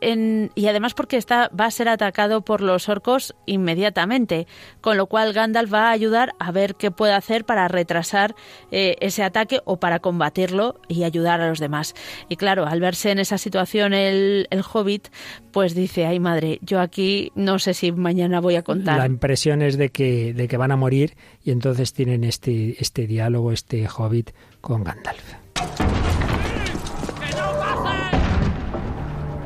Y 0.00 0.66
además 0.66 0.94
porque 0.94 1.16
está, 1.16 1.50
va 1.58 1.66
a 1.66 1.70
ser 1.70 1.88
atacado 1.88 2.42
por 2.42 2.60
los 2.60 2.88
orcos 2.88 3.34
inmediatamente, 3.46 4.46
con 4.80 4.96
lo 4.96 5.06
cual 5.06 5.32
Gandalf 5.32 5.72
va 5.72 5.88
a 5.88 5.90
ayudar 5.90 6.34
a 6.38 6.50
ver 6.52 6.74
qué 6.74 6.90
puede 6.90 7.12
hacer 7.12 7.44
para 7.44 7.68
retrasar 7.68 8.34
eh, 8.70 8.96
ese 9.00 9.22
ataque 9.22 9.60
o 9.64 9.78
para 9.78 10.00
combatirlo 10.00 10.80
y 10.88 11.04
ayudar 11.04 11.40
a 11.40 11.48
los 11.48 11.58
demás. 11.58 11.94
Y 12.28 12.36
claro, 12.36 12.66
al 12.66 12.80
verse 12.80 13.10
en 13.10 13.18
esa 13.18 13.38
situación 13.38 13.92
el, 13.92 14.46
el 14.50 14.62
hobbit, 14.62 15.08
pues 15.52 15.74
dice, 15.74 16.06
ay 16.06 16.20
madre, 16.20 16.58
yo 16.62 16.80
aquí 16.80 17.32
no 17.34 17.58
sé 17.58 17.74
si 17.74 17.92
mañana 17.92 18.40
voy 18.40 18.56
a 18.56 18.62
contar. 18.62 18.98
La 18.98 19.06
impresión 19.06 19.62
es 19.62 19.76
de 19.76 19.90
que, 19.90 20.32
de 20.32 20.48
que 20.48 20.56
van 20.56 20.72
a 20.72 20.76
morir 20.76 21.16
y 21.44 21.50
entonces 21.50 21.92
tienen 21.92 22.24
este, 22.24 22.76
este 22.80 23.06
diálogo, 23.06 23.52
este 23.52 23.86
hobbit 23.86 24.30
con 24.60 24.84
Gandalf. 24.84 26.19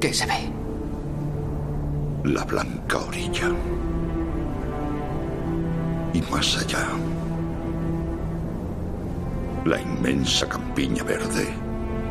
¿Qué 0.00 0.12
se 0.12 0.26
ve? 0.26 0.50
La 2.24 2.44
blanca 2.44 2.98
orilla. 2.98 3.50
Y 6.12 6.22
más 6.30 6.58
allá. 6.58 6.88
La 9.64 9.80
inmensa 9.80 10.48
campiña 10.48 11.04
verde 11.04 11.48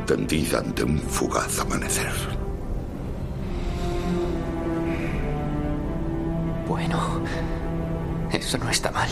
tendida 0.06 0.60
ante 0.60 0.84
un 0.84 1.00
fugaz 1.00 1.60
amanecer. 1.60 2.12
Bueno, 6.68 7.22
eso 8.32 8.58
no 8.58 8.70
está 8.70 8.92
mal. 8.92 9.10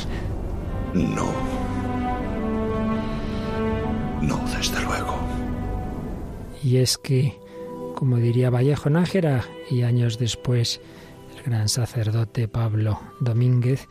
No. 0.93 1.27
No, 4.21 4.37
desde 4.55 4.81
luego. 4.81 5.28
Y 6.64 6.78
es 6.78 6.97
que, 6.97 7.39
como 7.95 8.18
diría 8.18 8.49
Vallejo 8.49 8.89
Nájera, 8.89 9.45
y 9.70 9.84
años 9.84 10.20
después 10.20 10.82
el 11.36 11.43
gran 11.43 11.70
sacerdote 11.70 12.47
Pablo 12.47 12.99
Domínguez, 13.20 13.88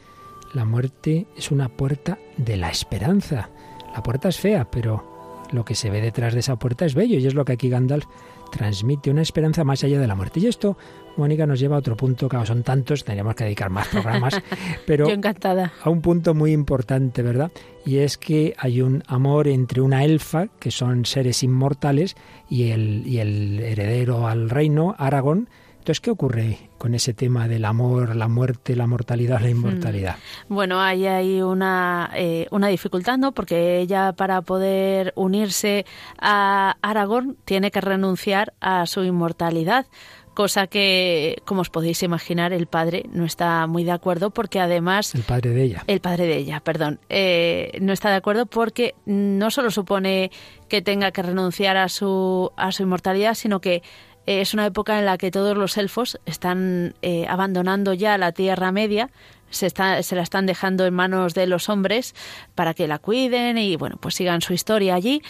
la 0.54 0.64
muerte 0.64 1.26
es 1.36 1.50
una 1.50 1.68
puerta 1.68 2.18
de 2.36 2.56
la 2.56 2.70
esperanza. 2.70 3.50
La 3.94 4.02
puerta 4.02 4.28
es 4.28 4.38
fea, 4.38 4.70
pero 4.70 5.46
lo 5.52 5.64
que 5.64 5.74
se 5.74 5.90
ve 5.90 6.00
detrás 6.00 6.34
de 6.34 6.40
esa 6.40 6.58
puerta 6.58 6.84
es 6.84 6.94
bello 6.94 7.18
y 7.18 7.26
es 7.26 7.34
lo 7.34 7.44
que 7.44 7.52
aquí 7.52 7.68
Gandalf 7.68 8.06
transmite, 8.50 9.10
una 9.10 9.22
esperanza 9.22 9.64
más 9.64 9.84
allá 9.84 10.00
de 10.00 10.06
la 10.06 10.14
muerte. 10.14 10.40
Y 10.40 10.46
esto, 10.46 10.76
Mónica, 11.16 11.46
nos 11.46 11.60
lleva 11.60 11.76
a 11.76 11.78
otro 11.78 11.96
punto, 11.96 12.28
claro, 12.28 12.46
son 12.46 12.62
tantos, 12.62 13.04
tendríamos 13.04 13.34
que 13.34 13.44
dedicar 13.44 13.70
más 13.70 13.88
programas, 13.88 14.40
pero 14.86 15.08
encantada. 15.08 15.72
a 15.82 15.90
un 15.90 16.00
punto 16.00 16.34
muy 16.34 16.52
importante, 16.52 17.22
¿verdad? 17.22 17.50
Y 17.84 17.98
es 17.98 18.18
que 18.18 18.54
hay 18.58 18.82
un 18.82 19.02
amor 19.06 19.48
entre 19.48 19.80
una 19.80 20.04
elfa, 20.04 20.48
que 20.58 20.70
son 20.70 21.06
seres 21.06 21.42
inmortales, 21.42 22.16
y 22.48 22.70
el, 22.70 23.06
y 23.06 23.18
el 23.18 23.60
heredero 23.60 24.26
al 24.26 24.50
reino, 24.50 24.94
Aragón, 24.98 25.48
entonces, 25.88 26.02
¿qué 26.02 26.10
ocurre 26.10 26.58
con 26.76 26.94
ese 26.94 27.14
tema 27.14 27.48
del 27.48 27.64
amor, 27.64 28.14
la 28.14 28.28
muerte, 28.28 28.76
la 28.76 28.86
mortalidad, 28.86 29.40
la 29.40 29.48
inmortalidad? 29.48 30.16
Bueno, 30.46 30.82
hay 30.82 31.06
ahí 31.06 31.40
una, 31.40 32.10
eh, 32.14 32.46
una 32.50 32.68
dificultad, 32.68 33.16
¿no? 33.16 33.32
Porque 33.32 33.80
ella 33.80 34.12
para 34.12 34.42
poder 34.42 35.14
unirse 35.16 35.86
a 36.20 36.76
Aragorn 36.82 37.38
tiene 37.46 37.70
que 37.70 37.80
renunciar 37.80 38.52
a 38.60 38.84
su 38.84 39.02
inmortalidad 39.02 39.86
cosa 40.34 40.68
que, 40.68 41.42
como 41.46 41.62
os 41.62 41.68
podéis 41.68 42.00
imaginar, 42.04 42.52
el 42.52 42.68
padre 42.68 43.06
no 43.10 43.24
está 43.24 43.66
muy 43.66 43.82
de 43.82 43.90
acuerdo 43.90 44.30
porque 44.30 44.60
además... 44.60 45.12
El 45.16 45.24
padre 45.24 45.50
de 45.50 45.64
ella. 45.64 45.84
El 45.88 46.00
padre 46.00 46.26
de 46.26 46.36
ella, 46.36 46.60
perdón. 46.60 47.00
Eh, 47.08 47.76
no 47.80 47.92
está 47.92 48.10
de 48.10 48.14
acuerdo 48.14 48.46
porque 48.46 48.94
no 49.04 49.50
solo 49.50 49.72
supone 49.72 50.30
que 50.68 50.80
tenga 50.80 51.10
que 51.10 51.22
renunciar 51.22 51.76
a 51.76 51.88
su, 51.88 52.52
a 52.56 52.70
su 52.70 52.84
inmortalidad, 52.84 53.34
sino 53.34 53.60
que 53.60 53.82
es 54.28 54.52
una 54.52 54.66
época 54.66 54.98
en 54.98 55.06
la 55.06 55.16
que 55.16 55.30
todos 55.30 55.56
los 55.56 55.78
elfos 55.78 56.20
están 56.26 56.94
eh, 57.00 57.26
abandonando 57.28 57.94
ya 57.94 58.18
la 58.18 58.32
Tierra 58.32 58.72
Media, 58.72 59.08
se, 59.48 59.66
está, 59.66 60.02
se 60.02 60.16
la 60.16 60.22
están 60.22 60.44
dejando 60.44 60.84
en 60.84 60.92
manos 60.92 61.32
de 61.32 61.46
los 61.46 61.70
hombres 61.70 62.14
para 62.54 62.74
que 62.74 62.86
la 62.86 62.98
cuiden 62.98 63.56
y 63.56 63.76
bueno, 63.76 63.96
pues 63.98 64.14
sigan 64.14 64.42
su 64.42 64.52
historia 64.52 64.94
allí 64.94 65.22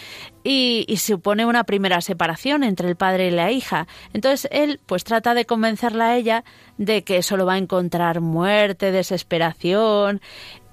y, 0.43 0.83
y, 0.89 0.97
supone 0.97 1.45
una 1.45 1.63
primera 1.63 2.01
separación 2.01 2.65
entre 2.65 2.89
el 2.89 2.97
padre 2.97 3.29
y 3.29 3.31
la 3.31 3.51
hija. 3.51 3.87
Entonces 4.11 4.49
él 4.51 4.81
pues 4.85 5.05
trata 5.05 5.33
de 5.33 5.45
convencerla 5.45 6.07
a 6.07 6.17
ella 6.17 6.43
de 6.77 7.03
que 7.03 7.23
solo 7.23 7.45
va 7.45 7.53
a 7.53 7.57
encontrar 7.57 8.19
muerte, 8.19 8.91
desesperación 8.91 10.19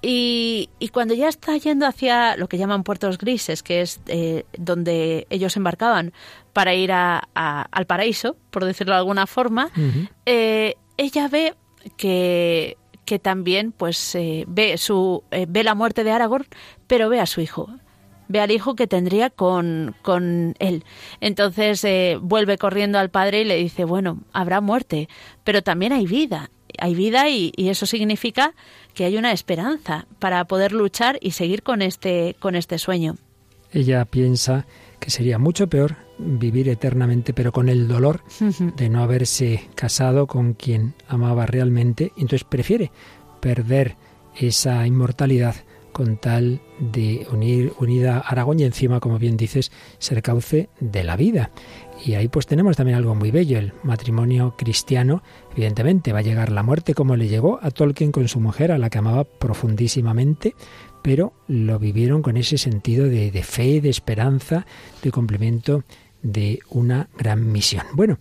y, 0.09 0.71
y, 0.79 0.89
cuando 0.91 1.15
ya 1.15 1.29
está 1.29 1.57
yendo 1.57 1.85
hacia 1.85 2.37
lo 2.37 2.49
que 2.49 2.59
llaman 2.59 2.85
puertos 2.85 3.19
grises, 3.19 3.65
que 3.65 3.81
es 3.81 4.01
eh, 4.07 4.45
donde 4.57 5.27
ellos 5.31 5.57
embarcaban 5.57 6.13
para 6.53 6.75
ir 6.75 6.93
a, 6.93 7.29
a, 7.35 7.63
al 7.73 7.87
paraíso, 7.87 8.37
por 8.53 8.65
decirlo 8.65 8.93
de 8.93 8.99
alguna 9.01 9.27
forma, 9.27 9.67
uh 9.77 9.81
-huh. 9.81 10.09
eh, 10.27 10.75
ella 10.97 11.27
ve 11.27 11.55
que, 11.97 12.77
que 13.05 13.19
también 13.19 13.73
pues 13.73 14.15
eh, 14.15 14.45
ve 14.47 14.79
su 14.79 15.25
ve 15.49 15.65
la 15.65 15.75
muerte 15.75 16.05
de 16.05 16.13
Aragorn, 16.13 16.47
pero 16.87 17.09
ve 17.09 17.19
a 17.19 17.27
su 17.27 17.41
hijo, 17.41 17.69
ve 18.29 18.41
al 18.41 18.51
hijo 18.51 18.75
que 18.75 18.87
tendría 18.87 19.31
con, 19.31 19.95
con 20.03 20.55
él. 20.59 20.85
Entonces 21.21 21.83
eh, 21.85 22.19
vuelve 22.21 22.59
corriendo 22.59 22.99
al 22.99 23.11
padre 23.11 23.41
y 23.41 23.45
le 23.45 23.57
dice, 23.57 23.85
bueno, 23.85 24.21
habrá 24.33 24.61
muerte, 24.61 25.09
pero 25.45 25.63
también 25.63 25.93
hay 25.93 26.07
vida. 26.07 26.51
Hay 26.79 26.95
vida 26.95 27.29
y, 27.29 27.53
y, 27.57 27.69
eso 27.69 27.87
significa 27.87 28.55
que 28.95 29.05
hay 29.05 29.17
una 29.17 29.33
esperanza 29.33 30.07
para 30.19 30.45
poder 30.45 30.73
luchar 30.73 31.19
y 31.21 31.33
seguir 31.33 31.63
con 31.63 31.83
este, 31.83 32.37
con 32.39 32.55
este 32.55 32.79
sueño. 32.79 33.17
Ella 33.73 34.05
piensa 34.05 34.67
que 35.01 35.11
sería 35.11 35.39
mucho 35.39 35.69
peor 35.69 35.97
vivir 36.19 36.69
eternamente, 36.69 37.35
pero 37.35 37.53
con 37.53 37.69
el 37.69 37.89
dolor 37.89 38.23
de 38.77 38.89
no 38.89 39.03
haberse 39.03 39.69
casado 39.75 40.27
con 40.27 40.55
quien 40.55 40.95
amaba 41.09 41.47
realmente. 41.47 42.13
Entonces 42.17 42.45
prefiere 42.45 42.91
perder 43.41 43.97
esa 44.35 44.87
inmortalidad 44.87 45.57
con 45.93 46.19
tal 46.19 46.61
de 46.79 47.27
unir 47.33 47.73
unida 47.79 48.17
a 48.17 48.21
Aragón 48.21 48.61
y 48.61 48.65
encima, 48.65 49.01
como 49.01 49.19
bien 49.19 49.39
dices, 49.39 49.73
ser 49.99 50.21
cauce 50.21 50.69
de 50.79 51.05
la 51.05 51.17
vida. 51.17 51.51
Y 52.05 52.15
ahí 52.15 52.29
pues 52.29 52.47
tenemos 52.47 52.77
también 52.77 52.99
algo 52.99 53.15
muy 53.15 53.31
bello, 53.31 53.59
el 53.59 53.73
matrimonio 53.83 54.55
cristiano. 54.59 55.23
Evidentemente 55.57 56.13
va 56.13 56.19
a 56.19 56.23
llegar 56.23 56.53
la 56.53 56.63
muerte 56.63 56.93
como 56.93 57.17
le 57.17 57.29
llegó 57.29 57.59
a 57.63 57.71
Tolkien 57.71 58.13
con 58.13 58.29
su 58.29 58.41
mujer, 58.41 58.73
a 58.73 58.79
la 58.79 58.91
que 58.91 58.99
amaba 58.99 59.25
profundísimamente, 59.25 60.55
pero 61.01 61.33
lo 61.49 61.79
vivieron 61.79 62.21
con 62.21 62.37
ese 62.37 62.59
sentido 62.59 63.09
de, 63.09 63.31
fe, 63.43 63.81
de 63.81 63.89
esperanza, 63.89 64.67
de 65.03 65.11
cumplimiento 65.11 65.83
de 66.21 66.59
una 66.69 67.09
gran 67.17 67.51
misión. 67.51 67.85
Bueno, 67.95 68.19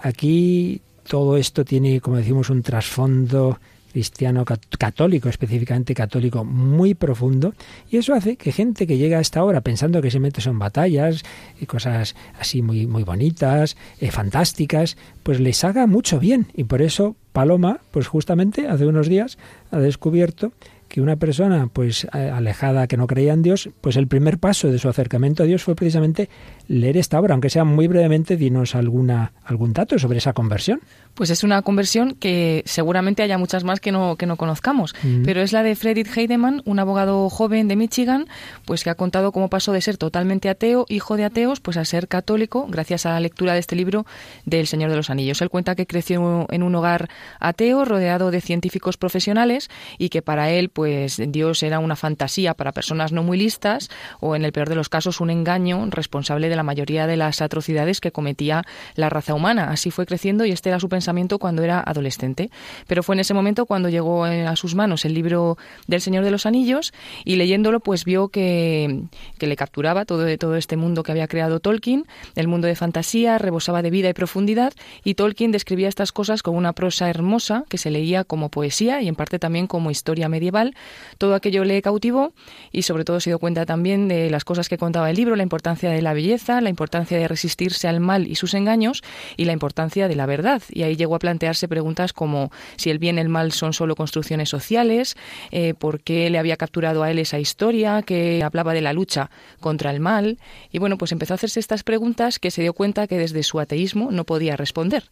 aquí 0.00 0.82
todo 1.08 1.38
esto 1.38 1.64
tiene, 1.64 2.02
como 2.02 2.18
decimos, 2.18 2.50
un 2.50 2.62
trasfondo 2.62 3.58
cristiano 3.94 4.44
católico, 4.44 5.28
específicamente 5.28 5.94
católico, 5.94 6.44
muy 6.44 6.94
profundo, 6.94 7.54
y 7.88 7.98
eso 7.98 8.12
hace 8.12 8.34
que 8.34 8.50
gente 8.50 8.88
que 8.88 8.98
llega 8.98 9.18
a 9.18 9.20
esta 9.20 9.44
hora 9.44 9.60
pensando 9.60 10.02
que 10.02 10.10
se 10.10 10.18
mete 10.18 10.40
son 10.40 10.58
batallas 10.58 11.22
y 11.60 11.66
cosas 11.66 12.16
así 12.40 12.60
muy, 12.60 12.88
muy 12.88 13.04
bonitas, 13.04 13.76
eh, 14.00 14.10
fantásticas, 14.10 14.96
pues 15.22 15.38
les 15.38 15.62
haga 15.62 15.86
mucho 15.86 16.18
bien. 16.18 16.48
Y 16.54 16.64
por 16.64 16.82
eso 16.82 17.14
Paloma, 17.32 17.82
pues 17.92 18.08
justamente 18.08 18.66
hace 18.66 18.84
unos 18.84 19.08
días 19.08 19.38
ha 19.70 19.78
descubierto 19.78 20.52
que 20.94 21.00
una 21.00 21.16
persona 21.16 21.66
pues 21.72 22.06
alejada 22.12 22.86
que 22.86 22.96
no 22.96 23.08
creía 23.08 23.32
en 23.32 23.42
Dios, 23.42 23.68
pues 23.80 23.96
el 23.96 24.06
primer 24.06 24.38
paso 24.38 24.70
de 24.70 24.78
su 24.78 24.88
acercamiento 24.88 25.42
a 25.42 25.46
Dios 25.46 25.64
fue 25.64 25.74
precisamente 25.74 26.28
leer 26.68 26.96
esta 26.96 27.18
obra, 27.18 27.34
aunque 27.34 27.50
sea 27.50 27.64
muy 27.64 27.88
brevemente, 27.88 28.36
dinos 28.36 28.76
alguna 28.76 29.32
algún 29.44 29.72
dato 29.72 29.98
sobre 29.98 30.18
esa 30.18 30.34
conversión. 30.34 30.80
Pues 31.14 31.30
es 31.30 31.42
una 31.42 31.62
conversión 31.62 32.14
que 32.14 32.62
seguramente 32.64 33.24
haya 33.24 33.38
muchas 33.38 33.64
más 33.64 33.80
que 33.80 33.90
no, 33.90 34.14
que 34.14 34.26
no 34.26 34.36
conozcamos, 34.36 34.94
mm. 35.02 35.22
pero 35.24 35.40
es 35.40 35.52
la 35.52 35.64
de 35.64 35.74
Fredrik 35.74 36.16
Heidemann, 36.16 36.62
un 36.64 36.78
abogado 36.78 37.28
joven 37.28 37.66
de 37.66 37.74
Michigan, 37.74 38.26
pues 38.64 38.84
que 38.84 38.90
ha 38.90 38.94
contado 38.94 39.32
cómo 39.32 39.48
pasó 39.48 39.72
de 39.72 39.80
ser 39.80 39.96
totalmente 39.96 40.48
ateo, 40.48 40.86
hijo 40.88 41.16
de 41.16 41.24
ateos, 41.24 41.58
pues 41.58 41.76
a 41.76 41.84
ser 41.84 42.06
católico, 42.06 42.66
gracias 42.68 43.04
a 43.04 43.10
la 43.10 43.20
lectura 43.20 43.54
de 43.54 43.58
este 43.58 43.74
libro 43.74 44.06
del 44.44 44.68
Señor 44.68 44.90
de 44.90 44.96
los 44.96 45.10
Anillos. 45.10 45.42
Él 45.42 45.50
cuenta 45.50 45.74
que 45.74 45.86
creció 45.86 46.46
en 46.50 46.62
un 46.62 46.74
hogar 46.76 47.08
ateo, 47.40 47.84
rodeado 47.84 48.30
de 48.30 48.40
científicos 48.40 48.96
profesionales, 48.96 49.70
y 49.98 50.08
que 50.08 50.22
para 50.22 50.50
él, 50.50 50.68
pues 50.68 50.83
Dios 50.84 51.62
era 51.62 51.78
una 51.78 51.96
fantasía 51.96 52.54
para 52.54 52.72
personas 52.72 53.12
no 53.12 53.22
muy 53.22 53.38
listas, 53.38 53.90
o 54.20 54.36
en 54.36 54.44
el 54.44 54.52
peor 54.52 54.68
de 54.68 54.74
los 54.74 54.88
casos, 54.88 55.20
un 55.20 55.30
engaño 55.30 55.86
responsable 55.90 56.48
de 56.48 56.56
la 56.56 56.62
mayoría 56.62 57.06
de 57.06 57.16
las 57.16 57.40
atrocidades 57.40 58.00
que 58.00 58.12
cometía 58.12 58.64
la 58.94 59.10
raza 59.10 59.34
humana. 59.34 59.70
Así 59.70 59.90
fue 59.90 60.06
creciendo 60.06 60.44
y 60.44 60.52
este 60.52 60.68
era 60.68 60.80
su 60.80 60.88
pensamiento 60.88 61.38
cuando 61.38 61.62
era 61.62 61.80
adolescente. 61.80 62.50
Pero 62.86 63.02
fue 63.02 63.14
en 63.14 63.20
ese 63.20 63.34
momento 63.34 63.66
cuando 63.66 63.88
llegó 63.88 64.24
a 64.24 64.56
sus 64.56 64.74
manos 64.74 65.04
el 65.04 65.14
libro 65.14 65.56
del 65.86 66.00
Señor 66.00 66.24
de 66.24 66.30
los 66.30 66.46
Anillos 66.46 66.92
y 67.24 67.36
leyéndolo 67.36 67.80
pues 67.80 68.04
vio 68.04 68.28
que, 68.28 69.04
le 69.38 69.56
capturaba 69.56 70.04
todo, 70.04 70.26
todo 70.38 70.56
este 70.56 70.76
mundo 70.76 71.02
que 71.02 71.12
había 71.12 71.28
creado 71.28 71.60
Tolkien, 71.60 72.06
el 72.34 72.48
mundo 72.48 72.66
de 72.66 72.74
fantasía, 72.74 73.38
rebosaba 73.38 73.82
de 73.82 73.90
vida 73.90 74.08
y 74.08 74.14
profundidad 74.14 74.72
y 75.04 75.14
Tolkien 75.14 75.52
describía 75.52 75.88
estas 75.88 76.12
cosas 76.12 76.42
con 76.42 76.56
una 76.56 76.72
prosa 76.72 77.10
hermosa 77.10 77.64
que 77.68 77.78
se 77.78 77.90
leía 77.90 78.24
como 78.24 78.48
poesía 78.48 79.02
y 79.02 79.08
en 79.08 79.14
parte 79.14 79.38
también 79.38 79.66
como 79.66 79.90
historia 79.90 80.28
medieval 80.28 80.73
todo 81.18 81.34
aquello 81.34 81.64
le 81.64 81.80
cautivó 81.82 82.32
y 82.72 82.82
sobre 82.82 83.04
todo 83.04 83.20
se 83.20 83.30
dio 83.30 83.38
cuenta 83.38 83.66
también 83.66 84.08
de 84.08 84.30
las 84.30 84.44
cosas 84.44 84.68
que 84.68 84.78
contaba 84.78 85.10
el 85.10 85.16
libro, 85.16 85.36
la 85.36 85.42
importancia 85.42 85.90
de 85.90 86.02
la 86.02 86.14
belleza, 86.14 86.60
la 86.60 86.70
importancia 86.70 87.18
de 87.18 87.28
resistirse 87.28 87.88
al 87.88 88.00
mal 88.00 88.26
y 88.26 88.34
sus 88.34 88.54
engaños 88.54 89.02
y 89.36 89.44
la 89.44 89.52
importancia 89.52 90.08
de 90.08 90.16
la 90.16 90.26
verdad. 90.26 90.62
Y 90.70 90.82
ahí 90.82 90.96
llegó 90.96 91.14
a 91.14 91.18
plantearse 91.18 91.68
preguntas 91.68 92.12
como 92.12 92.50
si 92.76 92.90
el 92.90 92.98
bien 92.98 93.18
y 93.18 93.20
el 93.20 93.28
mal 93.28 93.52
son 93.52 93.72
solo 93.72 93.96
construcciones 93.96 94.48
sociales, 94.48 95.16
eh, 95.50 95.74
por 95.74 96.00
qué 96.00 96.30
le 96.30 96.38
había 96.38 96.56
capturado 96.56 97.02
a 97.02 97.10
él 97.10 97.18
esa 97.18 97.38
historia 97.38 98.02
que 98.02 98.42
hablaba 98.42 98.74
de 98.74 98.80
la 98.80 98.92
lucha 98.92 99.30
contra 99.60 99.90
el 99.90 100.00
mal. 100.00 100.38
Y 100.70 100.78
bueno, 100.78 100.98
pues 100.98 101.12
empezó 101.12 101.34
a 101.34 101.36
hacerse 101.36 101.60
estas 101.60 101.82
preguntas 101.82 102.38
que 102.38 102.50
se 102.50 102.62
dio 102.62 102.72
cuenta 102.72 103.06
que 103.06 103.18
desde 103.18 103.42
su 103.42 103.60
ateísmo 103.60 104.10
no 104.10 104.24
podía 104.24 104.56
responder. 104.56 105.04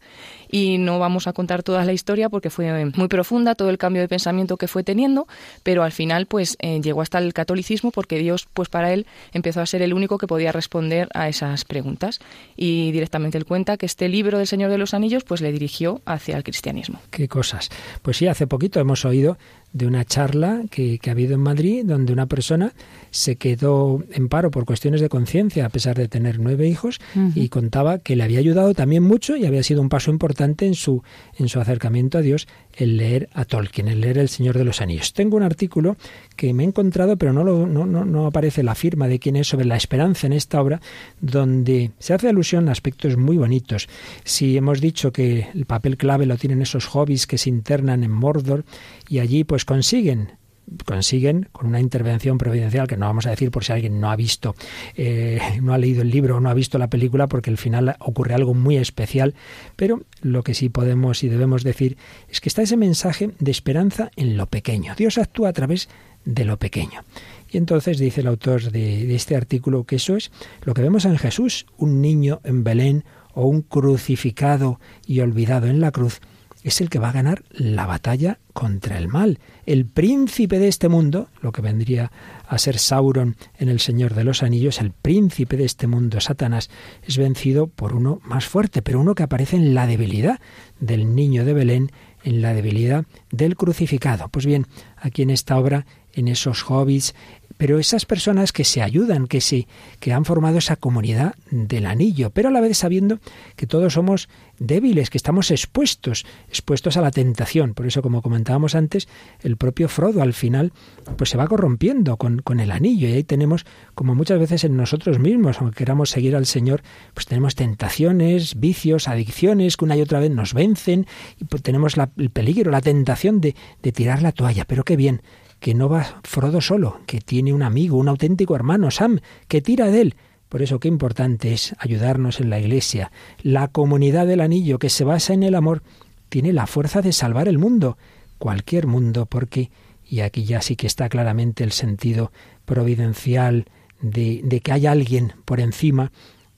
Y 0.49 0.77
no 0.77 0.99
vamos 0.99 1.27
a 1.27 1.33
contar 1.33 1.63
toda 1.63 1.85
la 1.85 1.93
historia 1.93 2.29
porque 2.29 2.49
fue 2.49 2.85
muy 2.95 3.07
profunda 3.07 3.55
todo 3.55 3.69
el 3.69 3.77
cambio 3.77 4.01
de 4.01 4.07
pensamiento 4.07 4.57
que 4.57 4.67
fue 4.67 4.83
teniendo, 4.83 5.27
pero 5.63 5.83
al 5.83 5.91
final 5.91 6.25
pues 6.25 6.55
eh, 6.59 6.81
llegó 6.81 7.01
hasta 7.01 7.19
el 7.19 7.33
catolicismo 7.33 7.91
porque 7.91 8.17
Dios 8.17 8.47
pues 8.53 8.69
para 8.69 8.93
él 8.93 9.05
empezó 9.33 9.61
a 9.61 9.65
ser 9.65 9.81
el 9.81 9.93
único 9.93 10.17
que 10.17 10.27
podía 10.27 10.51
responder 10.51 11.09
a 11.13 11.29
esas 11.29 11.65
preguntas 11.65 12.19
y 12.55 12.91
directamente 12.91 13.37
él 13.37 13.45
cuenta 13.45 13.77
que 13.77 13.85
este 13.85 14.09
libro 14.09 14.37
del 14.37 14.47
Señor 14.47 14.69
de 14.71 14.77
los 14.77 14.93
Anillos 14.93 15.23
pues 15.23 15.41
le 15.41 15.51
dirigió 15.51 16.01
hacia 16.05 16.37
el 16.37 16.43
cristianismo. 16.43 16.99
Qué 17.09 17.27
cosas. 17.27 17.69
Pues 18.01 18.17
sí, 18.17 18.27
hace 18.27 18.47
poquito 18.47 18.79
hemos 18.79 19.05
oído 19.05 19.37
de 19.73 19.87
una 19.87 20.05
charla 20.05 20.61
que, 20.69 20.99
que, 20.99 21.09
ha 21.09 21.13
habido 21.13 21.33
en 21.33 21.41
Madrid 21.41 21.83
donde 21.83 22.13
una 22.13 22.27
persona 22.27 22.73
se 23.09 23.37
quedó 23.37 24.03
en 24.11 24.29
paro 24.29 24.51
por 24.51 24.65
cuestiones 24.65 25.01
de 25.01 25.09
conciencia 25.09 25.65
a 25.65 25.69
pesar 25.69 25.97
de 25.97 26.07
tener 26.07 26.39
nueve 26.39 26.67
hijos 26.67 26.99
uh 27.15 27.19
-huh. 27.19 27.31
y 27.35 27.49
contaba 27.49 27.97
que 27.97 28.15
le 28.15 28.23
había 28.23 28.37
ayudado 28.37 28.75
también 28.75 29.01
mucho 29.01 29.35
y 29.35 29.47
había 29.47 29.63
sido 29.63 29.81
un 29.81 29.89
paso 29.89 30.11
importante 30.11 30.67
en 30.67 30.75
su, 30.75 31.03
en 31.37 31.49
su 31.49 31.59
acercamiento 31.59 32.19
a 32.19 32.21
Dios 32.21 32.47
el 32.75 32.97
leer 32.97 33.29
a 33.33 33.45
Tolkien, 33.45 33.87
el 33.87 34.01
leer 34.01 34.17
El 34.17 34.29
Señor 34.29 34.57
de 34.57 34.63
los 34.63 34.81
Anillos. 34.81 35.13
Tengo 35.13 35.32
un 35.35 35.43
artículo 35.43 35.97
que 36.35 36.53
me 36.53 36.63
he 36.63 36.67
encontrado, 36.67 37.17
pero 37.17 37.33
no, 37.33 37.43
lo, 37.43 37.67
no, 37.67 37.85
no, 37.85 38.05
no 38.05 38.25
aparece 38.25 38.63
la 38.63 38.75
firma 38.75 39.07
de 39.07 39.19
quién 39.19 39.35
es 39.35 39.47
sobre 39.47 39.65
la 39.65 39.75
esperanza 39.75 40.27
en 40.27 40.33
esta 40.33 40.61
obra, 40.61 40.81
donde 41.21 41.91
se 41.99 42.13
hace 42.13 42.29
alusión 42.29 42.69
a 42.69 42.71
aspectos 42.71 43.17
muy 43.17 43.37
bonitos. 43.37 43.87
Si 44.23 44.57
hemos 44.57 44.81
dicho 44.81 45.11
que 45.11 45.47
el 45.53 45.65
papel 45.65 45.97
clave 45.97 46.25
lo 46.25 46.37
tienen 46.37 46.61
esos 46.61 46.85
hobbies 46.85 47.27
que 47.27 47.37
se 47.37 47.49
internan 47.49 48.03
en 48.03 48.11
Mordor 48.11 48.65
y 49.09 49.19
allí 49.19 49.43
pues 49.43 49.65
consiguen 49.65 50.42
consiguen 50.85 51.49
con 51.51 51.67
una 51.67 51.79
intervención 51.79 52.37
providencial 52.37 52.87
que 52.87 52.97
no 52.97 53.05
vamos 53.05 53.25
a 53.25 53.29
decir 53.29 53.51
por 53.51 53.63
si 53.63 53.73
alguien 53.73 53.99
no 53.99 54.09
ha 54.09 54.15
visto, 54.15 54.55
eh, 54.95 55.39
no 55.61 55.73
ha 55.73 55.77
leído 55.77 56.01
el 56.01 56.09
libro 56.09 56.37
o 56.37 56.39
no 56.39 56.49
ha 56.49 56.53
visto 56.53 56.77
la 56.77 56.89
película, 56.89 57.27
porque 57.27 57.49
al 57.49 57.57
final 57.57 57.95
ocurre 57.99 58.33
algo 58.33 58.53
muy 58.53 58.77
especial, 58.77 59.33
pero 59.75 60.01
lo 60.21 60.43
que 60.43 60.53
sí 60.53 60.69
podemos 60.69 61.23
y 61.23 61.29
debemos 61.29 61.63
decir 61.63 61.97
es 62.29 62.41
que 62.41 62.49
está 62.49 62.61
ese 62.61 62.77
mensaje 62.77 63.31
de 63.39 63.51
esperanza 63.51 64.11
en 64.15 64.37
lo 64.37 64.47
pequeño. 64.47 64.95
Dios 64.95 65.17
actúa 65.17 65.49
a 65.49 65.53
través 65.53 65.89
de 66.25 66.45
lo 66.45 66.57
pequeño. 66.57 67.03
Y 67.51 67.57
entonces 67.57 67.99
dice 67.99 68.21
el 68.21 68.27
autor 68.27 68.71
de, 68.71 69.05
de 69.05 69.15
este 69.15 69.35
artículo 69.35 69.83
que 69.83 69.97
eso 69.97 70.15
es 70.15 70.31
lo 70.63 70.73
que 70.73 70.81
vemos 70.81 71.05
en 71.05 71.17
Jesús, 71.17 71.67
un 71.77 72.01
niño 72.01 72.41
en 72.43 72.63
Belén 72.63 73.03
o 73.33 73.45
un 73.45 73.61
crucificado 73.61 74.79
y 75.05 75.19
olvidado 75.19 75.67
en 75.67 75.81
la 75.81 75.91
cruz, 75.91 76.21
es 76.63 76.81
el 76.81 76.89
que 76.89 76.99
va 76.99 77.09
a 77.09 77.13
ganar 77.13 77.43
la 77.51 77.85
batalla 77.85 78.39
contra 78.53 78.97
el 78.97 79.07
mal. 79.07 79.39
El 79.65 79.85
príncipe 79.85 80.59
de 80.59 80.67
este 80.67 80.89
mundo, 80.89 81.27
lo 81.41 81.51
que 81.51 81.61
vendría 81.61 82.11
a 82.47 82.57
ser 82.57 82.77
Sauron 82.77 83.35
en 83.57 83.69
El 83.69 83.79
Señor 83.79 84.13
de 84.13 84.23
los 84.23 84.43
Anillos, 84.43 84.79
el 84.79 84.91
príncipe 84.91 85.57
de 85.57 85.65
este 85.65 85.87
mundo, 85.87 86.21
Satanás, 86.21 86.69
es 87.05 87.17
vencido 87.17 87.67
por 87.67 87.93
uno 87.93 88.21
más 88.23 88.45
fuerte, 88.45 88.81
pero 88.81 89.01
uno 89.01 89.15
que 89.15 89.23
aparece 89.23 89.57
en 89.57 89.73
la 89.73 89.87
debilidad 89.87 90.39
del 90.79 91.15
niño 91.15 91.45
de 91.45 91.53
Belén, 91.53 91.91
en 92.23 92.41
la 92.41 92.53
debilidad 92.53 93.05
del 93.31 93.55
crucificado. 93.55 94.29
Pues 94.29 94.45
bien, 94.45 94.67
aquí 94.97 95.21
en 95.21 95.29
esta 95.29 95.57
obra, 95.57 95.85
en 96.13 96.27
esos 96.27 96.61
hobbies, 96.61 97.15
pero 97.63 97.79
esas 97.79 98.05
personas 98.05 98.51
que 98.51 98.65
se 98.65 98.81
ayudan, 98.81 99.25
que 99.25 99.39
se 99.39 99.69
que 100.01 100.11
han 100.11 100.25
formado 100.25 100.57
esa 100.57 100.75
comunidad 100.75 101.35
del 101.49 101.85
anillo, 101.85 102.29
pero 102.29 102.49
a 102.49 102.51
la 102.51 102.59
vez 102.59 102.77
sabiendo 102.77 103.19
que 103.55 103.67
todos 103.67 103.93
somos 103.93 104.27
débiles, 104.59 105.09
que 105.09 105.17
estamos 105.17 105.49
expuestos, 105.49 106.25
expuestos 106.49 106.97
a 106.97 107.01
la 107.01 107.09
tentación. 107.09 107.73
Por 107.73 107.87
eso, 107.87 108.01
como 108.01 108.21
comentábamos 108.21 108.75
antes, 108.75 109.07
el 109.43 109.55
propio 109.55 109.87
Frodo 109.87 110.21
al 110.21 110.33
final 110.33 110.73
pues 111.15 111.29
se 111.29 111.37
va 111.37 111.47
corrompiendo 111.47 112.17
con, 112.17 112.39
con 112.39 112.59
el 112.59 112.69
anillo. 112.69 113.07
Y 113.07 113.13
ahí 113.13 113.23
tenemos, 113.23 113.65
como 113.95 114.13
muchas 114.13 114.39
veces 114.39 114.65
en 114.65 114.75
nosotros 114.75 115.19
mismos, 115.19 115.61
aunque 115.61 115.77
queramos 115.77 116.09
seguir 116.09 116.35
al 116.35 116.45
Señor, 116.45 116.83
pues 117.13 117.27
tenemos 117.27 117.55
tentaciones, 117.55 118.59
vicios, 118.59 119.07
adicciones 119.07 119.77
que 119.77 119.85
una 119.85 119.95
y 119.95 120.01
otra 120.01 120.19
vez 120.19 120.31
nos 120.31 120.53
vencen 120.53 121.07
y 121.39 121.45
pues 121.45 121.63
tenemos 121.63 121.95
la, 121.95 122.09
el 122.17 122.29
peligro, 122.29 122.71
la 122.71 122.81
tentación 122.81 123.39
de, 123.39 123.55
de 123.81 123.91
tirar 123.93 124.21
la 124.21 124.33
toalla. 124.33 124.65
Pero 124.65 124.83
qué 124.83 124.97
bien 124.97 125.21
que 125.63 125.73
no 125.73 125.87
va 125.87 126.19
Frodo 126.25 126.59
solo, 126.59 126.99
que 127.05 127.21
tiene 127.21 127.53
un 127.53 127.63
amigo, 127.63 127.95
un 127.95 128.09
auténtico 128.09 128.53
hermano, 128.53 128.91
Sam, 128.91 129.21
que 129.47 129.61
tira 129.61 129.87
de 129.87 130.01
él. 130.01 130.15
Por 130.49 130.61
eso 130.61 130.77
qué 130.77 130.89
importante 130.89 131.53
es 131.53 131.73
ayudarnos 131.79 132.41
en 132.41 132.49
la 132.49 132.59
Iglesia. 132.59 133.13
La 133.41 133.69
comunidad 133.69 134.27
del 134.27 134.41
anillo 134.41 134.77
que 134.77 134.89
se 134.89 135.05
basa 135.05 135.33
en 135.33 135.41
el 135.41 135.55
amor 135.55 135.81
tiene 136.27 136.51
la 136.51 136.67
fuerza 136.67 137.01
de 137.01 137.13
salvar 137.13 137.47
el 137.47 137.59
mundo, 137.59 137.97
cualquier 138.39 138.87
mundo, 138.87 139.25
porque, 139.25 139.71
y 140.05 140.19
aquí 140.19 140.43
ya 140.43 140.61
sí 140.61 140.75
que 140.75 140.85
está 140.85 141.07
claramente 141.07 141.63
el 141.63 141.71
sentido 141.71 142.33
providencial 142.65 143.63
de, 144.01 144.41
de 144.43 144.59
que 144.59 144.73
hay 144.73 144.85
alguien 144.85 145.31
por 145.45 145.61
encima 145.61 146.11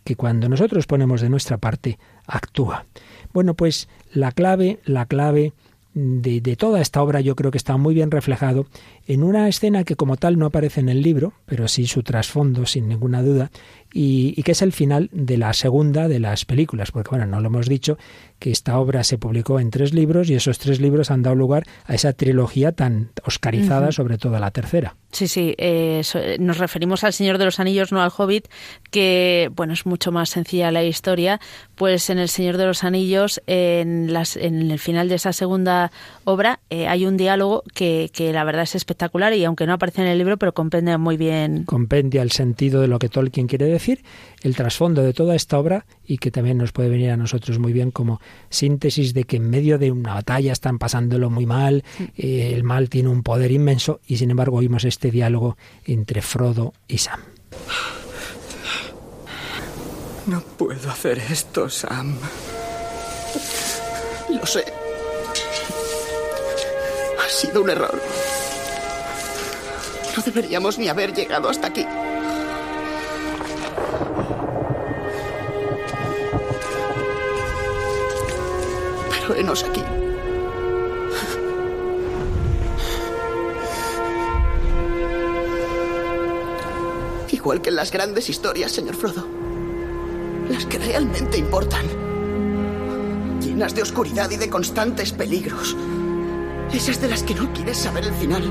que 0.03 0.15
cuando 0.15 0.49
nosotros 0.49 0.87
ponemos 0.87 1.21
de 1.21 1.29
nuestra 1.29 1.59
parte 1.59 1.99
actúa. 2.25 2.87
Bueno, 3.33 3.53
pues 3.53 3.87
la 4.11 4.31
clave, 4.31 4.79
la 4.83 5.05
clave 5.05 5.53
de, 5.95 6.41
de, 6.41 6.55
toda 6.57 6.81
esta 6.81 7.01
obra 7.01 7.21
yo 7.21 7.35
creo 7.35 7.51
que 7.51 7.57
está 7.57 7.77
muy 7.77 7.95
bien 7.95 8.11
reflejado 8.11 8.67
en 9.07 9.23
una 9.23 9.47
escena 9.47 9.85
que 9.85 9.95
como 9.95 10.17
tal 10.17 10.37
no 10.37 10.45
aparece 10.45 10.81
en 10.81 10.89
el 10.89 11.01
libro, 11.01 11.33
pero 11.45 11.69
sí 11.69 11.87
su 11.87 12.03
trasfondo, 12.03 12.65
sin 12.65 12.89
ninguna 12.89 13.23
duda, 13.23 13.49
y, 13.93 14.33
y, 14.35 14.43
que 14.43 14.51
es 14.51 14.61
el 14.61 14.73
final 14.73 15.09
de 15.13 15.37
la 15.37 15.53
segunda 15.53 16.09
de 16.09 16.19
las 16.19 16.43
películas, 16.43 16.91
porque 16.91 17.11
bueno, 17.11 17.25
no 17.25 17.39
lo 17.39 17.47
hemos 17.47 17.69
dicho, 17.69 17.97
que 18.39 18.51
esta 18.51 18.77
obra 18.79 19.03
se 19.03 19.17
publicó 19.17 19.59
en 19.59 19.71
tres 19.71 19.93
libros 19.93 20.29
y 20.29 20.35
esos 20.35 20.59
tres 20.59 20.79
libros 20.79 21.11
han 21.11 21.23
dado 21.23 21.35
lugar 21.35 21.63
a 21.85 21.95
esa 21.95 22.13
trilogía 22.13 22.71
tan 22.71 23.11
oscarizada, 23.25 23.87
uh 23.87 23.89
-huh. 23.89 23.95
sobre 23.95 24.17
todo 24.17 24.35
a 24.35 24.39
la 24.39 24.51
tercera. 24.51 24.95
Sí, 25.11 25.29
sí, 25.29 25.55
eh, 25.57 26.01
nos 26.39 26.57
referimos 26.57 27.05
al 27.05 27.13
Señor 27.13 27.37
de 27.37 27.45
los 27.45 27.61
Anillos, 27.61 27.93
no 27.93 28.01
al 28.01 28.11
Hobbit, 28.15 28.49
que 28.91 29.49
bueno, 29.55 29.71
es 29.71 29.85
mucho 29.85 30.11
más 30.11 30.29
sencilla 30.29 30.71
la 30.71 30.83
historia, 30.83 31.39
pues 31.75 32.09
en 32.09 32.19
el 32.19 32.27
Señor 32.27 32.57
de 32.57 32.65
los 32.65 32.83
Anillos, 32.83 33.41
en, 33.47 34.11
las, 34.11 34.35
en 34.35 34.71
el 34.71 34.79
final 34.79 35.07
de 35.07 35.15
esa 35.15 35.31
segunda 35.31 35.91
obra, 36.25 36.59
eh, 36.69 36.87
hay 36.87 37.05
un 37.05 37.15
diálogo 37.15 37.63
que, 37.73 38.09
que 38.13 38.33
la 38.33 38.43
verdad 38.43 38.63
es 38.63 38.75
espectacular 38.75 39.33
y 39.33 39.45
aunque 39.45 39.65
no 39.65 39.73
aparece 39.73 40.01
en 40.01 40.09
el 40.09 40.17
libro, 40.17 40.37
pero 40.37 40.53
compendia 40.53 40.97
muy 40.97 41.15
bien. 41.15 41.63
Compendia 41.63 42.21
el 42.21 42.31
sentido 42.31 42.81
de 42.81 42.87
lo 42.87 42.99
que 42.99 43.07
Tolkien 43.07 43.47
quiere 43.47 43.67
decir, 43.67 44.03
el 44.41 44.55
trasfondo 44.55 45.01
de 45.01 45.13
toda 45.13 45.35
esta 45.35 45.57
obra 45.57 45.85
y 46.05 46.17
que 46.17 46.29
también 46.29 46.57
nos 46.57 46.73
puede 46.73 46.89
venir 46.89 47.11
a 47.11 47.17
nosotros 47.17 47.57
muy 47.57 47.71
bien 47.71 47.91
como 47.91 48.19
síntesis 48.49 49.13
de 49.13 49.23
que 49.23 49.37
en 49.37 49.49
medio 49.49 49.77
de 49.77 49.91
una 49.91 50.13
batalla 50.13 50.51
están 50.51 50.79
pasándolo 50.79 51.29
muy 51.29 51.45
mal, 51.45 51.83
eh, 52.17 52.51
el 52.53 52.63
mal 52.63 52.89
tiene 52.89 53.09
un 53.09 53.23
poder 53.23 53.51
inmenso 53.51 53.99
y 54.07 54.17
sin 54.17 54.31
embargo 54.31 54.57
oímos 54.57 54.85
este 54.85 55.11
diálogo 55.11 55.57
entre 55.85 56.21
Frodo 56.21 56.73
y 56.87 56.97
Sam. 56.97 57.19
No 60.25 60.41
puedo 60.41 60.89
hacer 60.89 61.19
esto, 61.19 61.69
Sam. 61.69 62.17
Lo 64.29 64.45
sé. 64.45 64.65
Ha 67.23 67.29
sido 67.29 67.61
un 67.61 67.69
error. 67.69 68.01
No 70.17 70.23
deberíamos 70.23 70.79
ni 70.79 70.87
haber 70.87 71.13
llegado 71.13 71.49
hasta 71.49 71.67
aquí. 71.67 71.85
Pero 79.27 79.53
aquí. 79.53 79.83
Igual 87.31 87.61
que 87.61 87.69
en 87.69 87.75
las 87.75 87.91
grandes 87.91 88.29
historias, 88.29 88.71
señor 88.71 88.95
Frodo. 88.95 89.27
Las 90.49 90.65
que 90.65 90.79
realmente 90.79 91.37
importan. 91.37 91.85
Llenas 93.41 93.75
de 93.75 93.81
oscuridad 93.83 94.29
y 94.31 94.37
de 94.37 94.49
constantes 94.49 95.11
peligros. 95.11 95.75
Esas 96.73 96.99
de 97.01 97.07
las 97.07 97.23
que 97.23 97.35
no 97.35 97.51
quieres 97.53 97.77
saber 97.77 98.05
el 98.05 98.13
final. 98.13 98.43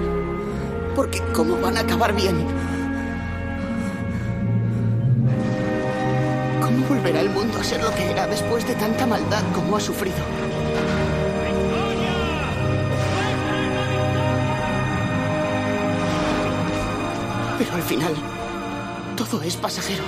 Porque 0.95 1.21
¿cómo 1.33 1.61
van 1.61 1.77
a 1.77 1.81
acabar 1.81 2.15
bien? 2.15 2.47
¿Cómo 6.63 6.87
volverá 6.87 7.21
el 7.21 7.31
mundo 7.31 7.59
a 7.59 7.65
ser 7.65 7.83
lo 7.83 7.93
que 7.95 8.11
era 8.11 8.27
después 8.27 8.67
de 8.67 8.75
tanta 8.75 9.07
maldad 9.07 9.43
como 9.55 9.77
ha 9.77 9.81
sufrido? 9.81 10.64
Pero 17.59 17.75
al 17.75 17.83
final, 17.83 18.15
todo 19.17 19.41
es 19.43 19.57
pasajero. 19.57 20.03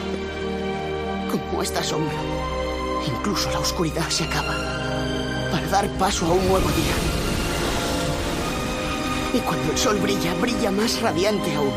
Como 1.30 1.62
esta 1.62 1.82
sombra. 1.82 2.16
Incluso 3.06 3.50
la 3.50 3.60
oscuridad 3.60 4.08
se 4.08 4.24
acaba 4.24 4.54
para 5.50 5.66
dar 5.68 5.88
paso 5.98 6.26
a 6.26 6.32
un 6.32 6.48
nuevo 6.48 6.68
día. 6.70 6.94
Y 9.32 9.38
cuando 9.40 9.70
el 9.70 9.78
sol 9.78 9.98
brilla, 9.98 10.34
brilla 10.34 10.70
más 10.70 11.00
radiante 11.00 11.54
aún. 11.54 11.72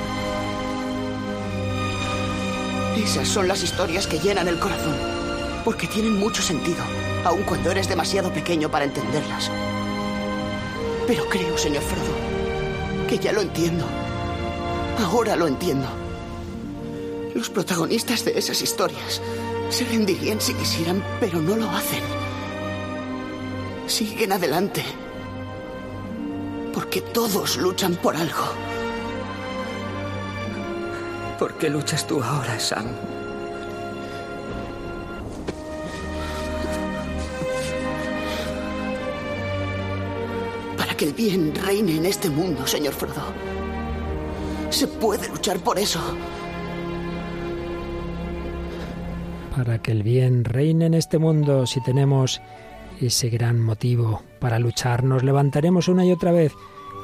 Esas 2.97 3.28
son 3.28 3.47
las 3.47 3.63
historias 3.63 4.07
que 4.07 4.20
llenan 4.20 4.47
el 4.47 4.59
corazón, 4.59 4.95
porque 5.63 5.88
tienen 5.88 6.20
mucho 6.20 6.41
sentido, 6.41 6.84
aun 7.24 7.43
cuando 7.43 7.72
eres 7.72 7.88
demasiado 7.88 8.32
pequeño 8.32 8.70
para 8.70 8.86
entenderlas. 8.86 9.49
Pero 11.07 11.28
creo, 11.30 11.57
señor 11.57 11.84
Frodo, 11.84 13.07
que 13.07 13.17
ya 13.17 13.32
lo 13.32 13.41
entiendo. 13.41 13.86
Ahora 15.00 15.36
lo 15.36 15.47
entiendo. 15.47 15.88
Los 17.34 17.50
protagonistas 17.50 18.26
de 18.26 18.38
esas 18.38 18.62
historias 18.62 19.22
se 19.70 19.86
rendirían 19.86 20.41
si 20.41 20.54
quisieran, 20.54 21.02
pero 21.20 21.41
no 21.41 21.56
lo 21.56 21.70
hacen. 21.70 22.04
Siguen 23.88 24.34
adelante. 24.34 24.84
Porque 26.74 27.02
todos 27.02 27.58
luchan 27.58 27.95
por 27.95 28.16
algo. 28.16 28.43
¿Por 31.39 31.54
qué 31.58 31.70
luchas 31.70 32.06
tú 32.06 32.22
ahora, 32.22 32.60
Sam? 32.60 32.88
Para 40.78 40.95
que 40.95 41.06
el 41.06 41.14
bien 41.14 41.56
reine 41.56 41.95
en 41.95 42.06
este 42.06 42.30
mundo, 42.30 42.68
señor 42.68 42.93
Frodo. 42.93 43.49
Se 44.80 44.88
puede 44.88 45.27
luchar 45.27 45.59
por 45.59 45.77
eso. 45.77 45.99
Para 49.53 49.82
que 49.82 49.91
el 49.91 50.03
bien 50.03 50.45
reine 50.45 50.86
en 50.86 50.93
este 50.93 51.17
mundo, 51.17 51.67
si 51.67 51.84
tenemos 51.84 52.39
ese 53.01 53.27
gran 53.27 53.59
motivo 53.59 54.23
para 54.39 54.57
luchar, 54.57 55.03
nos 55.03 55.21
levantaremos 55.21 55.89
una 55.89 56.05
y 56.05 56.13
otra 56.13 56.32
vez. 56.32 56.53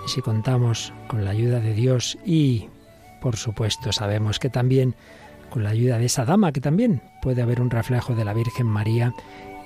Y 0.05 0.09
si 0.09 0.21
contamos 0.21 0.93
con 1.09 1.25
la 1.25 1.31
ayuda 1.31 1.59
de 1.59 1.73
Dios 1.73 2.17
y, 2.25 2.69
por 3.19 3.35
supuesto, 3.35 3.91
sabemos 3.91 4.39
que 4.39 4.49
también 4.49 4.95
con 5.49 5.65
la 5.65 5.71
ayuda 5.71 5.97
de 5.97 6.05
esa 6.05 6.23
dama, 6.23 6.53
que 6.53 6.61
también 6.61 7.01
puede 7.21 7.41
haber 7.41 7.59
un 7.59 7.71
reflejo 7.71 8.15
de 8.15 8.23
la 8.23 8.33
Virgen 8.33 8.67
María 8.67 9.13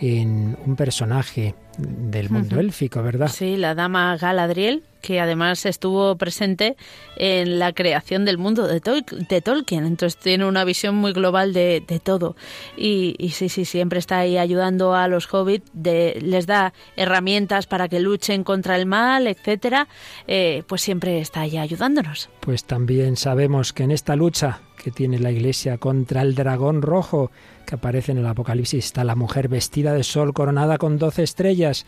en 0.01 0.57
un 0.65 0.75
personaje 0.75 1.55
del 1.77 2.29
mundo 2.29 2.59
élfico, 2.59 3.01
¿verdad? 3.03 3.29
Sí, 3.29 3.55
la 3.55 3.73
dama 3.75 4.15
Galadriel, 4.17 4.83
que 5.01 5.21
además 5.21 5.65
estuvo 5.65 6.17
presente 6.17 6.75
en 7.15 7.57
la 7.57 7.71
creación 7.71 8.25
del 8.25 8.37
mundo 8.37 8.67
de, 8.67 8.81
Tol- 8.81 9.05
de 9.05 9.41
Tolkien, 9.41 9.85
entonces 9.85 10.19
tiene 10.19 10.45
una 10.45 10.65
visión 10.65 10.95
muy 10.95 11.13
global 11.13 11.53
de, 11.53 11.81
de 11.87 11.99
todo. 12.01 12.35
Y, 12.75 13.15
y 13.17 13.29
sí, 13.29 13.47
sí, 13.47 13.63
siempre 13.63 13.99
está 13.99 14.19
ahí 14.19 14.37
ayudando 14.37 14.93
a 14.93 15.07
los 15.07 15.33
hobbits, 15.33 15.71
les 15.73 16.45
da 16.47 16.73
herramientas 16.97 17.65
para 17.65 17.87
que 17.87 18.01
luchen 18.01 18.43
contra 18.43 18.75
el 18.75 18.85
mal, 18.85 19.25
etcétera. 19.27 19.87
Eh, 20.27 20.63
pues 20.67 20.81
siempre 20.81 21.19
está 21.21 21.41
ahí 21.41 21.57
ayudándonos. 21.57 22.29
Pues 22.41 22.65
también 22.65 23.15
sabemos 23.15 23.71
que 23.71 23.83
en 23.83 23.91
esta 23.91 24.17
lucha 24.17 24.59
que 24.81 24.91
tiene 24.91 25.19
la 25.19 25.31
Iglesia 25.31 25.77
contra 25.77 26.21
el 26.21 26.33
dragón 26.33 26.81
rojo 26.81 27.31
que 27.65 27.75
aparece 27.75 28.13
en 28.13 28.17
el 28.17 28.25
Apocalipsis 28.25 28.85
está 28.85 29.03
la 29.03 29.15
mujer 29.15 29.47
vestida 29.47 29.93
de 29.93 30.03
sol 30.03 30.33
coronada 30.33 30.77
con 30.77 30.97
doce 30.97 31.21
estrellas. 31.21 31.85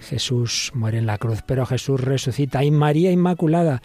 Jesús 0.00 0.70
muere 0.74 0.98
en 0.98 1.06
la 1.06 1.16
cruz, 1.16 1.40
pero 1.46 1.64
Jesús 1.64 2.00
resucita. 2.00 2.62
Y 2.62 2.70
María 2.70 3.10
Inmaculada, 3.10 3.80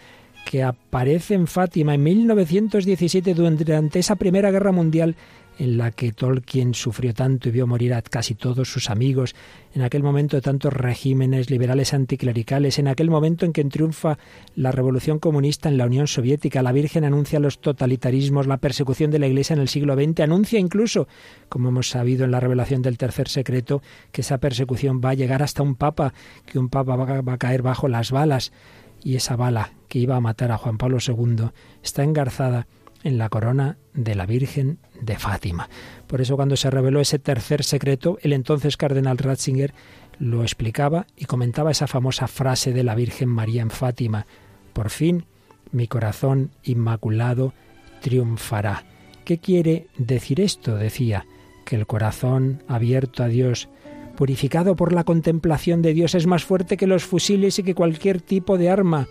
que 0.46 0.64
aparece 0.64 1.36
en 1.36 1.48
Fátima 1.48 1.94
en 1.94 2.04
1917 2.04 3.34
durante 3.34 4.00
esa 4.00 4.18
Primera 4.18 4.52
Guerra 4.52 4.74
Mundial 4.74 5.16
en 5.60 5.78
la 5.78 5.92
que 5.92 6.14
Tolkien 6.14 6.74
sufrió 6.74 7.14
tanto 7.14 7.50
y 7.50 7.52
vio 7.52 7.68
morir 7.68 7.94
a 7.94 8.02
casi 8.02 8.34
todos 8.34 8.72
sus 8.72 8.90
amigos, 8.90 9.36
en 9.74 9.82
aquel 9.82 10.02
momento 10.02 10.38
de 10.38 10.42
tantos 10.42 10.72
regímenes 10.72 11.52
liberales 11.52 11.94
anticlericales, 11.94 12.80
en 12.80 12.88
aquel 12.88 13.10
momento 13.10 13.46
en 13.46 13.52
que 13.52 13.66
triunfa 13.66 14.18
la 14.56 14.72
revolución 14.72 15.20
comunista 15.20 15.68
en 15.68 15.78
la 15.78 15.86
Unión 15.86 16.08
Soviética, 16.08 16.64
la 16.64 16.72
Virgen 16.72 17.04
anuncia 17.04 17.42
los 17.42 17.60
totalitarismos, 17.60 18.48
la 18.48 18.58
persecución 18.58 19.12
de 19.12 19.20
la 19.20 19.28
Iglesia 19.28 19.54
en 19.54 19.60
el 19.60 19.68
siglo 19.68 19.96
XX, 19.96 20.22
anuncia 20.22 20.60
incluso, 20.60 21.10
como 21.50 21.70
hemos 21.70 21.90
sabido 21.90 22.24
en 22.24 22.32
la 22.32 22.40
revelación 22.40 22.82
del 22.82 22.98
tercer 22.98 23.28
secreto, 23.28 23.82
que 24.14 24.22
esa 24.22 24.38
persecución 24.38 25.02
va 25.04 25.10
a 25.10 25.16
llegar 25.16 25.44
hasta 25.44 25.62
un 25.62 25.76
papa, 25.76 26.14
que 26.46 26.58
un 26.58 26.70
papa 26.70 26.96
va 26.96 27.34
a 27.34 27.38
caer 27.38 27.62
bajo 27.62 27.90
las 27.90 28.12
balas, 28.12 28.54
y 29.04 29.16
esa 29.16 29.36
bala 29.36 29.74
que 29.88 30.00
iba 30.00 30.16
a 30.16 30.22
matar 30.22 30.52
a 30.52 30.58
Juan 30.58 30.78
Pablo 30.78 30.98
II 31.06 31.50
está 31.84 32.04
engarzada 32.04 32.68
en 33.04 33.18
la 33.18 33.30
corona 33.30 33.78
de 33.94 34.16
la 34.16 34.26
Virgen 34.26 34.80
de 35.02 35.18
Fátima. 35.18 35.70
Por 36.08 36.22
eso 36.22 36.36
cuando 36.36 36.56
se 36.56 36.70
reveló 36.70 37.00
ese 37.00 37.20
tercer 37.20 37.64
secreto, 37.64 38.18
el 38.22 38.34
entonces 38.34 38.78
cardenal 38.78 39.18
Ratzinger 39.18 39.74
lo 40.20 40.42
explicaba 40.42 41.08
y 41.16 41.26
comentaba 41.26 41.72
esa 41.72 41.88
famosa 41.88 42.28
frase 42.28 42.74
de 42.74 42.84
la 42.84 42.96
Virgen 42.96 43.30
María 43.30 43.62
en 43.62 43.70
Fátima. 43.70 44.28
Por 44.74 44.90
fin, 44.90 45.26
mi 45.72 45.88
corazón 45.88 46.52
inmaculado 46.64 47.54
triunfará. 48.02 48.86
¿Qué 49.24 49.38
quiere 49.38 49.88
decir 49.98 50.42
esto? 50.42 50.76
Decía, 50.76 51.26
que 51.70 51.76
el 51.76 51.86
corazón 51.86 52.64
abierto 52.68 53.22
a 53.22 53.28
Dios, 53.28 53.70
purificado 54.16 54.76
por 54.76 54.92
la 54.92 55.04
contemplación 55.04 55.84
de 55.84 55.94
Dios, 55.94 56.16
es 56.16 56.26
más 56.26 56.44
fuerte 56.44 56.78
que 56.78 56.88
los 56.88 57.04
fusiles 57.04 57.60
y 57.60 57.64
que 57.64 57.76
cualquier 57.76 58.22
tipo 58.22 58.58
de 58.58 58.72
arma. 58.72 59.08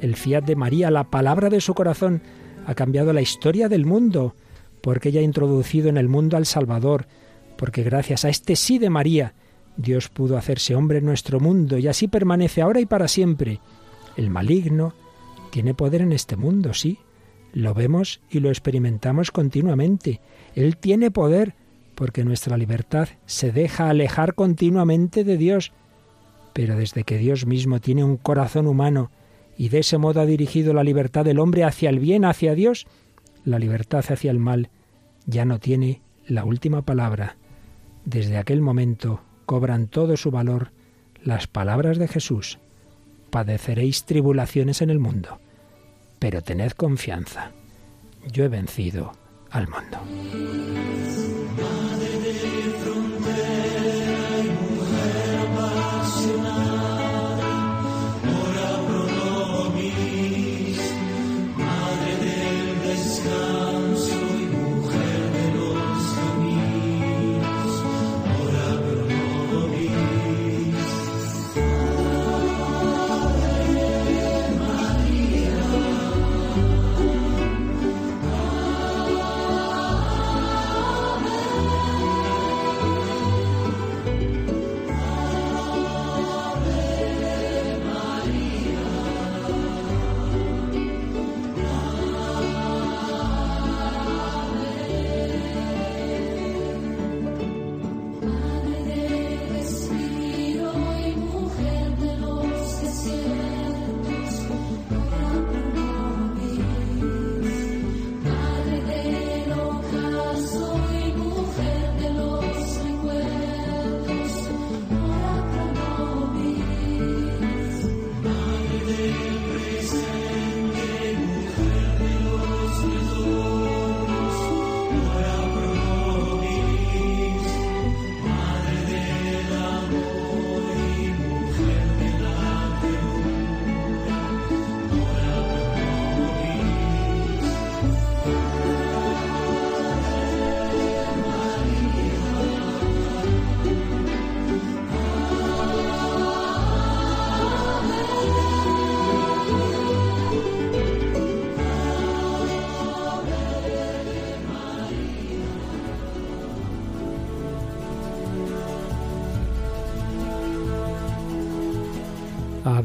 El 0.00 0.14
fiat 0.14 0.44
de 0.44 0.54
María, 0.54 0.92
la 0.92 1.10
palabra 1.10 1.50
de 1.50 1.60
su 1.60 1.74
corazón, 1.74 2.22
ha 2.66 2.74
cambiado 2.74 3.12
la 3.12 3.22
historia 3.22 3.68
del 3.68 3.86
mundo, 3.86 4.34
porque 4.80 5.10
ella 5.10 5.20
ha 5.20 5.24
introducido 5.24 5.88
en 5.88 5.96
el 5.96 6.08
mundo 6.08 6.36
al 6.36 6.46
Salvador, 6.46 7.06
porque 7.56 7.84
gracias 7.84 8.24
a 8.24 8.28
este 8.28 8.56
sí 8.56 8.78
de 8.78 8.90
María, 8.90 9.34
Dios 9.76 10.08
pudo 10.08 10.36
hacerse 10.36 10.74
hombre 10.74 10.98
en 10.98 11.04
nuestro 11.04 11.38
mundo 11.38 11.78
y 11.78 11.86
así 11.86 12.08
permanece 12.08 12.62
ahora 12.62 12.80
y 12.80 12.86
para 12.86 13.06
siempre. 13.06 13.60
El 14.16 14.30
maligno 14.30 14.94
tiene 15.50 15.74
poder 15.74 16.02
en 16.02 16.12
este 16.12 16.36
mundo, 16.36 16.74
sí. 16.74 16.98
Lo 17.52 17.72
vemos 17.72 18.20
y 18.30 18.40
lo 18.40 18.48
experimentamos 18.48 19.30
continuamente. 19.30 20.20
Él 20.54 20.76
tiene 20.76 21.12
poder 21.12 21.54
porque 21.94 22.24
nuestra 22.24 22.56
libertad 22.56 23.08
se 23.26 23.52
deja 23.52 23.88
alejar 23.88 24.34
continuamente 24.34 25.22
de 25.22 25.36
Dios. 25.36 25.72
Pero 26.52 26.76
desde 26.76 27.04
que 27.04 27.16
Dios 27.16 27.46
mismo 27.46 27.80
tiene 27.80 28.02
un 28.02 28.16
corazón 28.16 28.66
humano 28.66 29.10
y 29.56 29.68
de 29.68 29.78
ese 29.80 29.98
modo 29.98 30.20
ha 30.20 30.26
dirigido 30.26 30.74
la 30.74 30.84
libertad 30.84 31.24
del 31.24 31.38
hombre 31.38 31.64
hacia 31.64 31.90
el 31.90 31.98
bien, 31.98 32.24
hacia 32.24 32.54
Dios, 32.54 32.86
la 33.44 33.58
libertad 33.58 34.04
hacia 34.08 34.30
el 34.30 34.38
mal 34.38 34.70
ya 35.26 35.44
no 35.44 35.58
tiene 35.58 36.00
la 36.26 36.44
última 36.44 36.82
palabra. 36.82 37.36
Desde 38.04 38.38
aquel 38.38 38.60
momento 38.60 39.20
cobran 39.44 39.88
todo 39.88 40.16
su 40.16 40.30
valor 40.30 40.70
las 41.22 41.46
palabras 41.46 41.98
de 41.98 42.08
Jesús. 42.08 42.58
Padeceréis 43.30 44.04
tribulaciones 44.04 44.82
en 44.82 44.90
el 44.90 44.98
mundo, 44.98 45.40
pero 46.18 46.42
tened 46.42 46.72
confianza. 46.72 47.52
Yo 48.30 48.44
he 48.44 48.48
vencido 48.48 49.12
al 49.50 49.68
mundo. 49.68 49.98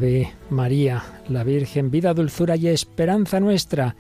Ave 0.02 0.34
María, 0.50 1.04
la 1.30 1.44
Virgen, 1.44 1.92
vida, 1.92 2.16
dulzura 2.16 2.56
y 2.56 2.68
esperanza 2.68 3.40
nuestra. 3.40 3.96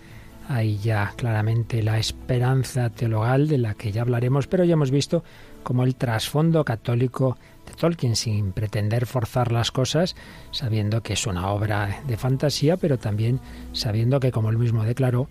Ahí 0.49 0.79
ya 0.79 1.13
claramente 1.15 1.83
la 1.83 1.99
esperanza 1.99 2.89
teologal 2.89 3.47
de 3.47 3.59
la 3.59 3.75
que 3.75 3.91
ya 3.91 4.01
hablaremos, 4.01 4.47
pero 4.47 4.63
ya 4.63 4.73
hemos 4.73 4.89
visto 4.89 5.23
como 5.61 5.83
el 5.83 5.93
trasfondo 5.93 6.65
católico 6.65 7.37
de 7.67 7.73
Tolkien, 7.73 8.15
sin 8.15 8.51
pretender 8.51 9.05
forzar 9.05 9.51
las 9.51 9.69
cosas, 9.69 10.15
sabiendo 10.49 11.03
que 11.03 11.13
es 11.13 11.27
una 11.27 11.51
obra 11.51 12.01
de 12.07 12.17
fantasía, 12.17 12.77
pero 12.77 12.97
también 12.97 13.39
sabiendo 13.71 14.19
que, 14.19 14.31
como 14.31 14.49
él 14.49 14.57
mismo 14.57 14.83
declaró, 14.83 15.29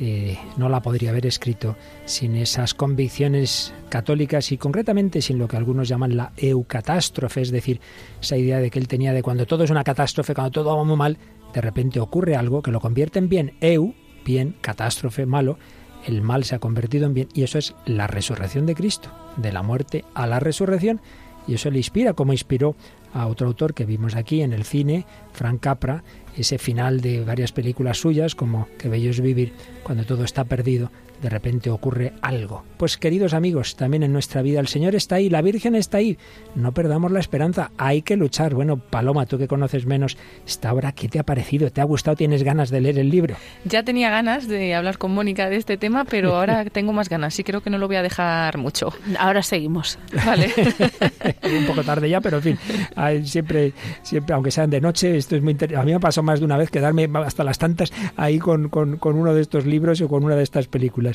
eh, 0.00 0.38
no 0.56 0.68
la 0.68 0.82
podría 0.82 1.10
haber 1.10 1.26
escrito 1.26 1.76
sin 2.04 2.36
esas 2.36 2.74
convicciones 2.74 3.72
católicas 3.88 4.52
y 4.52 4.58
concretamente 4.58 5.22
sin 5.22 5.38
lo 5.38 5.48
que 5.48 5.56
algunos 5.56 5.88
llaman 5.88 6.16
la 6.16 6.32
eucatástrofe, 6.36 7.42
es 7.42 7.50
decir, 7.50 7.80
esa 8.20 8.36
idea 8.36 8.58
de 8.58 8.70
que 8.70 8.78
él 8.78 8.88
tenía 8.88 9.12
de 9.12 9.22
cuando 9.22 9.46
todo 9.46 9.64
es 9.64 9.70
una 9.70 9.84
catástrofe, 9.84 10.34
cuando 10.34 10.50
todo 10.50 10.76
va 10.76 10.84
muy 10.84 10.96
mal, 10.96 11.18
de 11.52 11.60
repente 11.60 12.00
ocurre 12.00 12.36
algo 12.36 12.62
que 12.62 12.70
lo 12.70 12.80
convierte 12.80 13.18
en 13.18 13.28
bien, 13.28 13.54
eu, 13.60 13.94
bien, 14.24 14.56
catástrofe, 14.60 15.26
malo, 15.26 15.58
el 16.06 16.22
mal 16.22 16.44
se 16.44 16.54
ha 16.54 16.58
convertido 16.58 17.06
en 17.06 17.14
bien 17.14 17.28
y 17.34 17.42
eso 17.42 17.58
es 17.58 17.74
la 17.86 18.06
resurrección 18.06 18.66
de 18.66 18.74
Cristo, 18.74 19.10
de 19.36 19.52
la 19.52 19.62
muerte 19.62 20.04
a 20.14 20.26
la 20.26 20.40
resurrección 20.40 21.00
y 21.46 21.54
eso 21.54 21.70
le 21.70 21.78
inspira 21.78 22.12
como 22.12 22.32
inspiró 22.32 22.76
a 23.12 23.26
otro 23.26 23.46
autor 23.46 23.74
que 23.74 23.84
vimos 23.84 24.14
aquí 24.14 24.42
en 24.42 24.52
el 24.52 24.64
cine, 24.64 25.06
Frank 25.32 25.60
Capra, 25.60 26.02
ese 26.36 26.58
final 26.58 27.00
de 27.00 27.24
varias 27.24 27.52
películas 27.52 27.98
suyas 27.98 28.34
como 28.34 28.68
Qué 28.78 28.88
bello 28.88 29.10
es 29.10 29.20
vivir 29.20 29.52
cuando 29.82 30.04
todo 30.04 30.24
está 30.24 30.44
perdido 30.44 30.90
de 31.22 31.28
repente 31.28 31.70
ocurre 31.70 32.12
algo. 32.20 32.64
Pues 32.76 32.98
queridos 32.98 33.32
amigos, 33.32 33.76
también 33.76 34.02
en 34.02 34.12
nuestra 34.12 34.42
vida 34.42 34.58
el 34.58 34.66
Señor 34.66 34.96
está 34.96 35.14
ahí, 35.16 35.30
la 35.30 35.40
Virgen 35.40 35.76
está 35.76 35.98
ahí. 35.98 36.18
No 36.56 36.72
perdamos 36.72 37.12
la 37.12 37.20
esperanza, 37.20 37.70
hay 37.78 38.02
que 38.02 38.16
luchar. 38.16 38.54
Bueno, 38.54 38.76
Paloma, 38.76 39.24
tú 39.26 39.38
que 39.38 39.46
conoces 39.46 39.86
menos 39.86 40.18
esta 40.46 40.72
obra, 40.74 40.92
¿qué 40.92 41.08
te 41.08 41.20
ha 41.20 41.22
parecido? 41.22 41.70
¿Te 41.70 41.80
ha 41.80 41.84
gustado? 41.84 42.16
¿Tienes 42.16 42.42
ganas 42.42 42.70
de 42.70 42.80
leer 42.80 42.98
el 42.98 43.08
libro? 43.08 43.36
Ya 43.64 43.84
tenía 43.84 44.10
ganas 44.10 44.48
de 44.48 44.74
hablar 44.74 44.98
con 44.98 45.14
Mónica 45.14 45.48
de 45.48 45.56
este 45.56 45.76
tema, 45.76 46.04
pero 46.04 46.34
ahora 46.36 46.64
tengo 46.64 46.92
más 46.92 47.08
ganas 47.08 47.38
y 47.38 47.44
creo 47.44 47.60
que 47.60 47.70
no 47.70 47.78
lo 47.78 47.86
voy 47.86 47.96
a 47.96 48.02
dejar 48.02 48.58
mucho. 48.58 48.92
Ahora 49.18 49.42
seguimos. 49.44 49.98
Vale. 50.26 50.52
Un 51.44 51.66
poco 51.66 51.84
tarde 51.84 52.08
ya, 52.08 52.20
pero 52.20 52.38
en 52.38 52.42
fin, 52.42 52.58
siempre, 53.24 53.72
siempre, 54.02 54.34
aunque 54.34 54.50
sean 54.50 54.70
de 54.70 54.80
noche, 54.80 55.16
esto 55.16 55.36
es 55.36 55.42
muy 55.42 55.56
A 55.76 55.82
mí 55.84 55.92
me 55.92 56.00
pasó 56.00 56.22
más 56.22 56.40
de 56.40 56.46
una 56.46 56.56
vez 56.56 56.70
quedarme 56.70 57.08
hasta 57.24 57.44
las 57.44 57.58
tantas 57.58 57.92
ahí 58.16 58.40
con, 58.40 58.68
con, 58.68 58.96
con 58.96 59.16
uno 59.16 59.34
de 59.34 59.42
estos 59.42 59.66
libros 59.66 60.00
o 60.00 60.08
con 60.08 60.24
una 60.24 60.34
de 60.34 60.42
estas 60.42 60.66
películas. 60.66 61.11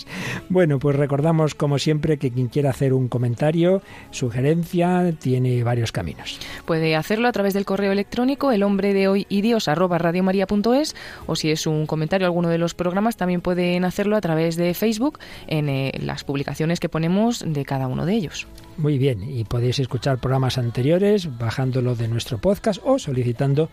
Bueno, 0.50 0.80
pues 0.80 0.95
recordamos 0.95 1.56
como 1.56 1.80
siempre 1.80 2.18
que 2.18 2.32
quien 2.32 2.48
quiera 2.48 2.70
hacer 2.70 2.93
un 2.93 3.08
comentario, 3.08 3.82
sugerencia, 4.12 5.14
tiene 5.20 5.64
varios 5.64 5.91
caminos. 5.91 6.39
Puede 6.66 6.95
hacerlo 6.95 7.28
a 7.28 7.32
través 7.32 7.54
del 7.54 7.66
correo 7.66 7.91
electrónico 7.91 8.52
el 8.52 8.64
hombre 8.64 8.93
de 8.93 9.08
hoy 9.08 9.26
y 9.30 9.41
dios 9.41 9.68
arroba 9.68 9.98
radiomaria.es 9.98 10.95
o 11.26 11.36
si 11.36 11.52
es 11.52 11.68
un 11.68 11.86
comentario 11.86 12.26
a 12.26 12.30
alguno 12.30 12.50
de 12.50 12.58
los 12.58 12.74
programas 12.74 13.18
también 13.18 13.41
pueden 13.41 13.86
hacerlo 13.86 14.16
a 14.16 14.22
través 14.22 14.56
de 14.56 14.74
Facebook 14.74 15.20
en 15.48 15.70
eh, 15.70 15.91
las 16.02 16.24
publicaciones 16.24 16.80
que 16.80 16.89
ponemos 16.89 17.43
de 17.45 17.66
cada 17.66 17.88
uno 17.88 18.06
de 18.06 18.14
ellos. 18.14 18.48
Muy 18.78 19.00
bien, 19.00 19.24
y 19.24 19.43
podéis 19.43 19.80
escuchar 19.80 20.20
programas 20.20 20.60
anteriores 20.60 21.38
bajándolo 21.38 21.95
de 21.95 22.08
nuestro 22.08 22.38
podcast 22.38 22.80
o 22.86 23.00
solicitando 23.00 23.70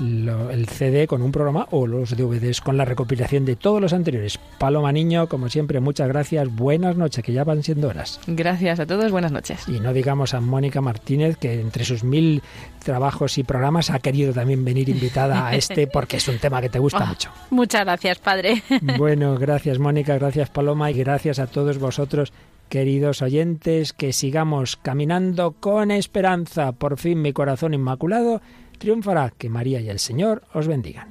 lo, 0.00 0.50
el 0.50 0.66
CD 0.66 1.06
con 1.06 1.22
un 1.22 1.30
programa 1.32 1.66
o 1.70 1.86
los 1.86 2.16
DVDs 2.16 2.60
con 2.60 2.76
la 2.76 2.84
recopilación 2.84 3.44
de 3.44 3.56
todos 3.56 3.80
los 3.80 3.92
anteriores. 3.92 4.38
Paloma 4.58 4.92
Niño, 4.92 5.28
como 5.28 5.48
siempre, 5.48 5.80
muchas 5.80 6.08
gracias. 6.08 6.48
Buenas 6.54 6.96
noches, 6.96 7.24
que 7.24 7.32
ya 7.32 7.44
van 7.44 7.62
siendo 7.62 7.88
horas. 7.88 8.20
Gracias 8.26 8.80
a 8.80 8.86
todos, 8.86 9.12
buenas 9.12 9.32
noches. 9.32 9.68
Y 9.68 9.80
no 9.80 9.92
digamos 9.92 10.34
a 10.34 10.40
Mónica 10.40 10.80
Martínez, 10.80 11.36
que 11.36 11.60
entre 11.60 11.84
sus 11.84 12.04
mil 12.04 12.42
trabajos 12.84 13.38
y 13.38 13.44
programas 13.44 13.90
ha 13.90 13.98
querido 13.98 14.32
también 14.32 14.64
venir 14.64 14.88
invitada 14.88 15.46
a 15.48 15.54
este 15.54 15.86
porque 15.92 16.16
es 16.16 16.28
un 16.28 16.38
tema 16.38 16.60
que 16.60 16.68
te 16.68 16.78
gusta 16.78 17.04
Oh, 17.04 17.06
mucho. 17.06 17.30
Muchas 17.50 17.84
gracias, 17.84 18.18
padre. 18.18 18.62
Bueno, 18.98 19.36
gracias 19.36 19.78
Mónica, 19.78 20.18
gracias 20.18 20.50
Paloma 20.50 20.90
y 20.90 20.94
gracias 20.94 21.38
a 21.38 21.46
todos 21.46 21.78
vosotros 21.78 22.32
queridos 22.68 23.20
oyentes, 23.22 23.92
que 23.92 24.12
sigamos 24.12 24.76
caminando 24.76 25.52
con 25.52 25.90
esperanza. 25.90 26.72
Por 26.72 26.98
fin 26.98 27.20
mi 27.20 27.32
corazón 27.32 27.74
inmaculado 27.74 28.40
triunfará. 28.80 29.32
Que 29.38 29.48
María 29.48 29.80
y 29.80 29.88
el 29.88 30.00
Señor 30.00 30.42
os 30.52 30.66
bendigan. 30.66 31.06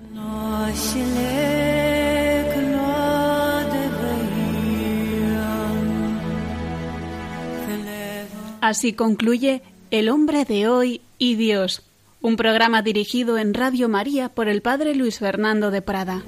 Así 8.61 8.91
concluye 8.93 9.61
El 9.89 10.09
hombre 10.09 10.43
de 10.43 10.67
hoy 10.67 11.01
y 11.17 11.35
Dios, 11.35 11.83
un 12.21 12.35
programa 12.35 12.81
dirigido 12.81 13.37
en 13.37 13.53
Radio 13.53 13.87
María 13.87 14.27
por 14.29 14.49
el 14.49 14.61
Padre 14.61 14.95
Luis 14.95 15.19
Fernando 15.19 15.71
de 15.71 15.81
Prada. 15.81 16.23